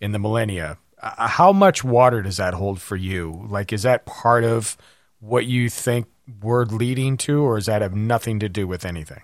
in 0.00 0.12
the 0.12 0.18
millennia. 0.18 0.78
Uh, 1.00 1.28
how 1.28 1.52
much 1.52 1.84
water 1.84 2.22
does 2.22 2.38
that 2.38 2.54
hold 2.54 2.80
for 2.80 2.96
you? 2.96 3.46
Like, 3.48 3.72
is 3.72 3.82
that 3.82 4.06
part 4.06 4.44
of 4.44 4.78
what 5.20 5.44
you 5.44 5.68
think 5.68 6.06
we're 6.42 6.64
leading 6.64 7.18
to, 7.18 7.42
or 7.42 7.56
does 7.56 7.66
that 7.66 7.82
have 7.82 7.94
nothing 7.94 8.40
to 8.40 8.48
do 8.48 8.66
with 8.66 8.86
anything? 8.86 9.22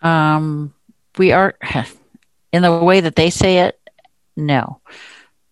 Um, 0.00 0.72
we 1.18 1.32
are 1.32 1.56
in 2.52 2.62
the 2.62 2.78
way 2.78 3.00
that 3.00 3.16
they 3.16 3.30
say 3.30 3.58
it. 3.58 3.80
No, 4.36 4.80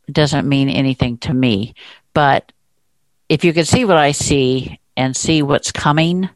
it 0.06 0.14
doesn't 0.14 0.48
mean 0.48 0.68
anything 0.68 1.18
to 1.18 1.34
me. 1.34 1.74
But 2.14 2.52
if 3.28 3.44
you 3.44 3.52
could 3.52 3.66
see 3.66 3.84
what 3.84 3.96
I 3.96 4.12
see 4.12 4.78
and 4.96 5.16
see 5.16 5.42
what's 5.42 5.72
coming, 5.72 6.30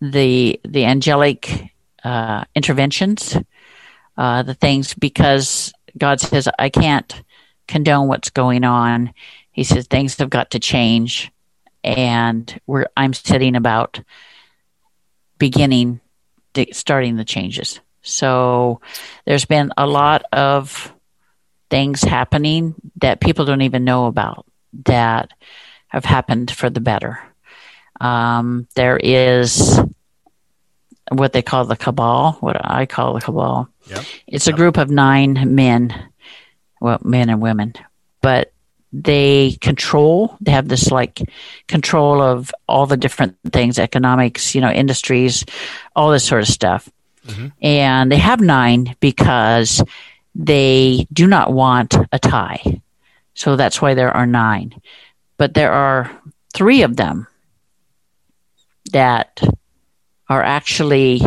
the 0.00 0.58
the 0.64 0.86
angelic 0.86 1.70
uh, 2.08 2.44
interventions, 2.54 3.36
uh, 4.16 4.42
the 4.42 4.54
things 4.54 4.94
because 4.94 5.74
God 5.98 6.20
says 6.20 6.48
I 6.58 6.70
can't 6.70 7.22
condone 7.66 8.08
what's 8.08 8.30
going 8.30 8.64
on. 8.64 9.12
He 9.52 9.62
says 9.62 9.86
things 9.86 10.16
have 10.16 10.30
got 10.30 10.52
to 10.52 10.58
change, 10.58 11.30
and 11.84 12.58
we're 12.66 12.86
I'm 12.96 13.12
sitting 13.12 13.56
about 13.56 14.00
beginning, 15.36 16.00
starting 16.72 17.16
the 17.16 17.26
changes. 17.26 17.80
So 18.00 18.80
there's 19.26 19.44
been 19.44 19.70
a 19.76 19.86
lot 19.86 20.22
of 20.32 20.94
things 21.68 22.00
happening 22.00 22.74
that 23.02 23.20
people 23.20 23.44
don't 23.44 23.60
even 23.62 23.84
know 23.84 24.06
about 24.06 24.46
that 24.86 25.30
have 25.88 26.06
happened 26.06 26.50
for 26.50 26.70
the 26.70 26.80
better. 26.80 27.18
Um, 28.00 28.66
there 28.76 28.96
is 28.96 29.78
what 31.10 31.32
they 31.32 31.42
call 31.42 31.64
the 31.64 31.76
cabal, 31.76 32.32
what 32.40 32.56
I 32.62 32.86
call 32.86 33.14
the 33.14 33.20
cabal. 33.20 33.68
Yep. 33.86 34.04
It's 34.26 34.46
a 34.46 34.52
group 34.52 34.76
of 34.76 34.90
nine 34.90 35.54
men, 35.54 36.10
well, 36.80 36.98
men 37.02 37.30
and 37.30 37.40
women, 37.40 37.74
but 38.20 38.52
they 38.92 39.56
control, 39.60 40.36
they 40.40 40.52
have 40.52 40.68
this 40.68 40.90
like 40.90 41.20
control 41.66 42.22
of 42.22 42.50
all 42.66 42.86
the 42.86 42.96
different 42.96 43.36
things, 43.52 43.78
economics, 43.78 44.54
you 44.54 44.60
know, 44.60 44.70
industries, 44.70 45.44
all 45.94 46.10
this 46.10 46.24
sort 46.24 46.42
of 46.42 46.48
stuff. 46.48 46.88
Mm-hmm. 47.26 47.48
And 47.60 48.10
they 48.10 48.16
have 48.16 48.40
nine 48.40 48.96
because 49.00 49.82
they 50.34 51.06
do 51.12 51.26
not 51.26 51.52
want 51.52 51.96
a 52.12 52.18
tie. 52.18 52.80
So 53.34 53.56
that's 53.56 53.82
why 53.82 53.94
there 53.94 54.16
are 54.16 54.26
nine. 54.26 54.80
But 55.36 55.54
there 55.54 55.72
are 55.72 56.10
three 56.54 56.82
of 56.82 56.96
them 56.96 57.26
that 58.92 59.40
are 60.28 60.42
actually 60.42 61.20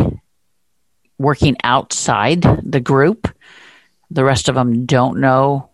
working 1.18 1.56
outside 1.64 2.42
the 2.62 2.80
group. 2.80 3.28
The 4.10 4.24
rest 4.24 4.48
of 4.48 4.54
them 4.54 4.86
don't 4.86 5.20
know 5.20 5.70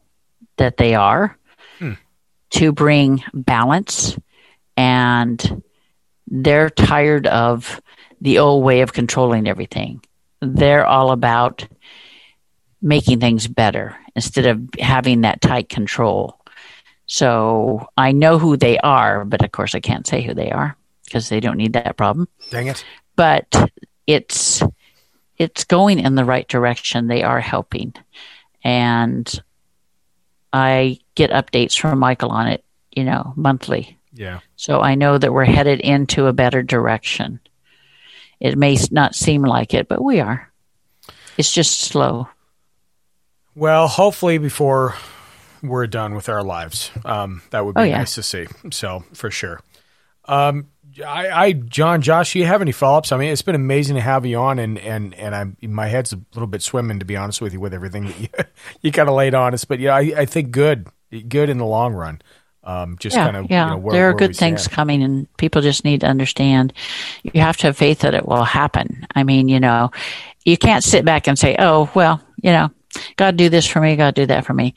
that 0.57 0.77
they 0.77 0.95
are 0.95 1.37
hmm. 1.79 1.95
to 2.51 2.73
bring 2.73 3.25
balance. 3.33 4.17
And 4.77 5.63
they're 6.29 6.71
tired 6.71 7.27
of 7.27 7.81
the 8.21 8.39
old 8.39 8.65
way 8.65 8.81
of 8.81 8.93
controlling 8.93 9.49
everything. 9.49 10.03
They're 10.41 10.87
all 10.87 11.11
about 11.11 11.67
making 12.81 13.21
things 13.21 13.49
better 13.49 13.97
instead 14.15 14.47
of 14.47 14.69
having 14.79 15.23
that 15.23 15.41
tight 15.41 15.69
control. 15.69 16.39
So 17.07 17.89
I 17.97 18.13
know 18.13 18.39
who 18.39 18.57
they 18.57 18.79
are, 18.79 19.25
but 19.25 19.43
of 19.43 19.51
course 19.51 19.75
I 19.75 19.81
can't 19.81 20.07
say 20.07 20.23
who 20.23 20.35
they 20.35 20.51
are 20.51 20.77
because 21.05 21.29
they 21.29 21.41
don't 21.41 21.57
need 21.57 21.73
that 21.73 21.97
problem. 21.97 22.29
Dang 22.51 22.69
it. 22.69 22.85
But 23.19 23.71
it's 24.07 24.63
it's 25.39 25.65
going 25.65 25.99
in 25.99 26.15
the 26.15 26.25
right 26.25 26.47
direction. 26.47 27.09
They 27.09 27.25
are 27.25 27.41
helping. 27.41 27.95
And 28.63 29.43
I 30.53 31.01
get 31.17 31.31
updates 31.31 31.77
from 31.77 31.99
Michael 31.99 32.31
on 32.31 32.47
it, 32.47 32.65
you 32.93 33.03
know, 33.03 33.33
monthly. 33.35 33.99
Yeah. 34.13 34.39
So 34.55 34.81
I 34.81 34.95
know 34.95 35.19
that 35.19 35.33
we're 35.33 35.45
headed 35.45 35.81
into 35.81 36.27
a 36.27 36.33
better 36.33 36.63
direction. 36.63 37.41
It 38.39 38.57
may 38.57 38.77
not 38.93 39.17
seem 39.17 39.43
like 39.43 39.75
it, 39.75 39.89
but 39.89 40.03
we 40.03 40.21
are. 40.21 40.49
It's 41.37 41.53
just 41.53 41.81
slow. 41.81 42.29
Well, 43.57 43.89
hopefully 43.89 44.39
before 44.39 44.95
we're 45.61 45.89
done 45.89 46.15
with 46.15 46.29
our 46.29 46.45
lives, 46.45 46.93
um, 47.05 47.43
that 47.51 47.65
would 47.65 47.75
be 47.75 47.81
oh, 47.81 47.85
yeah. 47.85 47.99
nice 47.99 48.15
to 48.15 48.23
see. 48.23 48.47
So 48.71 49.05
for 49.13 49.33
sure. 49.33 49.61
Um, 50.25 50.69
I, 51.07 51.45
I, 51.45 51.53
John, 51.53 52.03
Josh, 52.03 52.33
do 52.33 52.39
you 52.39 52.47
have 52.47 52.63
any 52.63 52.73
follow 52.73 52.99
ups? 52.99 53.13
I 53.13 53.17
mean, 53.17 53.31
it's 53.31 53.43
been 53.43 53.55
amazing 53.55 53.97
to 53.97 54.03
have 54.03 54.27
you 54.27 54.39
on, 54.39 54.59
and 54.59 54.79
and 54.79 55.15
and 55.15 55.35
I'm 55.35 55.57
my 55.63 55.87
head's 55.87 56.13
a 56.13 56.21
little 56.35 56.47
bit 56.47 56.63
swimming 56.63 56.99
to 56.99 57.05
be 57.05 57.17
honest 57.17 57.41
with 57.41 57.53
you 57.53 57.61
with 57.61 57.75
everything 57.75 58.07
that 58.07 58.21
you 58.21 58.29
you 58.83 58.93
kind 58.93 59.09
of 59.09 59.15
laid 59.15 59.35
on 59.35 59.55
us. 59.55 59.65
But 59.65 59.81
yeah, 59.81 59.95
I, 59.95 60.13
I 60.17 60.25
think 60.25 60.51
good, 60.51 60.89
good 61.29 61.51
in 61.51 61.59
the 61.59 61.67
long 61.67 61.95
run. 61.95 62.21
Um, 62.65 62.97
just 62.99 63.17
yeah, 63.17 63.25
kind 63.25 63.37
of 63.37 63.51
yeah. 63.51 63.65
You 63.65 63.71
know, 63.73 63.79
where, 63.79 63.93
there 63.93 64.09
are 64.11 64.15
good 64.15 64.37
things 64.37 64.63
stand. 64.63 64.75
coming, 64.75 65.03
and 65.03 65.37
people 65.37 65.63
just 65.63 65.85
need 65.85 66.01
to 66.01 66.07
understand. 66.07 66.73
You 67.23 67.41
have 67.41 67.57
to 67.59 67.69
have 67.69 67.77
faith 67.77 68.01
that 68.01 68.15
it 68.15 68.27
will 68.27 68.45
happen. 68.45 69.07
I 69.15 69.25
mean, 69.25 69.49
you 69.49 69.61
know, 69.61 69.91
you 70.45 70.57
can't 70.57 70.85
sit 70.85 71.05
back 71.05 71.29
and 71.29 71.39
say, 71.39 71.57
"Oh, 71.59 71.91
well, 71.95 72.21
you 72.43 72.53
know, 72.53 72.71
God 73.17 73.37
do 73.37 73.49
this 73.49 73.67
for 73.67 73.81
me, 73.81 73.97
God 73.97 74.15
do 74.15 74.27
that 74.27 74.45
for 74.45 74.55
me." 74.55 74.75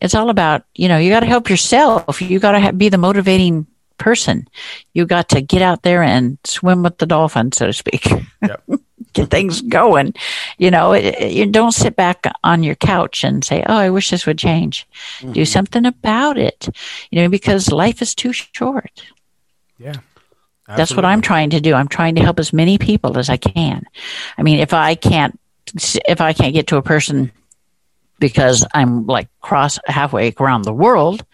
It's 0.00 0.16
all 0.16 0.30
about, 0.30 0.64
you 0.74 0.88
know, 0.88 0.98
you 0.98 1.10
got 1.10 1.20
to 1.20 1.26
help 1.26 1.48
yourself. 1.48 2.20
You 2.20 2.40
got 2.40 2.58
to 2.58 2.72
be 2.72 2.88
the 2.88 2.98
motivating 2.98 3.68
person. 4.02 4.48
You 4.94 5.06
got 5.06 5.28
to 5.30 5.40
get 5.40 5.62
out 5.62 5.82
there 5.82 6.02
and 6.02 6.38
swim 6.44 6.82
with 6.82 6.98
the 6.98 7.06
dolphins, 7.06 7.56
so 7.56 7.66
to 7.66 7.72
speak. 7.72 8.10
Yep. 8.42 8.62
get 9.12 9.30
things 9.30 9.60
going. 9.62 10.14
You 10.58 10.70
know, 10.70 10.92
it, 10.92 11.04
it, 11.04 11.32
you 11.32 11.46
don't 11.46 11.72
sit 11.72 11.96
back 11.96 12.26
on 12.42 12.62
your 12.62 12.74
couch 12.74 13.24
and 13.24 13.44
say, 13.44 13.62
"Oh, 13.66 13.76
I 13.76 13.90
wish 13.90 14.10
this 14.10 14.26
would 14.26 14.38
change." 14.38 14.86
Mm-hmm. 15.20 15.32
Do 15.32 15.44
something 15.44 15.86
about 15.86 16.38
it. 16.38 16.68
You 17.10 17.22
know, 17.22 17.28
because 17.28 17.70
life 17.70 18.02
is 18.02 18.14
too 18.14 18.32
short. 18.32 19.04
Yeah. 19.78 19.94
Absolutely. 20.68 20.76
That's 20.76 20.96
what 20.96 21.04
I'm 21.04 21.20
trying 21.20 21.50
to 21.50 21.60
do. 21.60 21.74
I'm 21.74 21.88
trying 21.88 22.14
to 22.14 22.22
help 22.22 22.38
as 22.38 22.52
many 22.52 22.78
people 22.78 23.18
as 23.18 23.28
I 23.28 23.36
can. 23.36 23.84
I 24.38 24.42
mean, 24.42 24.60
if 24.60 24.72
I 24.72 24.94
can't 24.94 25.38
if 26.08 26.20
I 26.20 26.32
can't 26.32 26.54
get 26.54 26.68
to 26.68 26.76
a 26.76 26.82
person 26.82 27.32
because 28.18 28.64
I'm 28.72 29.06
like 29.06 29.28
cross 29.40 29.78
halfway 29.86 30.32
around 30.38 30.62
the 30.62 30.72
world, 30.72 31.24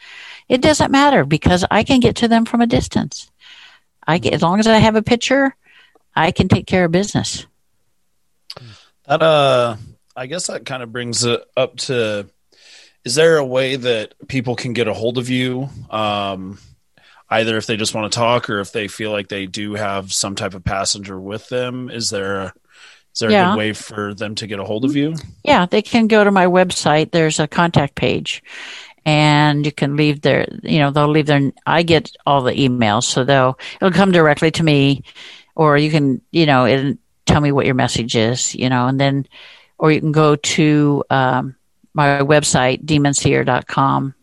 it 0.49 0.61
doesn't 0.63 0.91
matter 0.91 1.25
because 1.25 1.65
I 1.71 1.83
can 1.85 2.01
get 2.01 2.17
to 2.17 2.29
them 2.29 2.45
from 2.45 2.61
a 2.61 2.67
distance. 2.67 3.31
I 4.07 4.19
get, 4.19 4.33
as 4.35 4.43
long 4.43 4.59
as 4.59 4.67
I 4.67 4.79
have 4.79 4.97
a 4.97 5.03
picture, 5.03 5.55
I 6.17 6.31
can 6.31 6.49
take 6.49 6.67
care 6.67 6.87
of 6.87 6.93
business. 6.93 7.47
That 9.07 9.23
uh, 9.23 9.77
I 10.17 10.27
guess 10.27 10.47
that 10.49 10.67
kind 10.67 10.83
of 10.83 10.93
brings 10.93 11.25
it 11.25 11.43
up 11.57 11.77
to: 11.77 12.29
Is 13.05 13.15
there 13.15 13.37
a 13.37 13.45
way 13.45 13.77
that 13.77 14.15
people 14.29 14.57
can 14.57 14.73
get 14.73 14.89
a 14.89 14.95
hold 14.95 15.19
of 15.19 15.29
you? 15.31 15.69
Um, 15.91 16.59
either 17.31 17.57
if 17.57 17.67
they 17.67 17.77
just 17.77 17.95
want 17.95 18.11
to 18.11 18.19
talk 18.19 18.49
or 18.49 18.61
if 18.61 18.73
they 18.73 18.89
feel 18.89 19.11
like 19.11 19.29
they 19.29 19.47
do 19.47 19.75
have 19.75 20.13
some 20.13 20.35
type 20.35 20.55
of 20.55 20.65
passenger 20.65 21.19
with 21.21 21.49
them. 21.49 21.91
Is 21.91 22.11
there 22.11 22.41
a 22.41 22.53
is 23.15 23.21
there 23.21 23.31
Yeah. 23.31 23.49
a 23.49 23.53
good 23.53 23.59
way 23.59 23.73
for 23.73 24.15
them 24.15 24.35
to 24.37 24.47
get 24.47 24.59
a 24.61 24.65
hold 24.65 24.85
of 24.85 24.95
you? 24.95 25.17
Yeah, 25.45 25.67
they 25.67 25.83
can 25.83 26.07
go 26.07 26.23
to 26.25 26.31
my 26.31 26.47
website. 26.47 27.11
There's 27.11 27.41
a 27.41 27.49
contact 27.49 27.95
page, 27.95 28.43
and 29.09 29.65
you 29.65 29.73
can 29.73 29.97
leave 29.97 30.21
their. 30.21 30.47
You 30.63 30.81
know, 30.81 30.91
they'll 30.91 31.09
leave 31.09 31.25
their. 31.25 31.51
I 31.65 31.83
get 31.83 32.15
all 32.27 32.43
the 32.43 32.53
emails, 32.53 33.05
so 33.05 33.25
they'll 33.25 33.59
it'll 33.77 33.91
come 33.91 34.13
directly 34.13 34.51
to 34.51 34.63
me, 34.63 35.03
or 35.57 35.79
you 35.79 35.91
can 35.91 36.21
you 36.31 36.45
know 36.45 36.95
tell 37.25 37.41
me 37.41 37.51
what 37.51 37.65
your 37.65 37.75
message 37.75 38.15
is. 38.15 38.55
You 38.55 38.69
know, 38.69 38.87
and 38.87 39.01
then, 39.01 39.27
or 39.79 39.91
you 39.91 40.01
can 40.01 40.13
go 40.13 40.37
to 40.37 41.05
um, 41.09 41.57
my 41.95 42.19
website 42.19 42.85
demonseer.com 42.85 44.15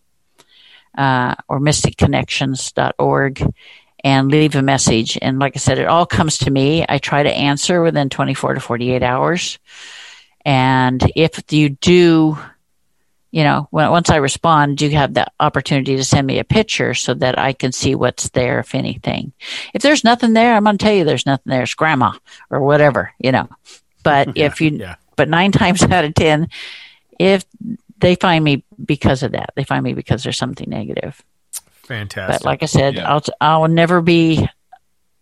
uh, 0.96 1.36
or 1.50 1.60
mysticconnections.org 1.60 3.54
and 4.04 4.30
leave 4.30 4.56
a 4.56 4.62
message. 4.62 5.18
And 5.20 5.40
like 5.40 5.54
I 5.56 5.60
said, 5.60 5.80
it 5.80 5.88
all 5.88 6.06
comes 6.06 6.38
to 6.40 6.52
me. 6.52 6.86
I 6.88 7.00
try 7.00 7.24
to 7.24 7.34
answer 7.34 7.82
within 7.82 8.10
24 8.10 8.54
to 8.54 8.60
48 8.60 9.02
hours. 9.02 9.58
And 10.46 11.02
if 11.16 11.52
you 11.52 11.70
do, 11.70 12.38
you 13.36 13.44
know, 13.44 13.68
when, 13.70 13.92
once 13.92 14.10
I 14.10 14.16
respond, 14.16 14.82
you 14.82 14.92
have 14.92 15.14
the 15.14 15.28
opportunity 15.42 15.98
to 15.98 16.06
send 16.06 16.26
me 16.26 16.40
a 16.40 16.46
picture 16.46 16.94
so 16.94 17.14
that 17.16 17.38
I 17.38 17.52
can 17.52 17.74
see 17.74 17.94
what's 17.94 18.30
there, 18.30 18.60
if 18.60 18.74
anything. 18.74 19.34
If 19.74 19.82
there's 19.82 20.06
nothing 20.06 20.32
there, 20.32 20.56
I'm 20.56 20.64
going 20.64 20.78
to 20.78 20.86
tell 20.86 20.94
you 20.94 21.04
there's 21.04 21.26
nothing 21.26 21.50
there. 21.50 21.64
It's 21.64 21.74
grandma 21.74 22.14
or 22.50 22.62
whatever, 22.62 23.12
you 23.20 23.34
know. 23.34 23.50
But 24.04 24.30
if 24.38 24.62
you, 24.62 24.70
yeah. 24.70 24.96
but 25.18 25.28
nine 25.28 25.52
times 25.62 25.84
out 25.84 26.06
of 26.06 26.14
10, 26.14 26.48
if 27.20 27.44
they 27.98 28.16
find 28.16 28.42
me 28.42 28.64
because 28.86 29.22
of 29.22 29.34
that, 29.34 29.50
they 29.58 29.66
find 29.66 29.84
me 29.84 29.94
because 29.94 30.24
there's 30.24 30.38
something 30.38 30.70
negative. 30.70 31.22
Fantastic. 31.84 32.40
But 32.40 32.46
like 32.46 32.64
I 32.64 32.68
said, 32.68 32.96
Yeah. 32.96 33.14
I'll 33.14 33.24
I'll 33.42 33.68
never 33.68 34.02
be 34.02 34.48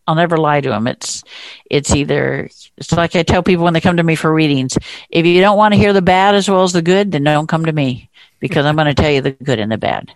I'll 0.08 0.16
never 0.16 0.38
lie 0.38 0.62
to 0.62 0.70
them. 0.70 0.88
It's 0.88 1.24
it's 1.70 1.96
either 1.96 2.50
it's 2.78 2.92
like 2.92 3.16
I 3.16 3.24
tell 3.24 3.44
people 3.44 3.64
when 3.64 3.74
they 3.74 3.82
come 3.82 3.98
to 3.98 4.04
me 4.04 4.16
for 4.16 4.34
readings. 4.34 4.78
If 5.10 5.26
you 5.26 5.40
don't 5.42 5.58
want 5.58 5.74
to 5.74 5.80
hear 5.80 5.94
the 5.94 6.02
bad 6.02 6.36
as 6.36 6.50
well 6.50 6.64
as 6.64 6.74
the 6.74 6.82
good, 6.82 7.12
then 7.12 7.24
don't 7.24 7.48
come 7.48 7.66
to 7.66 7.72
me 7.72 8.10
because 8.40 8.66
I'm 8.66 8.76
going 8.76 8.94
to 8.94 8.94
tell 9.02 9.12
you 9.12 9.22
the 9.22 9.32
good 9.32 9.60
and 9.60 9.72
the 9.72 9.78
bad. 9.78 10.14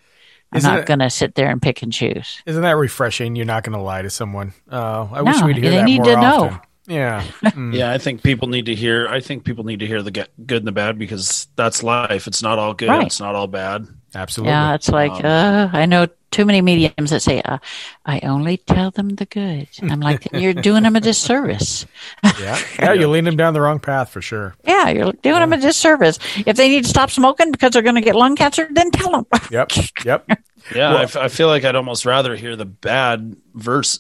I'm 0.51 0.57
Isn't 0.59 0.73
not 0.73 0.85
going 0.85 0.99
to 0.99 1.09
sit 1.09 1.35
there 1.35 1.49
and 1.49 1.61
pick 1.61 1.81
and 1.83 1.91
choose. 1.91 2.41
Isn't 2.45 2.61
that 2.61 2.77
refreshing? 2.77 3.35
You're 3.35 3.45
not 3.45 3.63
going 3.63 3.77
to 3.77 3.83
lie 3.83 4.01
to 4.01 4.09
someone. 4.09 4.53
Uh, 4.71 5.07
I 5.11 5.17
No, 5.21 5.23
wish 5.25 5.41
we'd 5.41 5.57
hear 5.57 5.71
they 5.71 5.77
that 5.77 5.83
need 5.85 5.97
more 5.97 6.15
to 6.15 6.21
know. 6.21 6.43
often. 6.45 6.59
Yeah. 6.87 7.23
Mm. 7.43 7.73
Yeah, 7.75 7.91
I 7.91 7.97
think 7.97 8.23
people 8.23 8.47
need 8.47 8.67
to 8.67 8.75
hear. 8.75 9.07
I 9.07 9.19
think 9.19 9.43
people 9.43 9.63
need 9.65 9.79
to 9.79 9.87
hear 9.87 10.01
the 10.01 10.11
good 10.11 10.27
and 10.59 10.67
the 10.67 10.71
bad 10.71 10.97
because 10.99 11.47
that's 11.55 11.81
life. 11.83 12.27
It's 12.27 12.41
not 12.41 12.59
all 12.59 12.73
good. 12.73 12.87
Right. 12.89 13.05
It's 13.07 13.19
not 13.19 13.35
all 13.35 13.47
bad. 13.47 13.87
Absolutely. 14.17 14.51
Yeah, 14.51 14.73
it's 14.73 14.89
like 14.89 15.11
Um, 15.11 15.25
uh, 15.25 15.69
I 15.73 15.85
know 15.85 16.07
too 16.31 16.43
many 16.43 16.61
mediums 16.61 17.11
that 17.11 17.21
say, 17.21 17.41
uh, 17.41 17.59
"I 18.05 18.19
only 18.21 18.57
tell 18.57 18.91
them 18.91 19.09
the 19.09 19.25
good." 19.25 19.67
I'm 19.91 19.99
like, 19.99 20.27
you're 20.33 20.53
doing 20.53 20.83
them 20.83 20.95
a 20.95 20.99
disservice. 20.99 21.85
yeah. 22.39 22.57
Yeah. 22.79 22.93
You 22.93 23.07
lean 23.09 23.23
them 23.25 23.37
down 23.37 23.53
the 23.53 23.61
wrong 23.61 23.79
path 23.79 24.09
for 24.09 24.21
sure. 24.21 24.55
Yeah, 24.65 24.89
you're 24.89 25.13
doing 25.13 25.39
them 25.39 25.53
a 25.53 25.57
disservice. 25.57 26.17
If 26.45 26.57
they 26.57 26.67
need 26.67 26.83
to 26.83 26.89
stop 26.89 27.11
smoking 27.11 27.51
because 27.51 27.71
they're 27.71 27.81
going 27.83 27.95
to 27.95 28.01
get 28.01 28.15
lung 28.15 28.35
cancer, 28.35 28.67
then 28.71 28.91
tell 28.91 29.11
them. 29.11 29.25
Yep. 29.51 29.71
Yep. 30.03 30.25
Yeah, 30.75 30.89
Well- 30.89 30.97
I, 30.97 31.03
f- 31.03 31.15
I 31.15 31.27
feel 31.29 31.47
like 31.47 31.63
I'd 31.63 31.75
almost 31.75 32.05
rather 32.05 32.35
hear 32.35 32.55
the 32.55 32.65
bad 32.65 33.35
verse 33.53 33.99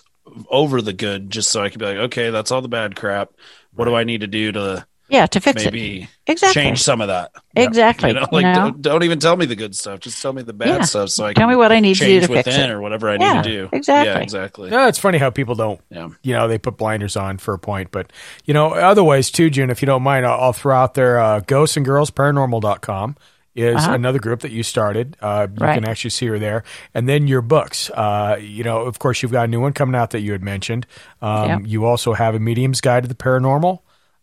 over 0.49 0.81
the 0.81 0.93
good, 0.93 1.29
just 1.29 1.49
so 1.51 1.61
I 1.63 1.69
could 1.69 1.79
be 1.79 1.85
like, 1.85 1.97
okay, 1.97 2.29
that's 2.31 2.51
all 2.51 2.61
the 2.61 2.67
bad 2.67 2.95
crap. 2.95 3.29
What 3.73 3.85
do 3.85 3.95
I 3.95 4.03
need 4.03 4.21
to 4.21 4.27
do 4.27 4.51
to 4.51 4.85
Yeah, 5.09 5.25
to 5.27 5.39
fix 5.39 5.63
maybe 5.63 6.01
it. 6.03 6.09
Exactly. 6.27 6.61
change 6.63 6.81
some 6.83 6.99
of 6.99 7.07
that? 7.07 7.31
Exactly. 7.55 8.09
You 8.09 8.15
know, 8.15 8.21
you 8.21 8.27
like 8.31 8.43
know? 8.43 8.53
Don't, 8.55 8.81
don't 8.81 9.03
even 9.03 9.19
tell 9.19 9.37
me 9.37 9.45
the 9.45 9.55
good 9.55 9.75
stuff. 9.75 10.01
Just 10.01 10.21
tell 10.21 10.33
me 10.33 10.41
the 10.43 10.51
bad 10.53 10.67
Yeah. 10.67 10.81
stuff, 10.81 11.09
so 11.09 11.25
I 11.25 11.33
Tell 11.33 11.47
me 11.47 11.55
what 11.55 11.71
I 11.71 11.79
need 11.79 11.93
to 11.95 11.99
do 12.01 12.05
change 12.05 12.27
to 12.27 12.33
fix 12.43 12.47
it. 12.57 12.69
or 12.69 12.81
whatever 12.81 13.09
I 13.09 13.15
Yeah, 13.17 13.33
need 13.41 13.43
to 13.45 13.49
do. 13.49 13.69
exactly. 13.71 14.11
Yeah, 14.11 14.19
exactly. 14.19 14.69
No, 14.69 14.87
it's 14.87 14.99
funny 14.99 15.17
how 15.17 15.29
people 15.29 15.55
don't, 15.55 15.79
Yeah. 15.89 16.09
you 16.23 16.33
know, 16.33 16.47
they 16.49 16.57
put 16.57 16.75
blinders 16.77 17.15
on 17.15 17.37
for 17.37 17.53
a 17.53 17.59
point. 17.59 17.91
But, 17.91 18.11
you 18.45 18.53
know, 18.53 18.73
otherwise, 18.73 19.31
too, 19.31 19.49
June, 19.49 19.69
if 19.69 19.81
you 19.81 19.85
don't 19.85 20.03
mind, 20.03 20.25
I'll, 20.25 20.39
I'll 20.41 20.53
throw 20.53 20.75
out 20.75 20.93
there 20.95 21.19
uh, 21.19 21.39
Ghosts 21.39 21.77
and 21.77 21.85
Girls 21.85 22.11
Paranormal.com 22.11 23.15
is 23.55 23.75
Uh-huh. 23.75 23.93
another 23.93 24.19
group 24.19 24.41
that 24.41 24.51
you 24.51 24.61
started. 24.61 25.17
Uh, 25.21 25.47
you 25.49 25.65
Right. 25.65 25.73
can 25.73 25.85
actually 25.85 26.11
see 26.11 26.27
her 26.27 26.37
there. 26.37 26.63
And 26.93 27.09
then 27.09 27.27
your 27.27 27.41
books. 27.41 27.89
Uh, 27.89 28.37
you 28.39 28.63
know, 28.63 28.81
of 28.81 28.99
course, 28.99 29.23
you've 29.23 29.31
got 29.31 29.45
a 29.45 29.47
new 29.47 29.59
one 29.61 29.73
coming 29.73 29.95
out 29.95 30.11
that 30.11 30.19
you 30.19 30.31
had 30.33 30.43
mentioned. 30.43 30.85
Um, 31.21 31.47
Yep. 31.49 31.61
You 31.65 31.85
also 31.85 32.13
have 32.13 32.35
a 32.35 32.39
Medium's 32.39 32.81
Guide 32.81 33.03
to 33.03 33.09
the 33.09 33.15
Paranormal, 33.15 33.79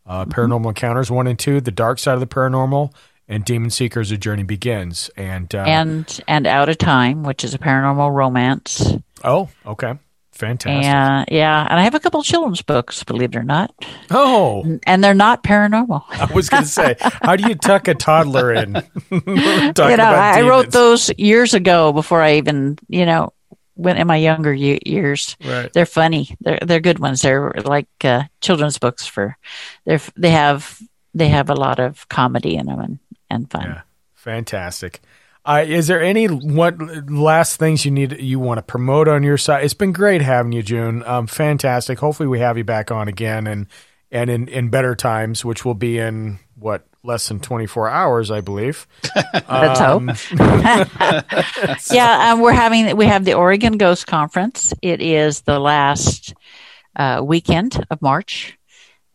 uh, 0.07 0.25
Mm-hmm. 0.25 0.33
Paranormal 0.33 0.69
Encounters 0.69 1.11
1 1.11 1.27
and 1.27 1.39
2, 1.39 1.61
The 1.61 1.71
Dark 1.71 1.99
Side 1.99 2.15
of 2.15 2.21
the 2.21 2.27
Paranormal, 2.27 2.93
and 3.29 3.45
Demon 3.45 3.71
Seer, 3.71 3.89
A 3.95 4.05
Journey 4.05 4.43
Begins. 4.43 5.11
And, 5.17 5.55
uh, 5.55 5.65
and 5.67 6.21
and 6.29 6.47
out 6.47 6.69
of 6.69 6.79
time, 6.79 7.23
which 7.23 7.45
is 7.45 7.55
a 7.55 7.59
paranormal 7.59 8.13
romance. 8.15 8.93
oh, 9.23 9.49
okay. 9.67 9.95
Fantastic. 10.33 10.83
Yeah, 10.83 11.25
yeah, 11.31 11.65
and 11.71 11.79
I 11.79 11.85
have 11.85 11.95
a 11.95 12.01
couple 12.01 12.21
children's 12.25 12.61
books, 12.61 13.05
believe 13.05 13.37
it 13.37 13.37
or 13.37 13.45
not, 13.45 13.73
oh, 14.11 14.81
and 14.85 15.03
they're 15.03 15.15
not 15.15 15.45
paranormal. 15.45 16.03
I 16.11 16.25
was 16.35 16.49
going 16.49 16.65
to 16.65 16.69
say, 16.69 16.97
how 16.99 17.37
do 17.37 17.49
you 17.49 17.55
tuck 17.55 17.87
a 17.87 17.95
toddler 17.95 18.53
in? 18.53 18.83
You 19.13 19.97
know, 19.97 20.05
I 20.05 20.43
wrote 20.43 20.73
those 20.73 21.09
years 21.17 21.55
ago 21.55 21.93
before 21.93 22.21
I 22.21 22.35
even, 22.39 22.77
you 22.89 23.07
know, 23.07 23.33
went 23.77 23.99
in 23.99 24.07
my 24.07 24.17
younger 24.17 24.53
years. 24.53 25.37
Right. 25.45 25.73
They're 25.73 25.87
funny. 25.87 26.37
They're 26.41 26.59
they're 26.63 26.81
good 26.81 26.99
ones. 26.99 27.23
They're 27.23 27.53
like 27.65 27.89
uh, 28.03 28.25
children's 28.41 28.79
books 28.79 29.07
for. 29.07 29.37
They're 29.85 30.01
they 30.17 30.31
have 30.31 30.81
they 31.15 31.29
have 31.29 31.51
a 31.51 31.55
lot 31.55 31.79
of 31.79 32.09
comedy 32.09 32.57
in 32.57 32.67
them 32.67 32.81
and 32.81 32.99
and 33.31 33.51
fun. 33.51 33.63
Yeah, 33.63 33.81
fantastic. 34.15 35.01
Uh, 35.47 35.63
is 35.67 35.89
there 35.89 36.03
any 36.03 36.27
what 36.27 36.79
last 37.11 37.59
things 37.59 37.85
you 37.85 37.91
need 37.91 38.19
you 38.21 38.39
want 38.39 38.59
to 38.59 38.63
promote 38.63 39.09
on 39.09 39.23
your 39.23 39.37
side? 39.37 39.65
It's 39.65 39.75
been 39.75 39.93
great 39.93 40.23
having 40.23 40.53
you, 40.53 40.63
June. 40.63 41.03
Um, 41.05 41.27
fantastic. 41.27 41.99
Hopefully, 41.99 42.29
we 42.29 42.39
have 42.39 42.57
you 42.57 42.65
back 42.65 42.91
on 42.91 43.09
again 43.09 43.47
and 43.47 43.67
and 44.11 44.31
in, 44.31 44.49
in 44.49 44.71
better 44.71 44.95
times, 44.95 45.45
which 45.45 45.65
will 45.65 45.75
be 45.75 45.99
in 45.99 46.39
what 46.55 46.87
less 47.05 47.29
than 47.29 47.39
twenty 47.39 47.67
four 47.67 47.89
hours, 47.89 48.31
I 48.31 48.41
believe. 48.41 48.87
Let's 49.49 49.81
Um, 49.81 50.09
yeah, 51.93 52.33
um, 52.33 52.41
we're 52.41 52.53
having 52.53 52.97
we 52.97 53.07
have 53.07 53.25
the 53.25 53.35
Oregon 53.35 53.79
Ghost 53.79 54.07
Conference. 54.07 54.73
It 54.83 55.01
is 55.01 55.43
the 55.43 55.59
last 55.59 56.35
uh, 56.97 57.23
weekend 57.25 57.85
of 57.91 58.03
March, 58.03 58.59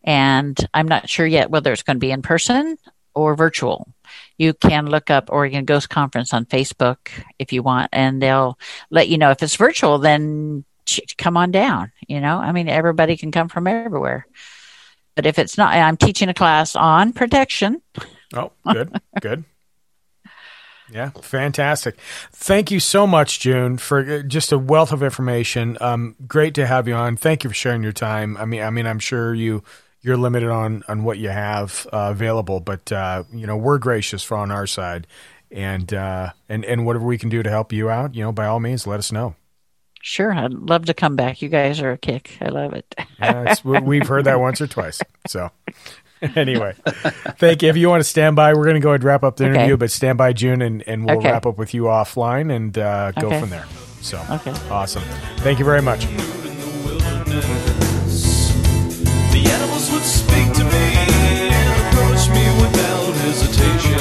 and 0.04 0.56
I'm 0.72 0.88
not 0.88 1.08
sure 1.08 1.26
yet 1.26 1.50
whether 1.50 1.72
it's 1.72 1.82
going 1.82 1.96
to 1.96 2.00
be 2.00 2.12
in 2.12 2.22
person 2.22 2.78
or 3.14 3.34
virtual. 3.34 3.92
You 4.38 4.54
can 4.54 4.86
look 4.86 5.10
up 5.10 5.28
Oregon 5.30 5.64
Ghost 5.64 5.90
Conference 5.90 6.32
on 6.32 6.46
Facebook 6.46 7.10
if 7.38 7.52
you 7.52 7.62
want, 7.62 7.90
and 7.92 8.22
they'll 8.22 8.58
let 8.90 9.08
you 9.08 9.18
know 9.18 9.30
if 9.30 9.42
it's 9.42 9.56
virtual. 9.56 9.98
Then 9.98 10.64
come 11.18 11.36
on 11.36 11.50
down. 11.50 11.92
You 12.08 12.20
know, 12.20 12.38
I 12.38 12.52
mean, 12.52 12.68
everybody 12.68 13.16
can 13.16 13.30
come 13.30 13.48
from 13.48 13.66
everywhere. 13.66 14.26
But 15.14 15.26
if 15.26 15.38
it's 15.38 15.58
not, 15.58 15.74
I'm 15.74 15.96
teaching 15.96 16.28
a 16.28 16.34
class 16.34 16.76
on 16.76 17.12
protection. 17.12 17.82
Oh, 18.34 18.52
good, 18.64 18.94
good. 19.20 19.44
Yeah, 20.92 21.10
fantastic. 21.10 21.98
Thank 22.32 22.70
you 22.70 22.80
so 22.80 23.06
much, 23.06 23.40
June, 23.40 23.78
for 23.78 24.00
uh, 24.00 24.22
just 24.22 24.52
a 24.52 24.58
wealth 24.58 24.92
of 24.92 25.02
information. 25.02 25.78
Um, 25.80 26.16
great 26.26 26.54
to 26.54 26.66
have 26.66 26.88
you 26.88 26.94
on. 26.94 27.16
Thank 27.16 27.44
you 27.44 27.50
for 27.50 27.54
sharing 27.54 27.82
your 27.82 27.92
time. 27.92 28.36
I 28.36 28.44
mean, 28.44 28.62
I 28.62 28.70
mean, 28.70 28.86
I'm 28.86 28.98
sure 28.98 29.34
you 29.34 29.62
you're 30.02 30.16
limited 30.16 30.48
on 30.48 30.82
on 30.88 31.04
what 31.04 31.18
you 31.18 31.28
have 31.28 31.86
uh, 31.92 32.08
available, 32.10 32.60
but 32.60 32.90
uh, 32.90 33.24
you 33.32 33.46
know, 33.46 33.56
we're 33.56 33.78
gracious 33.78 34.22
for 34.24 34.36
on 34.36 34.50
our 34.50 34.66
side, 34.66 35.06
and 35.50 35.92
uh, 35.94 36.30
and 36.48 36.64
and 36.64 36.84
whatever 36.84 37.06
we 37.06 37.18
can 37.18 37.28
do 37.28 37.42
to 37.42 37.50
help 37.50 37.72
you 37.72 37.88
out, 37.88 38.14
you 38.14 38.22
know, 38.22 38.32
by 38.32 38.46
all 38.46 38.60
means, 38.60 38.86
let 38.86 38.98
us 38.98 39.12
know. 39.12 39.34
Sure, 40.02 40.32
I'd 40.32 40.52
love 40.52 40.86
to 40.86 40.94
come 40.94 41.14
back. 41.16 41.42
You 41.42 41.48
guys 41.50 41.80
are 41.80 41.92
a 41.92 41.98
kick. 41.98 42.38
I 42.40 42.48
love 42.48 42.72
it. 42.72 42.94
Yeah, 43.18 43.44
it's, 43.52 43.64
we- 43.64 43.78
we've 43.80 44.06
heard 44.06 44.24
that 44.24 44.40
once 44.40 44.60
or 44.60 44.66
twice. 44.66 45.00
So, 45.26 45.50
anyway, 46.36 46.74
thank 47.38 47.62
you. 47.62 47.68
If 47.68 47.76
you 47.76 47.88
want 47.90 48.00
to 48.02 48.08
stand 48.08 48.34
by, 48.34 48.54
we're 48.54 48.64
going 48.64 48.74
to 48.76 48.80
go 48.80 48.88
ahead 48.90 49.00
and 49.02 49.04
wrap 49.04 49.22
up 49.22 49.36
the 49.36 49.44
Okay. 49.44 49.54
interview, 49.56 49.76
but 49.76 49.90
stand 49.90 50.16
by, 50.16 50.32
June, 50.32 50.62
and, 50.62 50.82
and 50.88 51.04
we'll 51.04 51.18
Okay. 51.18 51.30
wrap 51.30 51.44
up 51.44 51.58
with 51.58 51.74
you 51.74 51.82
offline 51.84 52.50
and 52.54 52.76
uh, 52.78 53.12
go 53.12 53.26
Okay. 53.28 53.40
from 53.40 53.50
there. 53.50 53.66
So, 54.00 54.18
Okay. 54.30 54.52
awesome. 54.70 55.02
Thank 55.38 55.58
you 55.58 55.64
very 55.66 55.82
much. 55.82 56.06
The 59.30 59.42
animals 59.46 59.90
would 59.92 60.02
speak 60.02 60.52
to 60.54 60.64
me 60.64 60.94
and 61.52 61.88
approach 61.88 62.28
me 62.30 62.44
without 62.62 63.12
hesitation. 63.20 63.98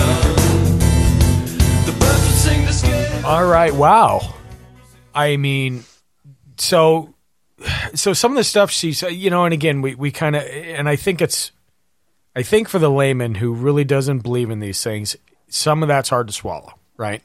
The 1.85 1.91
birds 1.99 2.23
would 2.25 2.37
sing 2.39 2.65
to. 3.21 3.27
All 3.27 3.45
right. 3.45 3.73
Wow. 3.73 4.33
I 5.19 5.37
mean, 5.37 5.83
so 6.57 7.13
so 7.93 8.13
some 8.13 8.31
of 8.31 8.37
the 8.37 8.43
stuff 8.43 8.71
she's 8.71 9.01
you 9.01 9.29
know, 9.29 9.45
and 9.45 9.53
again, 9.53 9.81
we 9.81 9.95
we 9.95 10.11
kind 10.11 10.35
of 10.35 10.43
and 10.43 10.87
I 10.87 10.95
think 10.95 11.21
it's 11.21 11.51
I 12.35 12.43
think 12.43 12.69
for 12.69 12.79
the 12.79 12.89
layman 12.91 13.35
who 13.35 13.53
really 13.53 13.83
doesn't 13.83 14.19
believe 14.19 14.49
in 14.49 14.59
these 14.59 14.83
things, 14.83 15.15
some 15.47 15.81
of 15.83 15.87
that's 15.87 16.09
hard 16.09 16.27
to 16.27 16.33
swallow, 16.33 16.73
right? 16.97 17.21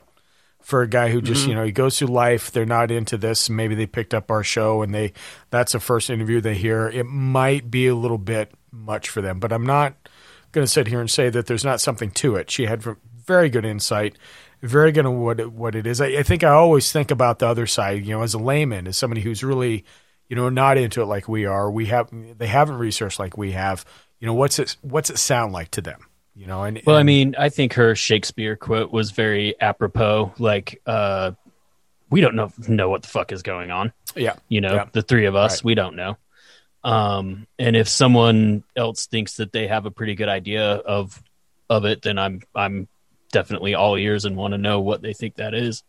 For 0.61 0.81
a 0.83 0.89
guy 0.89 1.11
who 1.11 1.21
just 1.21 1.45
Mhm. 1.45 1.49
you 1.49 1.55
know 1.55 1.65
he 1.65 1.73
goes 1.73 1.99
through 1.99 2.09
life, 2.09 2.51
they're 2.51 2.65
not 2.67 2.91
into 2.91 3.17
this. 3.17 3.51
Maybe 3.51 3.75
they 3.75 3.87
picked 3.87 4.15
up 4.15 4.31
our 4.31 4.43
show 4.43 4.83
and 4.83 4.95
they 4.95 5.13
that's 5.51 5.73
the 5.73 5.81
first 5.81 6.11
interview 6.11 6.41
they 6.41 6.55
hear. 6.55 6.89
It 6.89 7.05
might 7.05 7.71
be 7.71 7.87
a 7.87 7.95
little 7.95 8.19
bit 8.19 8.53
much 8.73 9.09
for 9.09 9.21
them, 9.21 9.39
but 9.39 9.53
I'm 9.53 9.67
not 9.67 9.95
going 10.53 10.65
to 10.67 10.73
sit 10.73 10.87
here 10.89 11.01
and 11.01 11.11
say 11.11 11.31
that 11.31 11.47
there's 11.47 11.65
not 11.65 11.81
something 11.81 12.11
to 12.13 12.37
it. 12.37 12.51
She 12.51 12.67
had 12.67 12.83
very 13.27 13.49
good 13.49 13.64
insight, 13.64 14.16
very 14.62 14.93
good 14.93 15.07
on 15.07 15.20
what 15.20 15.41
it, 15.41 15.53
what 15.53 15.75
it 15.75 15.87
is. 15.87 16.01
I, 16.01 16.07
I 16.07 16.22
think 16.22 16.45
I 16.45 16.51
always 16.51 16.91
think 16.93 17.11
about 17.11 17.39
the 17.39 17.47
other 17.49 17.66
side. 17.66 18.05
You 18.05 18.14
know, 18.16 18.22
as 18.22 18.35
a 18.35 18.39
layman, 18.39 18.87
as 18.87 18.97
somebody 18.99 19.20
who's 19.20 19.43
really 19.45 19.85
you 20.29 20.37
know 20.37 20.49
not 20.49 20.79
into 20.79 21.03
it 21.03 21.07
like 21.07 21.29
we 21.29 21.45
are. 21.47 21.70
We 21.70 21.87
have 21.87 22.09
they 22.39 22.47
haven't 22.47 22.77
researched 22.77 23.18
like 23.18 23.37
we 23.37 23.53
have. 23.53 23.85
You 24.20 24.27
know, 24.27 24.35
what's 24.35 24.59
it 24.59 24.77
what's 24.83 25.11
it 25.11 25.18
sound 25.18 25.53
like 25.53 25.70
to 25.72 25.81
them? 25.83 26.07
You 26.37 26.47
know, 26.47 26.64
and 26.64 26.81
Well, 26.85 26.97
I 26.97 27.05
mean, 27.05 27.37
I 27.39 27.49
think 27.49 27.75
her 27.75 27.95
Shakespeare 27.95 28.57
quote 28.57 28.91
was 28.91 29.12
very 29.12 29.55
apropos. 29.61 30.33
Like, 30.39 30.81
uh, 30.85 31.33
we 32.11 32.20
don't 32.20 32.35
know 32.35 32.53
know 32.66 32.89
what 32.89 33.03
the 33.03 33.09
fuck 33.09 33.31
is 33.33 33.43
going 33.43 33.70
on. 33.70 33.93
Yeah. 34.16 34.35
you 34.49 34.61
know, 34.61 34.75
Yeah. 34.75 34.87
the 34.93 35.03
three 35.03 35.27
of 35.27 35.37
us, 35.37 35.59
Right. 35.59 35.64
we 35.64 35.75
don't 35.75 35.95
know. 35.95 36.16
Um, 36.83 37.47
and 37.59 37.77
if 37.77 37.89
someone 37.89 38.64
else 38.77 39.07
thinks 39.07 39.37
that 39.37 39.53
they 39.53 39.68
have 39.68 39.87
a 39.87 39.91
pretty 39.91 40.14
good 40.14 40.29
idea 40.29 40.72
of 40.75 41.22
of 41.70 41.85
it, 41.85 42.03
then 42.03 42.18
I'm 42.18 42.41
I'm 42.55 42.89
definitely 43.35 43.74
all 43.74 43.97
ears 43.97 44.24
and 44.24 44.37
want 44.37 44.53
to 44.53 44.59
know 44.59 44.80
what 44.80 45.03
they 45.03 45.12
think 45.12 45.35
that 45.37 45.53
is. 45.53 45.82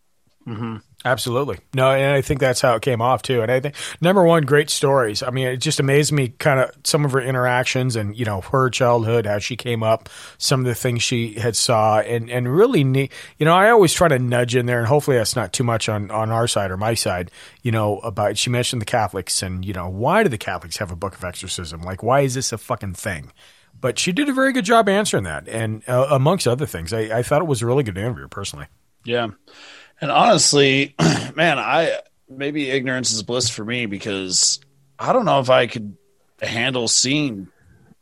Mm-hmm. 0.46 0.76
Absolutely. 1.04 1.58
No, 1.74 1.90
and 1.90 2.12
I 2.12 2.20
think 2.20 2.40
that's 2.40 2.60
how 2.60 2.74
it 2.76 2.82
came 2.82 3.00
off 3.00 3.22
too. 3.22 3.42
And 3.42 3.50
I 3.50 3.58
think 3.60 3.74
number 4.00 4.24
one, 4.24 4.44
great 4.44 4.70
stories. 4.70 5.22
I 5.22 5.30
mean, 5.30 5.46
it 5.48 5.56
just 5.58 5.80
amazed 5.80 6.12
me 6.12 6.28
kind 6.28 6.60
of 6.60 6.70
some 6.84 7.04
of 7.04 7.12
her 7.12 7.20
interactions 7.20 7.96
and 7.96 8.16
you 8.16 8.24
know 8.24 8.40
her 8.40 8.70
childhood, 8.70 9.26
how 9.26 9.38
she 9.38 9.56
came 9.56 9.82
up, 9.82 10.08
some 10.38 10.60
of 10.60 10.66
the 10.66 10.74
things 10.74 11.02
she 11.02 11.34
had 11.34 11.56
saw, 11.56 12.00
and 12.00 12.30
and 12.30 12.52
really 12.52 12.84
neat. 12.84 13.12
You 13.38 13.46
know, 13.46 13.54
I 13.54 13.70
always 13.70 13.92
try 13.92 14.08
to 14.08 14.18
nudge 14.18 14.54
in 14.54 14.66
there, 14.66 14.78
and 14.78 14.86
hopefully 14.86 15.16
that's 15.16 15.36
not 15.36 15.52
too 15.52 15.64
much 15.64 15.88
on 15.88 16.10
on 16.10 16.30
our 16.30 16.46
side 16.46 16.70
or 16.70 16.76
my 16.76 16.94
side. 16.94 17.30
You 17.62 17.72
know, 17.72 17.98
about 17.98 18.38
she 18.38 18.50
mentioned 18.50 18.82
the 18.82 18.86
Catholics, 18.86 19.42
and 19.42 19.64
you 19.64 19.72
know, 19.72 19.88
why 19.88 20.22
do 20.22 20.28
the 20.28 20.38
Catholics 20.38 20.76
have 20.78 20.92
a 20.92 20.96
book 20.96 21.14
of 21.14 21.24
exorcism? 21.24 21.82
Like, 21.82 22.04
why 22.04 22.20
is 22.20 22.34
this 22.34 22.52
a 22.52 22.58
fucking 22.58 22.94
thing? 22.94 23.32
But 23.86 24.00
she 24.00 24.10
did 24.10 24.28
a 24.28 24.32
very 24.32 24.52
good 24.52 24.64
job 24.64 24.88
answering 24.88 25.22
that, 25.24 25.46
and 25.46 25.80
uh, 25.88 26.08
amongst 26.10 26.48
other 26.48 26.66
things, 26.66 26.92
I, 26.92 27.18
I 27.18 27.22
thought 27.22 27.40
it 27.40 27.46
was 27.46 27.62
a 27.62 27.66
really 27.66 27.84
good 27.84 27.96
interview 27.96 28.26
personally. 28.26 28.66
Yeah. 29.04 29.28
And 30.00 30.10
honestly, 30.10 30.96
man, 31.36 31.60
I 31.60 32.00
maybe 32.28 32.68
ignorance 32.68 33.12
is 33.12 33.22
bliss 33.22 33.48
for 33.48 33.64
me 33.64 33.86
because 33.86 34.58
I 34.98 35.12
don't 35.12 35.24
know 35.24 35.38
if 35.38 35.50
I 35.50 35.68
could 35.68 35.96
handle 36.42 36.88
seeing 36.88 37.46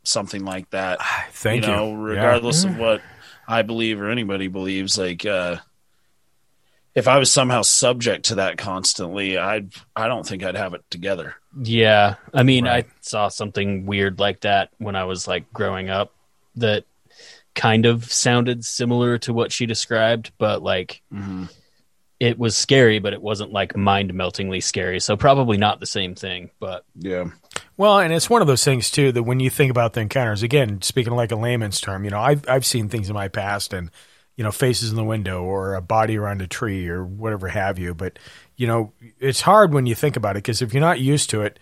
something 0.01 0.43
like 0.43 0.71
that. 0.71 0.97
Thank 1.33 1.65
you. 1.67 1.71
know, 1.71 1.89
Yeah. 1.91 1.97
regardless 2.15 2.65
Mm. 2.65 2.69
of 2.71 2.77
what 2.79 3.01
I 3.47 3.61
believe 3.61 4.01
or 4.01 4.09
anybody 4.09 4.47
believes, 4.47 4.97
like 4.97 5.23
uh 5.23 5.57
if 6.95 7.09
I 7.09 7.17
was 7.17 7.29
somehow 7.29 7.61
subject 7.61 8.25
to 8.27 8.35
that 8.35 8.57
constantly, 8.57 9.37
I 9.37 9.65
I 9.95 10.07
don't 10.07 10.25
think 10.25 10.43
I'd 10.43 10.55
have 10.55 10.73
it 10.73 10.83
together. 10.89 11.35
Yeah, 11.61 12.15
I 12.33 12.43
mean, 12.43 12.67
I 12.67 12.85
saw 13.01 13.27
something 13.27 13.85
weird 13.85 14.19
like 14.19 14.41
that 14.41 14.71
when 14.77 14.95
I 14.95 15.03
was 15.03 15.27
like 15.27 15.51
growing 15.53 15.89
up 15.89 16.13
that 16.55 16.85
kind 17.53 17.85
of 17.85 18.11
sounded 18.11 18.63
similar 18.65 19.17
to 19.19 19.33
what 19.33 19.51
she 19.51 19.65
described, 19.65 20.31
but 20.37 20.61
like 20.63 21.01
mm-hmm. 21.13 21.45
it 22.19 22.39
was 22.39 22.57
scary, 22.57 22.99
but 22.99 23.13
it 23.13 23.21
wasn't 23.21 23.51
like 23.51 23.75
mind 23.75 24.13
meltingly 24.13 24.61
scary. 24.61 24.99
So 24.99 25.17
probably 25.17 25.57
not 25.57 25.79
the 25.79 25.85
same 25.85 26.15
thing, 26.15 26.49
but 26.59 26.85
Yeah. 26.97 27.25
Well, 27.77 27.99
and 27.99 28.13
it's 28.13 28.29
one 28.29 28.41
of 28.41 28.47
those 28.47 28.63
things 28.63 28.89
too 28.89 29.11
that 29.11 29.23
when 29.23 29.41
you 29.41 29.49
think 29.49 29.71
about 29.71 29.93
the 29.93 30.01
encounters, 30.01 30.43
again, 30.43 30.81
speaking 30.81 31.13
like 31.13 31.31
a 31.31 31.35
layman's 31.35 31.81
term, 31.81 32.05
you 32.05 32.09
know, 32.09 32.19
I've 32.19 32.47
I've 32.47 32.65
seen 32.65 32.87
things 32.87 33.09
in 33.09 33.15
my 33.15 33.27
past 33.27 33.73
and 33.73 33.91
you 34.35 34.43
know 34.43 34.51
faces 34.51 34.89
in 34.89 34.95
the 34.95 35.03
window 35.03 35.43
or 35.43 35.75
a 35.75 35.81
body 35.81 36.17
around 36.17 36.41
a 36.41 36.47
tree 36.47 36.87
or 36.87 37.03
whatever 37.05 37.47
have 37.47 37.79
you. 37.79 37.93
But 37.93 38.19
you 38.55 38.67
know, 38.67 38.93
it's 39.19 39.41
hard 39.41 39.73
when 39.73 39.85
you 39.85 39.95
think 39.95 40.15
about 40.15 40.35
it 40.35 40.43
because 40.43 40.61
if 40.61 40.73
you're 40.73 40.81
not 40.81 40.99
used 40.99 41.29
to 41.31 41.41
it, 41.41 41.59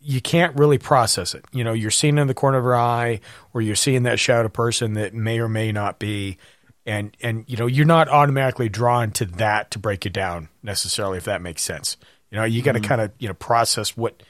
you 0.00 0.20
can't 0.20 0.54
really 0.56 0.78
process 0.78 1.34
it. 1.34 1.44
You 1.52 1.64
know, 1.64 1.72
you're 1.72 1.90
seeing 1.90 2.18
in 2.18 2.26
the 2.26 2.34
corner 2.34 2.58
of 2.58 2.64
your 2.64 2.76
eye, 2.76 3.20
or 3.52 3.62
you're 3.62 3.74
seeing 3.76 4.02
that 4.02 4.18
shadow 4.20 4.48
person 4.48 4.94
that 4.94 5.14
may 5.14 5.38
or 5.38 5.48
may 5.48 5.72
not 5.72 5.98
be, 5.98 6.36
and 6.84 7.16
and 7.22 7.44
you 7.46 7.56
know, 7.56 7.66
you're 7.66 7.86
not 7.86 8.08
automatically 8.08 8.68
drawn 8.68 9.10
to 9.12 9.24
that 9.24 9.70
to 9.70 9.78
break 9.78 10.04
it 10.04 10.12
down 10.12 10.48
necessarily, 10.62 11.16
if 11.18 11.24
that 11.24 11.40
makes 11.42 11.62
sense. 11.62 11.96
You 12.30 12.38
know, 12.38 12.44
you 12.44 12.62
got 12.62 12.72
to 12.72 12.80
Mhm. 12.80 12.84
kind 12.84 13.00
of 13.00 13.12
you 13.18 13.28
know 13.28 13.34
process 13.34 13.96
what 13.96 14.22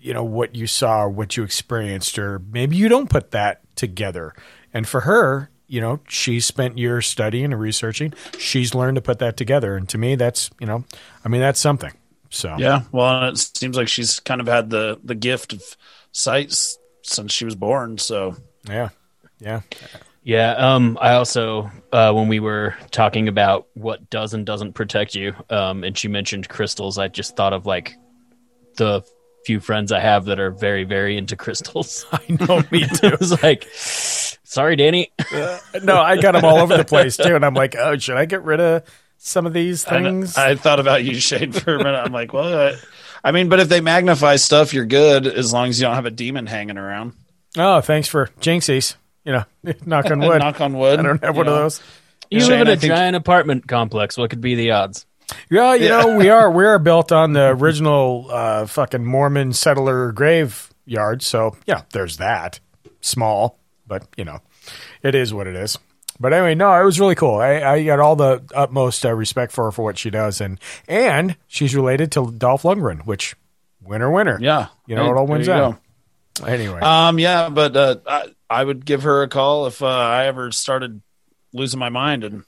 you 0.00 0.14
know 0.14 0.24
what 0.24 0.54
you 0.54 0.66
saw, 0.66 1.02
or 1.02 1.08
what 1.10 1.36
you 1.36 1.42
experienced, 1.42 2.18
or 2.18 2.38
maybe 2.38 2.76
you 2.76 2.88
don't 2.88 3.10
put 3.10 3.32
that 3.32 3.60
together. 3.76 4.32
And 4.72 4.88
for 4.88 5.00
her, 5.02 5.50
you 5.70 5.80
know, 5.80 6.00
she 6.08 6.40
spent 6.40 6.76
years 6.76 7.06
studying 7.06 7.44
and 7.46 7.60
researching. 7.60 8.12
She's 8.38 8.74
learned 8.74 8.96
to 8.96 9.00
put 9.00 9.20
that 9.20 9.36
together, 9.36 9.76
and 9.76 9.88
to 9.90 9.98
me, 9.98 10.16
that's 10.16 10.50
you 10.60 10.66
know, 10.66 10.84
I 11.24 11.28
mean, 11.28 11.40
that's 11.40 11.60
something. 11.60 11.92
So 12.28 12.56
Yeah. 12.58 12.82
Well, 12.92 13.28
it 13.28 13.38
seems 13.38 13.76
like 13.76 13.88
she's 13.88 14.20
kind 14.20 14.40
of 14.40 14.48
had 14.48 14.70
the 14.70 14.98
the 15.02 15.14
gift 15.14 15.52
of 15.52 15.62
sight 16.12 16.52
since 17.02 17.32
she 17.32 17.44
was 17.44 17.54
born. 17.54 17.98
So 17.98 18.36
yeah, 18.68 18.90
yeah. 19.38 19.60
Yeah. 20.22 20.52
Um, 20.52 20.98
I 21.00 21.14
also, 21.14 21.70
uh, 21.92 22.12
when 22.12 22.28
we 22.28 22.40
were 22.40 22.74
talking 22.90 23.28
about 23.28 23.68
what 23.74 24.10
does 24.10 24.34
and 24.34 24.44
doesn't 24.44 24.74
protect 24.74 25.14
you, 25.14 25.34
um, 25.48 25.82
and 25.82 25.96
she 25.96 26.08
mentioned 26.08 26.48
crystals, 26.48 26.98
I 26.98 27.08
just 27.08 27.36
thought 27.36 27.52
of 27.52 27.64
like 27.64 27.96
the 28.76 29.02
few 29.44 29.60
friends 29.60 29.90
I 29.92 30.00
have 30.00 30.26
that 30.26 30.38
are 30.40 30.50
very, 30.50 30.84
very 30.84 31.16
into 31.16 31.36
crystals. 31.36 32.06
I 32.12 32.20
know, 32.28 32.62
me 32.70 32.86
too. 32.94 33.06
it 33.06 33.18
was 33.20 33.42
like, 33.42 33.66
sorry, 33.74 34.76
Danny. 34.76 35.10
Uh, 35.32 35.58
no, 35.82 35.96
I 36.00 36.20
got 36.20 36.32
them 36.32 36.44
all 36.44 36.58
over 36.58 36.76
the 36.76 36.84
place 36.84 37.16
too, 37.16 37.34
and 37.34 37.44
I'm 37.44 37.54
like, 37.54 37.74
oh, 37.76 37.96
should 37.98 38.16
I 38.16 38.24
get 38.26 38.42
rid 38.42 38.60
of 38.60 38.82
some 39.18 39.46
of 39.46 39.52
these 39.52 39.84
things? 39.84 40.36
I 40.36 40.54
thought 40.56 40.80
about 40.80 41.04
you, 41.04 41.14
Shane, 41.14 41.52
for 41.52 41.74
a 41.74 41.78
minute. 41.78 41.98
I'm 41.98 42.12
like, 42.12 42.32
well, 42.32 42.72
I, 42.72 42.76
I 43.22 43.32
mean, 43.32 43.48
but 43.48 43.60
if 43.60 43.68
they 43.68 43.80
magnify 43.80 44.36
stuff, 44.36 44.72
you're 44.74 44.86
good 44.86 45.26
as 45.26 45.52
long 45.52 45.68
as 45.68 45.78
you 45.80 45.86
don't 45.86 45.94
have 45.94 46.06
a 46.06 46.10
demon 46.10 46.46
hanging 46.46 46.78
around. 46.78 47.12
oh, 47.56 47.80
thanks 47.80 48.08
for 48.08 48.28
jinxies. 48.40 48.94
You 49.24 49.32
know, 49.32 49.44
knock 49.86 50.10
on 50.10 50.20
wood. 50.20 50.38
Knock 50.40 50.60
on 50.60 50.72
wood. 50.78 50.98
I 50.98 51.02
don't 51.02 51.22
have 51.22 51.34
you 51.34 51.38
one 51.38 51.48
of 51.48 51.54
those. 51.54 51.80
You 52.30 52.40
Shane, 52.40 52.50
live 52.50 52.60
in 52.62 52.68
a 52.68 52.76
think- 52.76 52.92
giant 52.92 53.16
apartment 53.16 53.66
complex. 53.68 54.16
What 54.16 54.30
could 54.30 54.40
be 54.40 54.54
the 54.54 54.70
odds? 54.70 55.04
Yeah, 55.50 55.74
you 55.74 55.86
Yeah. 55.88 56.00
know, 56.02 56.16
we 56.16 56.28
are 56.30 56.50
we 56.50 56.64
are 56.64 56.78
built 56.78 57.12
on 57.12 57.32
the 57.32 57.48
original 57.50 58.26
uh, 58.30 58.66
fucking 58.66 59.04
Mormon 59.04 59.52
settler 59.52 60.12
graveyard, 60.12 61.22
so 61.22 61.56
yeah, 61.66 61.82
there's 61.92 62.16
that. 62.18 62.60
Small, 63.00 63.58
but 63.86 64.06
you 64.16 64.24
know, 64.24 64.40
it 65.02 65.14
is 65.14 65.32
what 65.32 65.46
it 65.46 65.56
is. 65.56 65.78
But 66.18 66.34
anyway, 66.34 66.54
no, 66.54 66.70
it 66.78 66.84
was 66.84 67.00
really 67.00 67.14
cool. 67.14 67.36
I, 67.36 67.60
I 67.62 67.84
got 67.84 67.98
all 67.98 68.14
the 68.14 68.42
utmost 68.54 69.06
uh, 69.06 69.14
respect 69.14 69.52
for 69.52 69.64
her 69.64 69.72
for 69.72 69.82
what 69.84 69.96
she 69.96 70.10
does, 70.10 70.40
and 70.40 70.60
and 70.86 71.36
she's 71.46 71.74
related 71.74 72.12
to 72.12 72.30
Dolph 72.30 72.62
Lundgren, 72.64 73.06
which 73.06 73.34
winner 73.82 74.10
winner. 74.10 74.38
Yeah. 74.40 74.66
you 74.86 74.96
know, 74.96 75.04
Hey, 75.04 75.10
it 75.10 75.16
all 75.16 75.26
there 75.26 75.32
wins 75.34 75.46
you 75.46 75.52
out. 75.54 75.80
Anyway, 76.46 76.80
Um, 76.80 77.18
yeah, 77.18 77.48
but 77.48 77.76
uh, 77.76 77.96
I, 78.06 78.24
I 78.48 78.64
would 78.64 78.84
give 78.84 79.02
her 79.04 79.22
a 79.22 79.28
call 79.28 79.66
if 79.66 79.82
uh, 79.82 79.86
I 79.86 80.26
ever 80.26 80.52
started 80.52 81.00
losing 81.54 81.80
my 81.80 81.88
mind, 81.88 82.22
and 82.24 82.44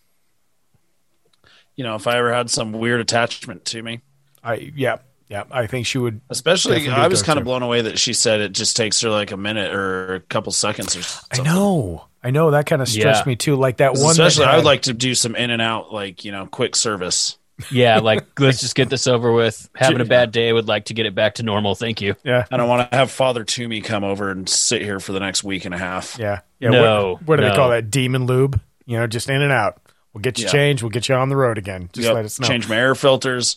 you 1.76 1.84
know, 1.84 1.94
if 1.94 2.06
I 2.06 2.18
ever 2.18 2.32
had 2.32 2.50
some 2.50 2.72
weird 2.72 3.00
attachment 3.00 3.64
to 3.66 3.82
me. 3.82 4.00
I 4.44 4.72
yeah 4.74 4.98
yeah, 5.28 5.44
I 5.50 5.66
think 5.66 5.86
she 5.86 5.96
would. 5.96 6.20
Especially, 6.28 6.86
I 6.90 7.08
was 7.08 7.22
kind 7.22 7.38
of 7.38 7.44
blown 7.46 7.62
away 7.62 7.80
that 7.82 7.98
she 7.98 8.12
said 8.12 8.40
it 8.40 8.52
just 8.52 8.76
takes 8.76 9.00
her 9.00 9.08
like 9.08 9.30
a 9.30 9.36
minute 9.38 9.72
or 9.74 10.16
a 10.16 10.20
couple 10.20 10.52
seconds 10.52 10.94
or 10.94 10.98
I 10.98 11.36
something. 11.36 11.44
know, 11.44 12.04
I 12.22 12.30
know 12.32 12.50
that 12.50 12.66
kind 12.66 12.82
of 12.82 12.88
stressed 12.88 13.24
Yeah. 13.24 13.30
me 13.30 13.36
too. 13.36 13.56
Like 13.56 13.78
that 13.78 13.94
one. 13.94 14.14
that 14.16 14.26
Especially, 14.26 14.44
I 14.44 14.56
would 14.56 14.66
like 14.66 14.82
to 14.82 14.92
do 14.92 15.14
some 15.14 15.34
in 15.34 15.48
and 15.50 15.62
out, 15.62 15.90
like 15.90 16.26
you 16.26 16.32
know, 16.32 16.44
quick 16.46 16.76
service. 16.76 17.38
Yeah, 17.70 18.00
like 18.00 18.38
let's 18.38 18.60
just 18.60 18.74
get 18.74 18.90
this 18.90 19.06
over 19.06 19.32
with. 19.32 19.70
Having 19.76 20.02
a 20.02 20.04
bad 20.04 20.32
day, 20.32 20.52
would 20.52 20.68
like 20.68 20.86
to 20.86 20.94
get 20.94 21.06
it 21.06 21.14
back 21.14 21.36
to 21.36 21.42
normal. 21.44 21.74
Thank 21.76 22.02
you. 22.02 22.14
Yeah, 22.24 22.44
I 22.50 22.58
don't 22.58 22.68
want 22.68 22.90
to 22.90 22.94
have 22.96 23.10
Father 23.10 23.42
Toomey 23.44 23.80
come 23.80 24.04
over 24.04 24.30
and 24.30 24.46
sit 24.46 24.82
here 24.82 25.00
for 25.00 25.12
the 25.12 25.20
next 25.20 25.44
week 25.44 25.64
and 25.64 25.74
a 25.74 25.78
half. 25.78 26.18
Yeah. 26.18 26.40
Yeah. 26.60 26.70
No, 26.70 27.12
What, 27.12 27.22
what 27.26 27.36
do 27.36 27.42
they 27.48 27.54
call 27.56 27.70
that? 27.70 27.90
Demon 27.90 28.26
lube? 28.26 28.60
You 28.84 28.98
know, 28.98 29.06
just 29.06 29.30
in 29.30 29.40
and 29.40 29.52
out. 29.52 29.80
We'll 30.14 30.22
get 30.22 30.38
you 30.38 30.44
Yeah. 30.46 30.50
changed. 30.52 30.82
We'll 30.82 30.90
get 30.90 31.08
you 31.08 31.14
on 31.14 31.28
the 31.28 31.36
road 31.36 31.58
again. 31.58 31.88
Just 31.92 32.06
Yep. 32.06 32.14
let 32.14 32.24
us 32.24 32.38
know. 32.40 32.46
Change 32.48 32.68
my 32.68 32.76
air 32.76 32.94
filters. 32.94 33.56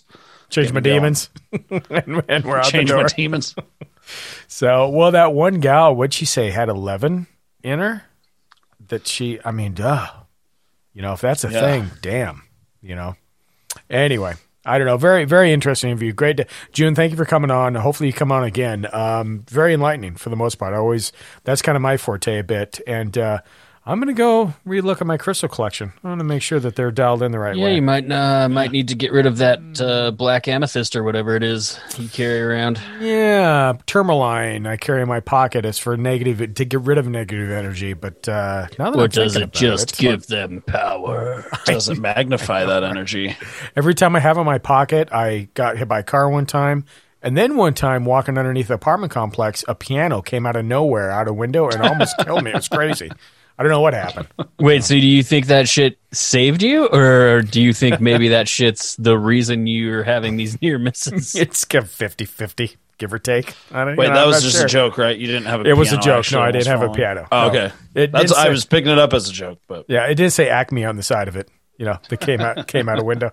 Change 0.49 0.71
my 0.71 0.79
demons. 0.79 1.29
and, 1.69 1.83
and 2.29 2.45
we're 2.45 2.57
out 2.59 2.65
Change 2.65 2.89
the 2.89 2.95
door. 2.95 3.03
my 3.03 3.09
demons. 3.09 3.55
So, 4.47 4.87
well, 4.89 5.09
that 5.11 5.33
one 5.33 5.59
gal, 5.59 5.95
what'd 5.95 6.13
she 6.13 6.25
say, 6.25 6.51
had 6.51 6.69
11 6.69 7.25
in 7.63 7.79
her? 7.79 8.03
That 8.89 9.07
she, 9.07 9.39
I 9.43 9.49
mean, 9.49 9.73
duh. 9.73 10.07
You 10.93 11.01
know, 11.01 11.13
if 11.13 11.21
that's 11.21 11.43
a 11.43 11.49
Yeah. 11.51 11.59
thing, 11.59 11.91
damn. 12.01 12.43
You 12.83 12.93
know. 12.95 13.15
Anyway, 13.89 14.35
I 14.63 14.77
don't 14.77 14.85
know. 14.85 14.97
Very, 14.97 15.25
very 15.25 15.51
interesting 15.51 15.89
interview. 15.89 16.13
Great. 16.13 16.37
To, 16.37 16.45
June, 16.71 16.93
thank 16.93 17.09
you 17.11 17.17
for 17.17 17.25
coming 17.25 17.49
on. 17.49 17.73
Hopefully, 17.73 18.07
you 18.07 18.13
come 18.13 18.31
on 18.31 18.43
again. 18.43 18.85
Um, 18.93 19.43
very 19.49 19.73
enlightening 19.73 20.15
for 20.15 20.29
the 20.29 20.35
most 20.35 20.55
part. 20.55 20.75
I 20.75 20.77
always, 20.77 21.11
that's 21.43 21.63
kind 21.63 21.75
of 21.75 21.81
my 21.81 21.97
forte 21.97 22.37
a 22.37 22.43
bit. 22.43 22.79
And 22.85 23.17
uh, 23.17 23.39
I'm 23.87 23.99
going 23.99 24.07
to 24.07 24.17
go 24.17 24.51
relook 24.65 24.99
at 25.01 25.05
my 25.05 25.17
crystal 25.17 25.47
collection. 25.47 25.93
I 26.03 26.07
want 26.07 26.19
to 26.19 26.23
make 26.25 26.41
sure 26.41 26.59
that 26.59 26.75
they're 26.75 26.89
dialed 26.89 27.21
in 27.21 27.31
the 27.31 27.37
right 27.37 27.55
Yeah, 27.55 27.65
way. 27.65 27.75
you 27.75 27.83
might 27.83 28.11
uh, 28.11 28.49
might 28.49 28.71
need 28.71 28.87
to 28.87 28.95
get 28.95 29.11
rid 29.11 29.27
of 29.27 29.37
that 29.37 29.59
uh, 29.79 30.09
black 30.09 30.47
amethyst 30.47 30.95
or 30.95 31.03
whatever 31.03 31.35
it 31.35 31.43
is 31.43 31.79
you 31.99 32.09
carry 32.09 32.41
around. 32.41 32.79
Yeah, 32.99 33.73
tourmaline 33.85 34.65
I 34.65 34.77
carry 34.77 35.03
in 35.03 35.07
my 35.07 35.19
pocket 35.19 35.65
is 35.65 35.77
for 35.77 35.95
negative 35.97 36.55
to 36.55 36.65
get 36.65 36.81
rid 36.81 36.97
of 36.97 37.07
negative 37.07 37.51
energy. 37.51 37.93
But 37.93 38.27
uh, 38.27 38.67
now 38.79 38.89
that 38.89 38.97
Or 38.99 39.03
I'm 39.03 39.09
does 39.09 39.35
it 39.35 39.51
just 39.51 39.91
it's 39.91 39.99
give 39.99 40.21
like- 40.21 40.27
them 40.29 40.63
power? 40.65 41.45
Doesn't 41.65 41.99
magnify 42.01 42.65
that 42.65 42.83
energy. 42.83 43.37
every 43.75 43.93
time 43.93 44.15
I 44.15 44.19
have 44.19 44.37
it 44.37 44.39
in 44.39 44.45
my 44.47 44.57
pocket, 44.57 45.09
I 45.11 45.47
got 45.53 45.77
hit 45.77 45.87
by 45.87 45.99
a 45.99 46.03
car 46.03 46.27
one 46.27 46.47
time, 46.47 46.85
and 47.21 47.37
then 47.37 47.55
one 47.55 47.75
time 47.75 48.03
walking 48.03 48.37
underneath 48.39 48.69
the 48.69 48.73
apartment 48.73 49.11
complex, 49.13 49.63
a 49.67 49.75
piano 49.75 50.23
came 50.23 50.47
out 50.47 50.55
of 50.55 50.65
nowhere, 50.65 51.11
out 51.11 51.27
a 51.27 51.33
window, 51.33 51.69
and 51.69 51.83
almost 51.83 52.17
killed 52.17 52.43
me. 52.43 52.49
It 52.49 52.55
was 52.55 52.67
crazy. 52.67 53.11
I 53.57 53.63
don't 53.63 53.71
know 53.71 53.81
what 53.81 53.93
happened. 53.93 54.27
Wait, 54.59 54.83
so 54.83 54.95
do 54.95 54.99
you 55.07 55.23
think 55.23 55.47
that 55.47 55.69
shit 55.69 55.97
saved 56.11 56.61
you, 56.61 56.87
or 56.87 57.41
do 57.41 57.61
you 57.61 57.71
think 57.73 58.01
maybe 58.01 58.29
that 58.29 58.47
shit's 58.49 58.95
the 58.97 59.17
reason 59.17 59.65
you're 59.67 60.03
having 60.03 60.35
these 60.37 60.61
near 60.61 60.77
misses? 60.77 61.35
It's 61.45 61.63
50-50, 61.65 62.75
give 62.97 63.13
or 63.13 63.19
take. 63.19 63.55
I 63.71 63.85
don't, 63.85 63.95
Wait, 63.95 64.05
you 64.07 64.09
know, 64.09 64.15
that 64.15 64.21
I'm 64.23 64.27
was 64.27 64.37
not 64.37 64.43
just 64.43 64.57
sure. 64.57 64.65
a 64.65 64.69
joke, 64.69 64.97
right? 64.97 65.17
You 65.17 65.27
didn't 65.27 65.45
have 65.45 65.61
a 65.61 65.69
It 65.69 65.73
was 65.77 65.89
a 65.89 65.91
piano 65.91 66.03
joke. 66.05 66.19
actually 66.19 66.37
No, 66.39 66.43
I 66.43 66.51
didn't 66.51 66.67
have 66.67 66.79
a 66.81 66.85
falling? 66.87 66.95
piano. 66.97 67.27
Oh, 67.31 67.41
No. 67.41 67.47
okay. 67.47 67.73
It 67.95 68.11
That's 68.11 68.31
did 68.31 68.37
I 68.37 68.43
say- 68.43 68.49
was 68.49 68.65
picking 68.65 68.91
it 68.91 68.99
up 68.99 69.13
as 69.13 69.29
a 69.29 69.33
joke, 69.33 69.59
but 69.67 69.85
Yeah, 69.87 70.05
it 70.07 70.15
did 70.15 70.31
say 70.31 70.49
Acme 70.49 70.83
on 70.85 70.97
the 70.97 71.03
side 71.03 71.27
of 71.29 71.35
it. 71.37 71.49
You 71.77 71.85
know, 71.85 71.97
that 72.09 72.17
came 72.21 72.41
out 72.41 72.67
came 72.67 72.87
out 72.89 72.99
a 72.99 73.03
window. 73.03 73.31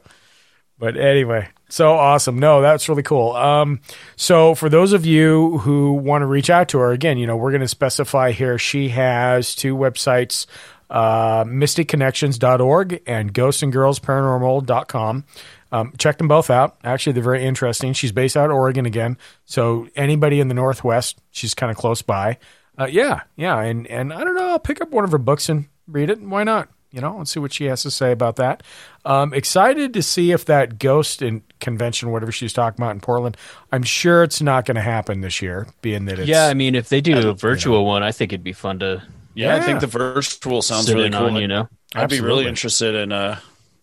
But 0.78 0.96
anyway, 0.96 1.48
so 1.72 1.94
awesome. 1.94 2.38
No, 2.38 2.60
that's 2.60 2.86
really 2.90 3.02
cool. 3.02 3.32
Um, 3.32 3.80
so 4.14 4.54
for 4.54 4.68
those 4.68 4.92
of 4.92 5.06
you 5.06 5.56
who 5.56 5.94
want 5.94 6.20
to 6.20 6.26
reach 6.26 6.50
out 6.50 6.68
to 6.68 6.78
her, 6.80 6.92
again, 6.92 7.16
you 7.16 7.26
know, 7.26 7.34
we're 7.34 7.50
going 7.50 7.62
to 7.62 7.68
specify 7.68 8.32
here. 8.32 8.58
She 8.58 8.90
has 8.90 9.54
two 9.54 9.74
websites, 9.74 10.44
uh, 10.90 11.44
mysticconnections.org 11.44 13.02
and 13.06 13.32
ghostandgirlsparanormal.com. 13.32 15.24
Um, 15.72 15.94
check 15.96 16.18
them 16.18 16.28
both 16.28 16.50
out. 16.50 16.76
Actually, 16.84 17.14
they're 17.14 17.22
very 17.22 17.42
interesting. 17.42 17.94
She's 17.94 18.12
based 18.12 18.36
out 18.36 18.50
of 18.50 18.56
Oregon 18.56 18.84
again. 18.84 19.16
So 19.46 19.88
anybody 19.96 20.40
in 20.40 20.48
the 20.48 20.54
Northwest, 20.54 21.22
she's 21.30 21.54
kind 21.54 21.70
of 21.70 21.78
close 21.78 22.02
by. 22.02 22.36
Uh, 22.78 22.84
yeah, 22.84 23.22
yeah. 23.34 23.58
And, 23.58 23.86
and 23.86 24.12
I 24.12 24.24
don't 24.24 24.34
know, 24.34 24.50
I'll 24.50 24.58
pick 24.58 24.82
up 24.82 24.90
one 24.90 25.04
of 25.04 25.12
her 25.12 25.16
books 25.16 25.48
and 25.48 25.68
read 25.88 26.10
it. 26.10 26.20
Why 26.20 26.44
not? 26.44 26.68
You 26.92 27.00
know, 27.00 27.16
and 27.16 27.26
see 27.26 27.40
what 27.40 27.54
she 27.54 27.64
has 27.64 27.82
to 27.84 27.90
say 27.90 28.12
about 28.12 28.36
that. 28.36 28.62
Um, 29.06 29.32
excited 29.32 29.94
to 29.94 30.02
see 30.02 30.30
if 30.30 30.44
that 30.44 30.78
ghost 30.78 31.22
in 31.22 31.42
convention, 31.58 32.10
whatever 32.10 32.30
she's 32.30 32.52
talking 32.52 32.82
about 32.82 32.90
in 32.90 33.00
Portland, 33.00 33.38
I'm 33.72 33.82
sure 33.82 34.22
it's 34.22 34.42
not 34.42 34.66
going 34.66 34.74
to 34.74 34.82
happen 34.82 35.22
this 35.22 35.40
year, 35.40 35.66
being 35.80 36.04
that 36.04 36.18
it's. 36.18 36.28
yeah, 36.28 36.48
I 36.48 36.54
mean, 36.54 36.74
if 36.74 36.90
they 36.90 37.00
do 37.00 37.30
a 37.30 37.32
virtual 37.32 37.86
one, 37.86 38.02
I 38.02 38.12
think 38.12 38.32
it'd 38.32 38.44
be 38.44 38.52
fun 38.52 38.80
to. 38.80 39.02
yeah, 39.34 39.56
I 39.56 39.60
think 39.60 39.80
the 39.80 39.86
virtual 39.86 40.60
sounds 40.60 40.86
Sit 40.86 40.94
really 40.94 41.08
cool. 41.08 41.28
on, 41.28 41.36
you 41.36 41.48
know? 41.48 41.66
I'd 41.94 42.10
be 42.10 42.20
really 42.20 42.46
interested 42.46 42.94
in 42.94 43.10
uh, 43.10 43.38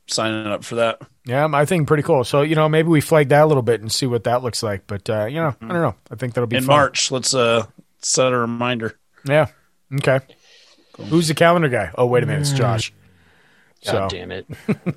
signing 0.06 0.46
up 0.46 0.64
for 0.64 0.76
that. 0.76 1.02
Yeah, 1.26 1.48
I 1.52 1.66
think 1.66 1.88
pretty 1.88 2.04
cool. 2.04 2.24
So, 2.24 2.42
you 2.44 2.56
know, 2.56 2.70
maybe 2.70 2.90
we 2.90 3.02
flag 3.02 3.30
that 3.30 3.44
a 3.44 3.46
little 3.46 3.64
bit 3.64 3.82
and 3.82 3.92
see 3.92 4.06
what 4.06 4.24
that 4.26 4.44
looks 4.44 4.62
like. 4.64 4.86
But, 4.88 5.10
uh, 5.10 5.26
you 5.26 5.36
know, 5.36 5.56
I 5.62 5.68
don't 5.68 5.82
know. 5.82 5.96
I 6.12 6.16
think 6.16 6.36
that'll 6.36 6.48
be 6.48 6.58
in 6.58 6.64
fun. 6.64 6.76
March. 6.76 7.12
Let's 7.12 7.34
uh, 7.34 7.66
set 8.02 8.32
a 8.32 8.38
reminder. 8.38 8.98
Yeah. 9.26 9.48
Okay. 9.94 10.20
Who's 11.10 11.28
the 11.28 11.34
calendar 11.34 11.70
guy? 11.70 11.92
Oh, 11.96 12.06
wait 12.08 12.24
a 12.24 12.26
minute. 12.26 12.42
It's 12.42 12.52
Josh. 12.52 12.92
God 13.86 14.10
So- 14.12 14.18
damn 14.18 14.32
it. 14.32 14.46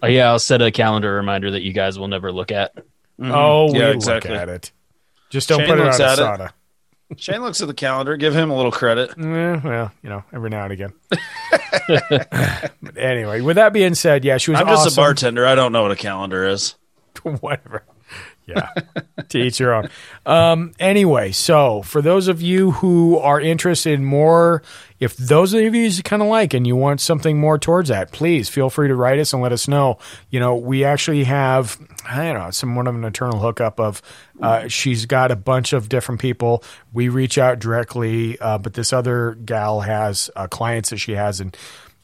oh, 0.02 0.06
yeah, 0.06 0.28
I'll 0.30 0.38
set 0.38 0.60
a 0.62 0.70
calendar 0.70 1.14
reminder 1.14 1.52
that 1.52 1.62
you 1.62 1.72
guys 1.72 1.98
will 1.98 2.08
never 2.08 2.32
look 2.32 2.50
at. 2.50 2.72
Oh, 3.22 3.72
we 3.72 3.78
Yeah, 3.78 3.86
look 3.88 3.96
exactly. 3.96 4.32
at 4.34 4.48
it. 4.48 4.72
Just 5.30 5.48
don't 5.48 5.60
Shane 5.60 5.68
put 5.68 5.78
it 5.78 5.82
on 5.82 5.86
looks 5.86 6.00
a 6.00 6.06
at 6.28 6.40
it. 6.40 6.50
Shane 7.20 7.42
looks 7.42 7.60
at 7.60 7.68
the 7.68 7.74
calendar. 7.74 8.16
Give 8.16 8.34
him 8.34 8.50
a 8.50 8.56
little 8.56 8.72
credit. 8.72 9.10
Eh, 9.18 9.60
well, 9.62 9.92
you 10.02 10.08
know, 10.10 10.24
every 10.32 10.50
now 10.50 10.64
and 10.64 10.72
again. 10.72 10.92
but 11.88 12.96
anyway, 12.96 13.40
with 13.40 13.56
that 13.56 13.72
being 13.72 13.94
said, 13.94 14.24
yeah, 14.24 14.38
she 14.38 14.50
was 14.50 14.60
I'm 14.60 14.66
just 14.66 14.92
a 14.92 14.96
bartender. 14.96 15.46
I 15.46 15.54
don't 15.54 15.72
know 15.72 15.82
what 15.82 15.90
a 15.92 15.96
calendar 15.96 16.46
is. 16.46 16.74
Whatever. 17.22 17.84
Yeah, 18.44 18.70
to 19.28 19.38
each 19.38 19.60
your 19.60 19.72
own. 19.72 19.88
Um, 20.26 20.72
anyway, 20.80 21.30
so 21.30 21.82
for 21.82 22.02
those 22.02 22.26
of 22.26 22.42
you 22.42 22.72
who 22.72 23.18
are 23.18 23.40
interested 23.40 23.92
in 23.92 24.04
more, 24.04 24.62
if 24.98 25.16
those 25.16 25.54
of 25.54 25.74
you 25.74 26.02
kind 26.02 26.22
of 26.22 26.28
like 26.28 26.52
and 26.52 26.66
you 26.66 26.74
want 26.74 27.00
something 27.00 27.38
more 27.38 27.56
towards 27.56 27.88
that, 27.88 28.10
please 28.10 28.48
feel 28.48 28.68
free 28.68 28.88
to 28.88 28.96
write 28.96 29.20
us 29.20 29.32
and 29.32 29.42
let 29.42 29.52
us 29.52 29.68
know. 29.68 29.98
You 30.30 30.40
know, 30.40 30.56
we 30.56 30.82
actually 30.84 31.24
have, 31.24 31.78
I 32.04 32.32
don't 32.32 32.42
know, 32.42 32.50
somewhat 32.50 32.88
of 32.88 32.96
an 32.96 33.04
eternal 33.04 33.38
hookup 33.38 33.78
of, 33.78 34.02
uh, 34.40 34.66
she's 34.66 35.06
got 35.06 35.30
a 35.30 35.36
bunch 35.36 35.72
of 35.72 35.88
different 35.88 36.20
people. 36.20 36.64
We 36.92 37.08
reach 37.08 37.38
out 37.38 37.60
directly, 37.60 38.40
uh, 38.40 38.58
but 38.58 38.74
this 38.74 38.92
other 38.92 39.36
gal 39.44 39.80
has 39.82 40.30
uh, 40.34 40.48
clients 40.48 40.90
that 40.90 40.98
she 40.98 41.12
has, 41.12 41.40
and 41.40 41.56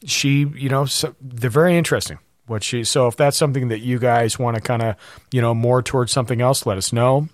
she, 0.05 0.45
you 0.55 0.69
know, 0.69 0.85
so 0.85 1.15
they're 1.19 1.49
very 1.49 1.77
interesting 1.77 2.19
what 2.49 2.63
she 2.63 2.83
so 2.83 3.07
if 3.07 3.15
that's 3.15 3.37
something 3.37 3.69
that 3.69 3.79
you 3.79 3.99
guys 3.99 4.39
want 4.39 4.55
to 4.55 4.61
kind 4.61 4.81
of 4.81 4.95
you 5.31 5.41
know 5.41 5.53
more 5.53 5.81
towards 5.81 6.11
something 6.11 6.41
else 6.41 6.65
let 6.65 6.77
us 6.77 6.93
know. 6.93 7.27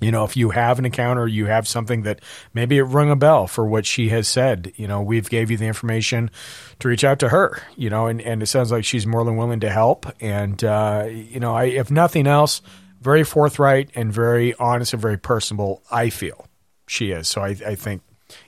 You 0.00 0.10
know 0.10 0.24
if 0.24 0.34
you 0.36 0.50
have 0.50 0.78
an 0.78 0.86
account 0.86 1.18
or 1.18 1.28
you 1.28 1.46
have 1.46 1.68
something 1.68 2.02
that 2.02 2.20
maybe 2.54 2.78
it 2.78 2.84
rung 2.84 3.10
a 3.10 3.16
bell 3.16 3.46
for 3.46 3.66
what 3.66 3.84
she 3.84 4.08
has 4.08 4.28
said 4.28 4.72
you 4.76 4.88
know 4.88 5.02
we've 5.02 5.28
gave 5.28 5.50
you 5.50 5.58
the 5.58 5.66
information 5.66 6.30
to 6.78 6.88
reach 6.88 7.04
out 7.04 7.18
to 7.18 7.28
her 7.28 7.60
you 7.76 7.90
know 7.90 8.06
and, 8.06 8.22
and 8.22 8.42
it 8.42 8.46
sounds 8.46 8.72
like 8.72 8.84
she's 8.84 9.06
more 9.06 9.24
than 9.24 9.36
willing 9.36 9.60
to 9.60 9.70
help. 9.70 10.06
And 10.20 10.62
uh, 10.64 11.06
you 11.10 11.40
know 11.40 11.54
I, 11.54 11.64
if 11.64 11.90
nothing 11.90 12.26
else 12.26 12.62
very 13.00 13.24
forthright 13.24 13.90
and 13.94 14.12
very 14.12 14.54
honest 14.54 14.92
and 14.92 15.02
very 15.02 15.18
personable 15.18 15.82
i 15.90 16.10
feel 16.10 16.46
she 16.86 17.10
is. 17.10 17.28
So 17.28 17.42
i, 17.42 17.48
I 17.66 17.74
think 17.74 18.02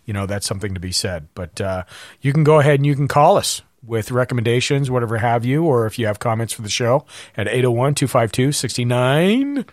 you 0.04 0.14
know 0.14 0.26
that's 0.26 0.46
something 0.46 0.74
to 0.74 0.80
be 0.80 0.92
said. 0.92 1.28
But 1.34 1.60
uh, 1.60 1.84
you 2.20 2.32
can 2.32 2.44
go 2.44 2.60
ahead 2.60 2.76
and 2.76 2.86
you 2.86 2.94
can 2.94 3.08
call 3.08 3.36
us 3.36 3.62
with 3.84 4.10
recommendations 4.10 4.90
whatever 4.90 5.18
have 5.18 5.44
you 5.44 5.64
or 5.64 5.86
if 5.86 5.98
you 5.98 6.06
have 6.06 6.18
comments 6.18 6.52
for 6.52 6.62
the 6.62 6.68
show 6.68 7.04
at 7.36 7.46
801-252-69 7.48 9.68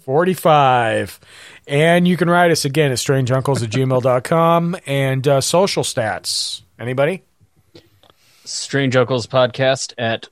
45 0.00 1.20
and 1.66 2.06
you 2.06 2.16
can 2.16 2.30
write 2.30 2.50
us 2.50 2.64
again 2.64 2.92
at 2.92 2.98
strangeuncles 2.98 3.62
at 3.62 3.70
gmail.com 3.70 4.76
and 4.86 5.26
uh, 5.26 5.40
social 5.40 5.82
stats 5.82 6.62
anybody 6.78 7.22
Strange 8.46 8.94
Uncles 8.94 9.26
podcast 9.26 9.92
at 9.98 10.28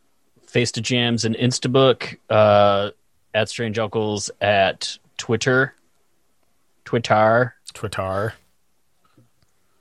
Face 0.47 0.71
to 0.73 0.81
Jams 0.81 1.25
and 1.25 1.35
Instabook, 1.35 2.17
uh, 2.31 2.91
at 3.35 3.49
Strange 3.49 3.77
Uncles 3.77 4.31
at 4.41 4.99
Twitter, 5.19 5.75
Twitter. 6.85 7.57
Twitter. 7.73 8.35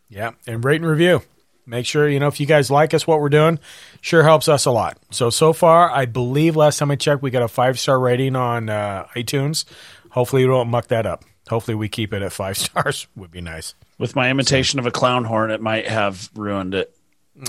Yeah, 0.09 0.31
and 0.47 0.65
rate 0.65 0.81
and 0.81 0.89
review. 0.89 1.21
Make 1.65 1.85
sure 1.85 2.09
you 2.09 2.19
know 2.19 2.27
if 2.27 2.39
you 2.39 2.45
guys 2.45 2.69
like 2.69 2.93
us, 2.93 3.07
what 3.07 3.21
we're 3.21 3.29
doing, 3.29 3.59
sure 4.01 4.23
helps 4.23 4.47
us 4.47 4.65
a 4.65 4.71
lot. 4.71 4.97
So 5.11 5.29
so 5.29 5.53
far, 5.53 5.89
I 5.89 6.05
believe 6.05 6.55
last 6.55 6.77
time 6.77 6.91
I 6.91 6.95
checked, 6.95 7.21
we 7.21 7.31
got 7.31 7.43
a 7.43 7.47
five 7.47 7.79
star 7.79 7.99
rating 7.99 8.35
on 8.35 8.69
uh, 8.69 9.07
iTunes. 9.15 9.65
Hopefully, 10.09 10.43
we 10.43 10.49
don't 10.49 10.69
muck 10.69 10.87
that 10.87 11.05
up. 11.05 11.23
Hopefully, 11.49 11.75
we 11.75 11.87
keep 11.89 12.13
it 12.13 12.21
at 12.21 12.33
five 12.33 12.57
stars. 12.57 13.07
Would 13.15 13.31
be 13.31 13.41
nice. 13.41 13.75
With 13.97 14.15
my 14.15 14.29
imitation 14.29 14.79
of 14.79 14.85
a 14.85 14.91
clown 14.91 15.23
horn, 15.23 15.51
it 15.51 15.61
might 15.61 15.87
have 15.87 16.29
ruined 16.35 16.73
it. 16.73 16.93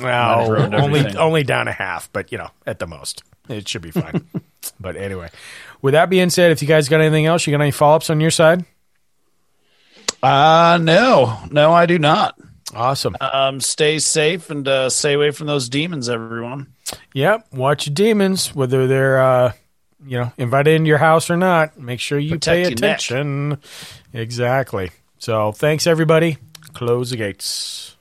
Ruined 0.01 0.75
only 0.75 1.01
everything. 1.01 1.17
only 1.19 1.43
down 1.43 1.69
a 1.69 1.73
half, 1.73 2.11
but 2.13 2.31
you 2.33 2.39
know, 2.39 2.51
at 2.67 2.79
the 2.79 2.87
most, 2.87 3.23
it 3.49 3.69
should 3.69 3.83
be 3.83 3.91
fine. 3.91 4.27
but 4.81 4.97
anyway, 4.97 5.31
with 5.83 5.93
that 5.93 6.09
being 6.09 6.31
said, 6.31 6.53
if 6.53 6.63
you 6.63 6.69
guys 6.69 6.89
got 6.89 7.01
anything 7.01 7.27
else, 7.27 7.47
you 7.47 7.51
got 7.51 7.61
any 7.61 7.71
follow 7.71 7.97
ups 7.97 8.09
on 8.11 8.21
your 8.21 8.31
side? 8.31 8.65
Uh 10.23 10.79
no, 10.81 11.39
no, 11.51 11.73
I 11.73 11.85
do 11.87 11.99
not. 11.99 12.39
Awesome. 12.75 13.17
Um, 13.21 13.61
stay 13.61 13.99
safe 13.99 14.51
and 14.51 14.67
uh, 14.67 14.91
stay 14.91 15.15
away 15.15 15.31
from 15.31 15.47
those 15.47 15.69
demons, 15.69 16.09
everyone. 16.09 16.73
Yep. 17.15 17.47
Watch 17.53 17.87
your 17.87 17.95
demons, 17.95 18.55
whether 18.55 18.87
they're 18.87 19.23
uh, 19.23 19.53
you 20.07 20.19
know 20.19 20.33
invited 20.37 20.75
into 20.75 20.89
your 20.89 20.99
house 20.99 21.31
or 21.31 21.37
not. 21.37 21.79
Make 21.79 22.01
sure 22.01 22.19
you 22.19 22.31
Protect 22.31 22.55
pay 22.55 22.61
your 22.63 22.71
neck. 22.71 22.99
attention. 22.99 23.59
Exactly. 24.13 24.91
So 25.19 25.53
thanks 25.53 25.87
everybody. 25.87 26.39
Close 26.75 27.11
the 27.11 27.17
gates. 27.17 27.94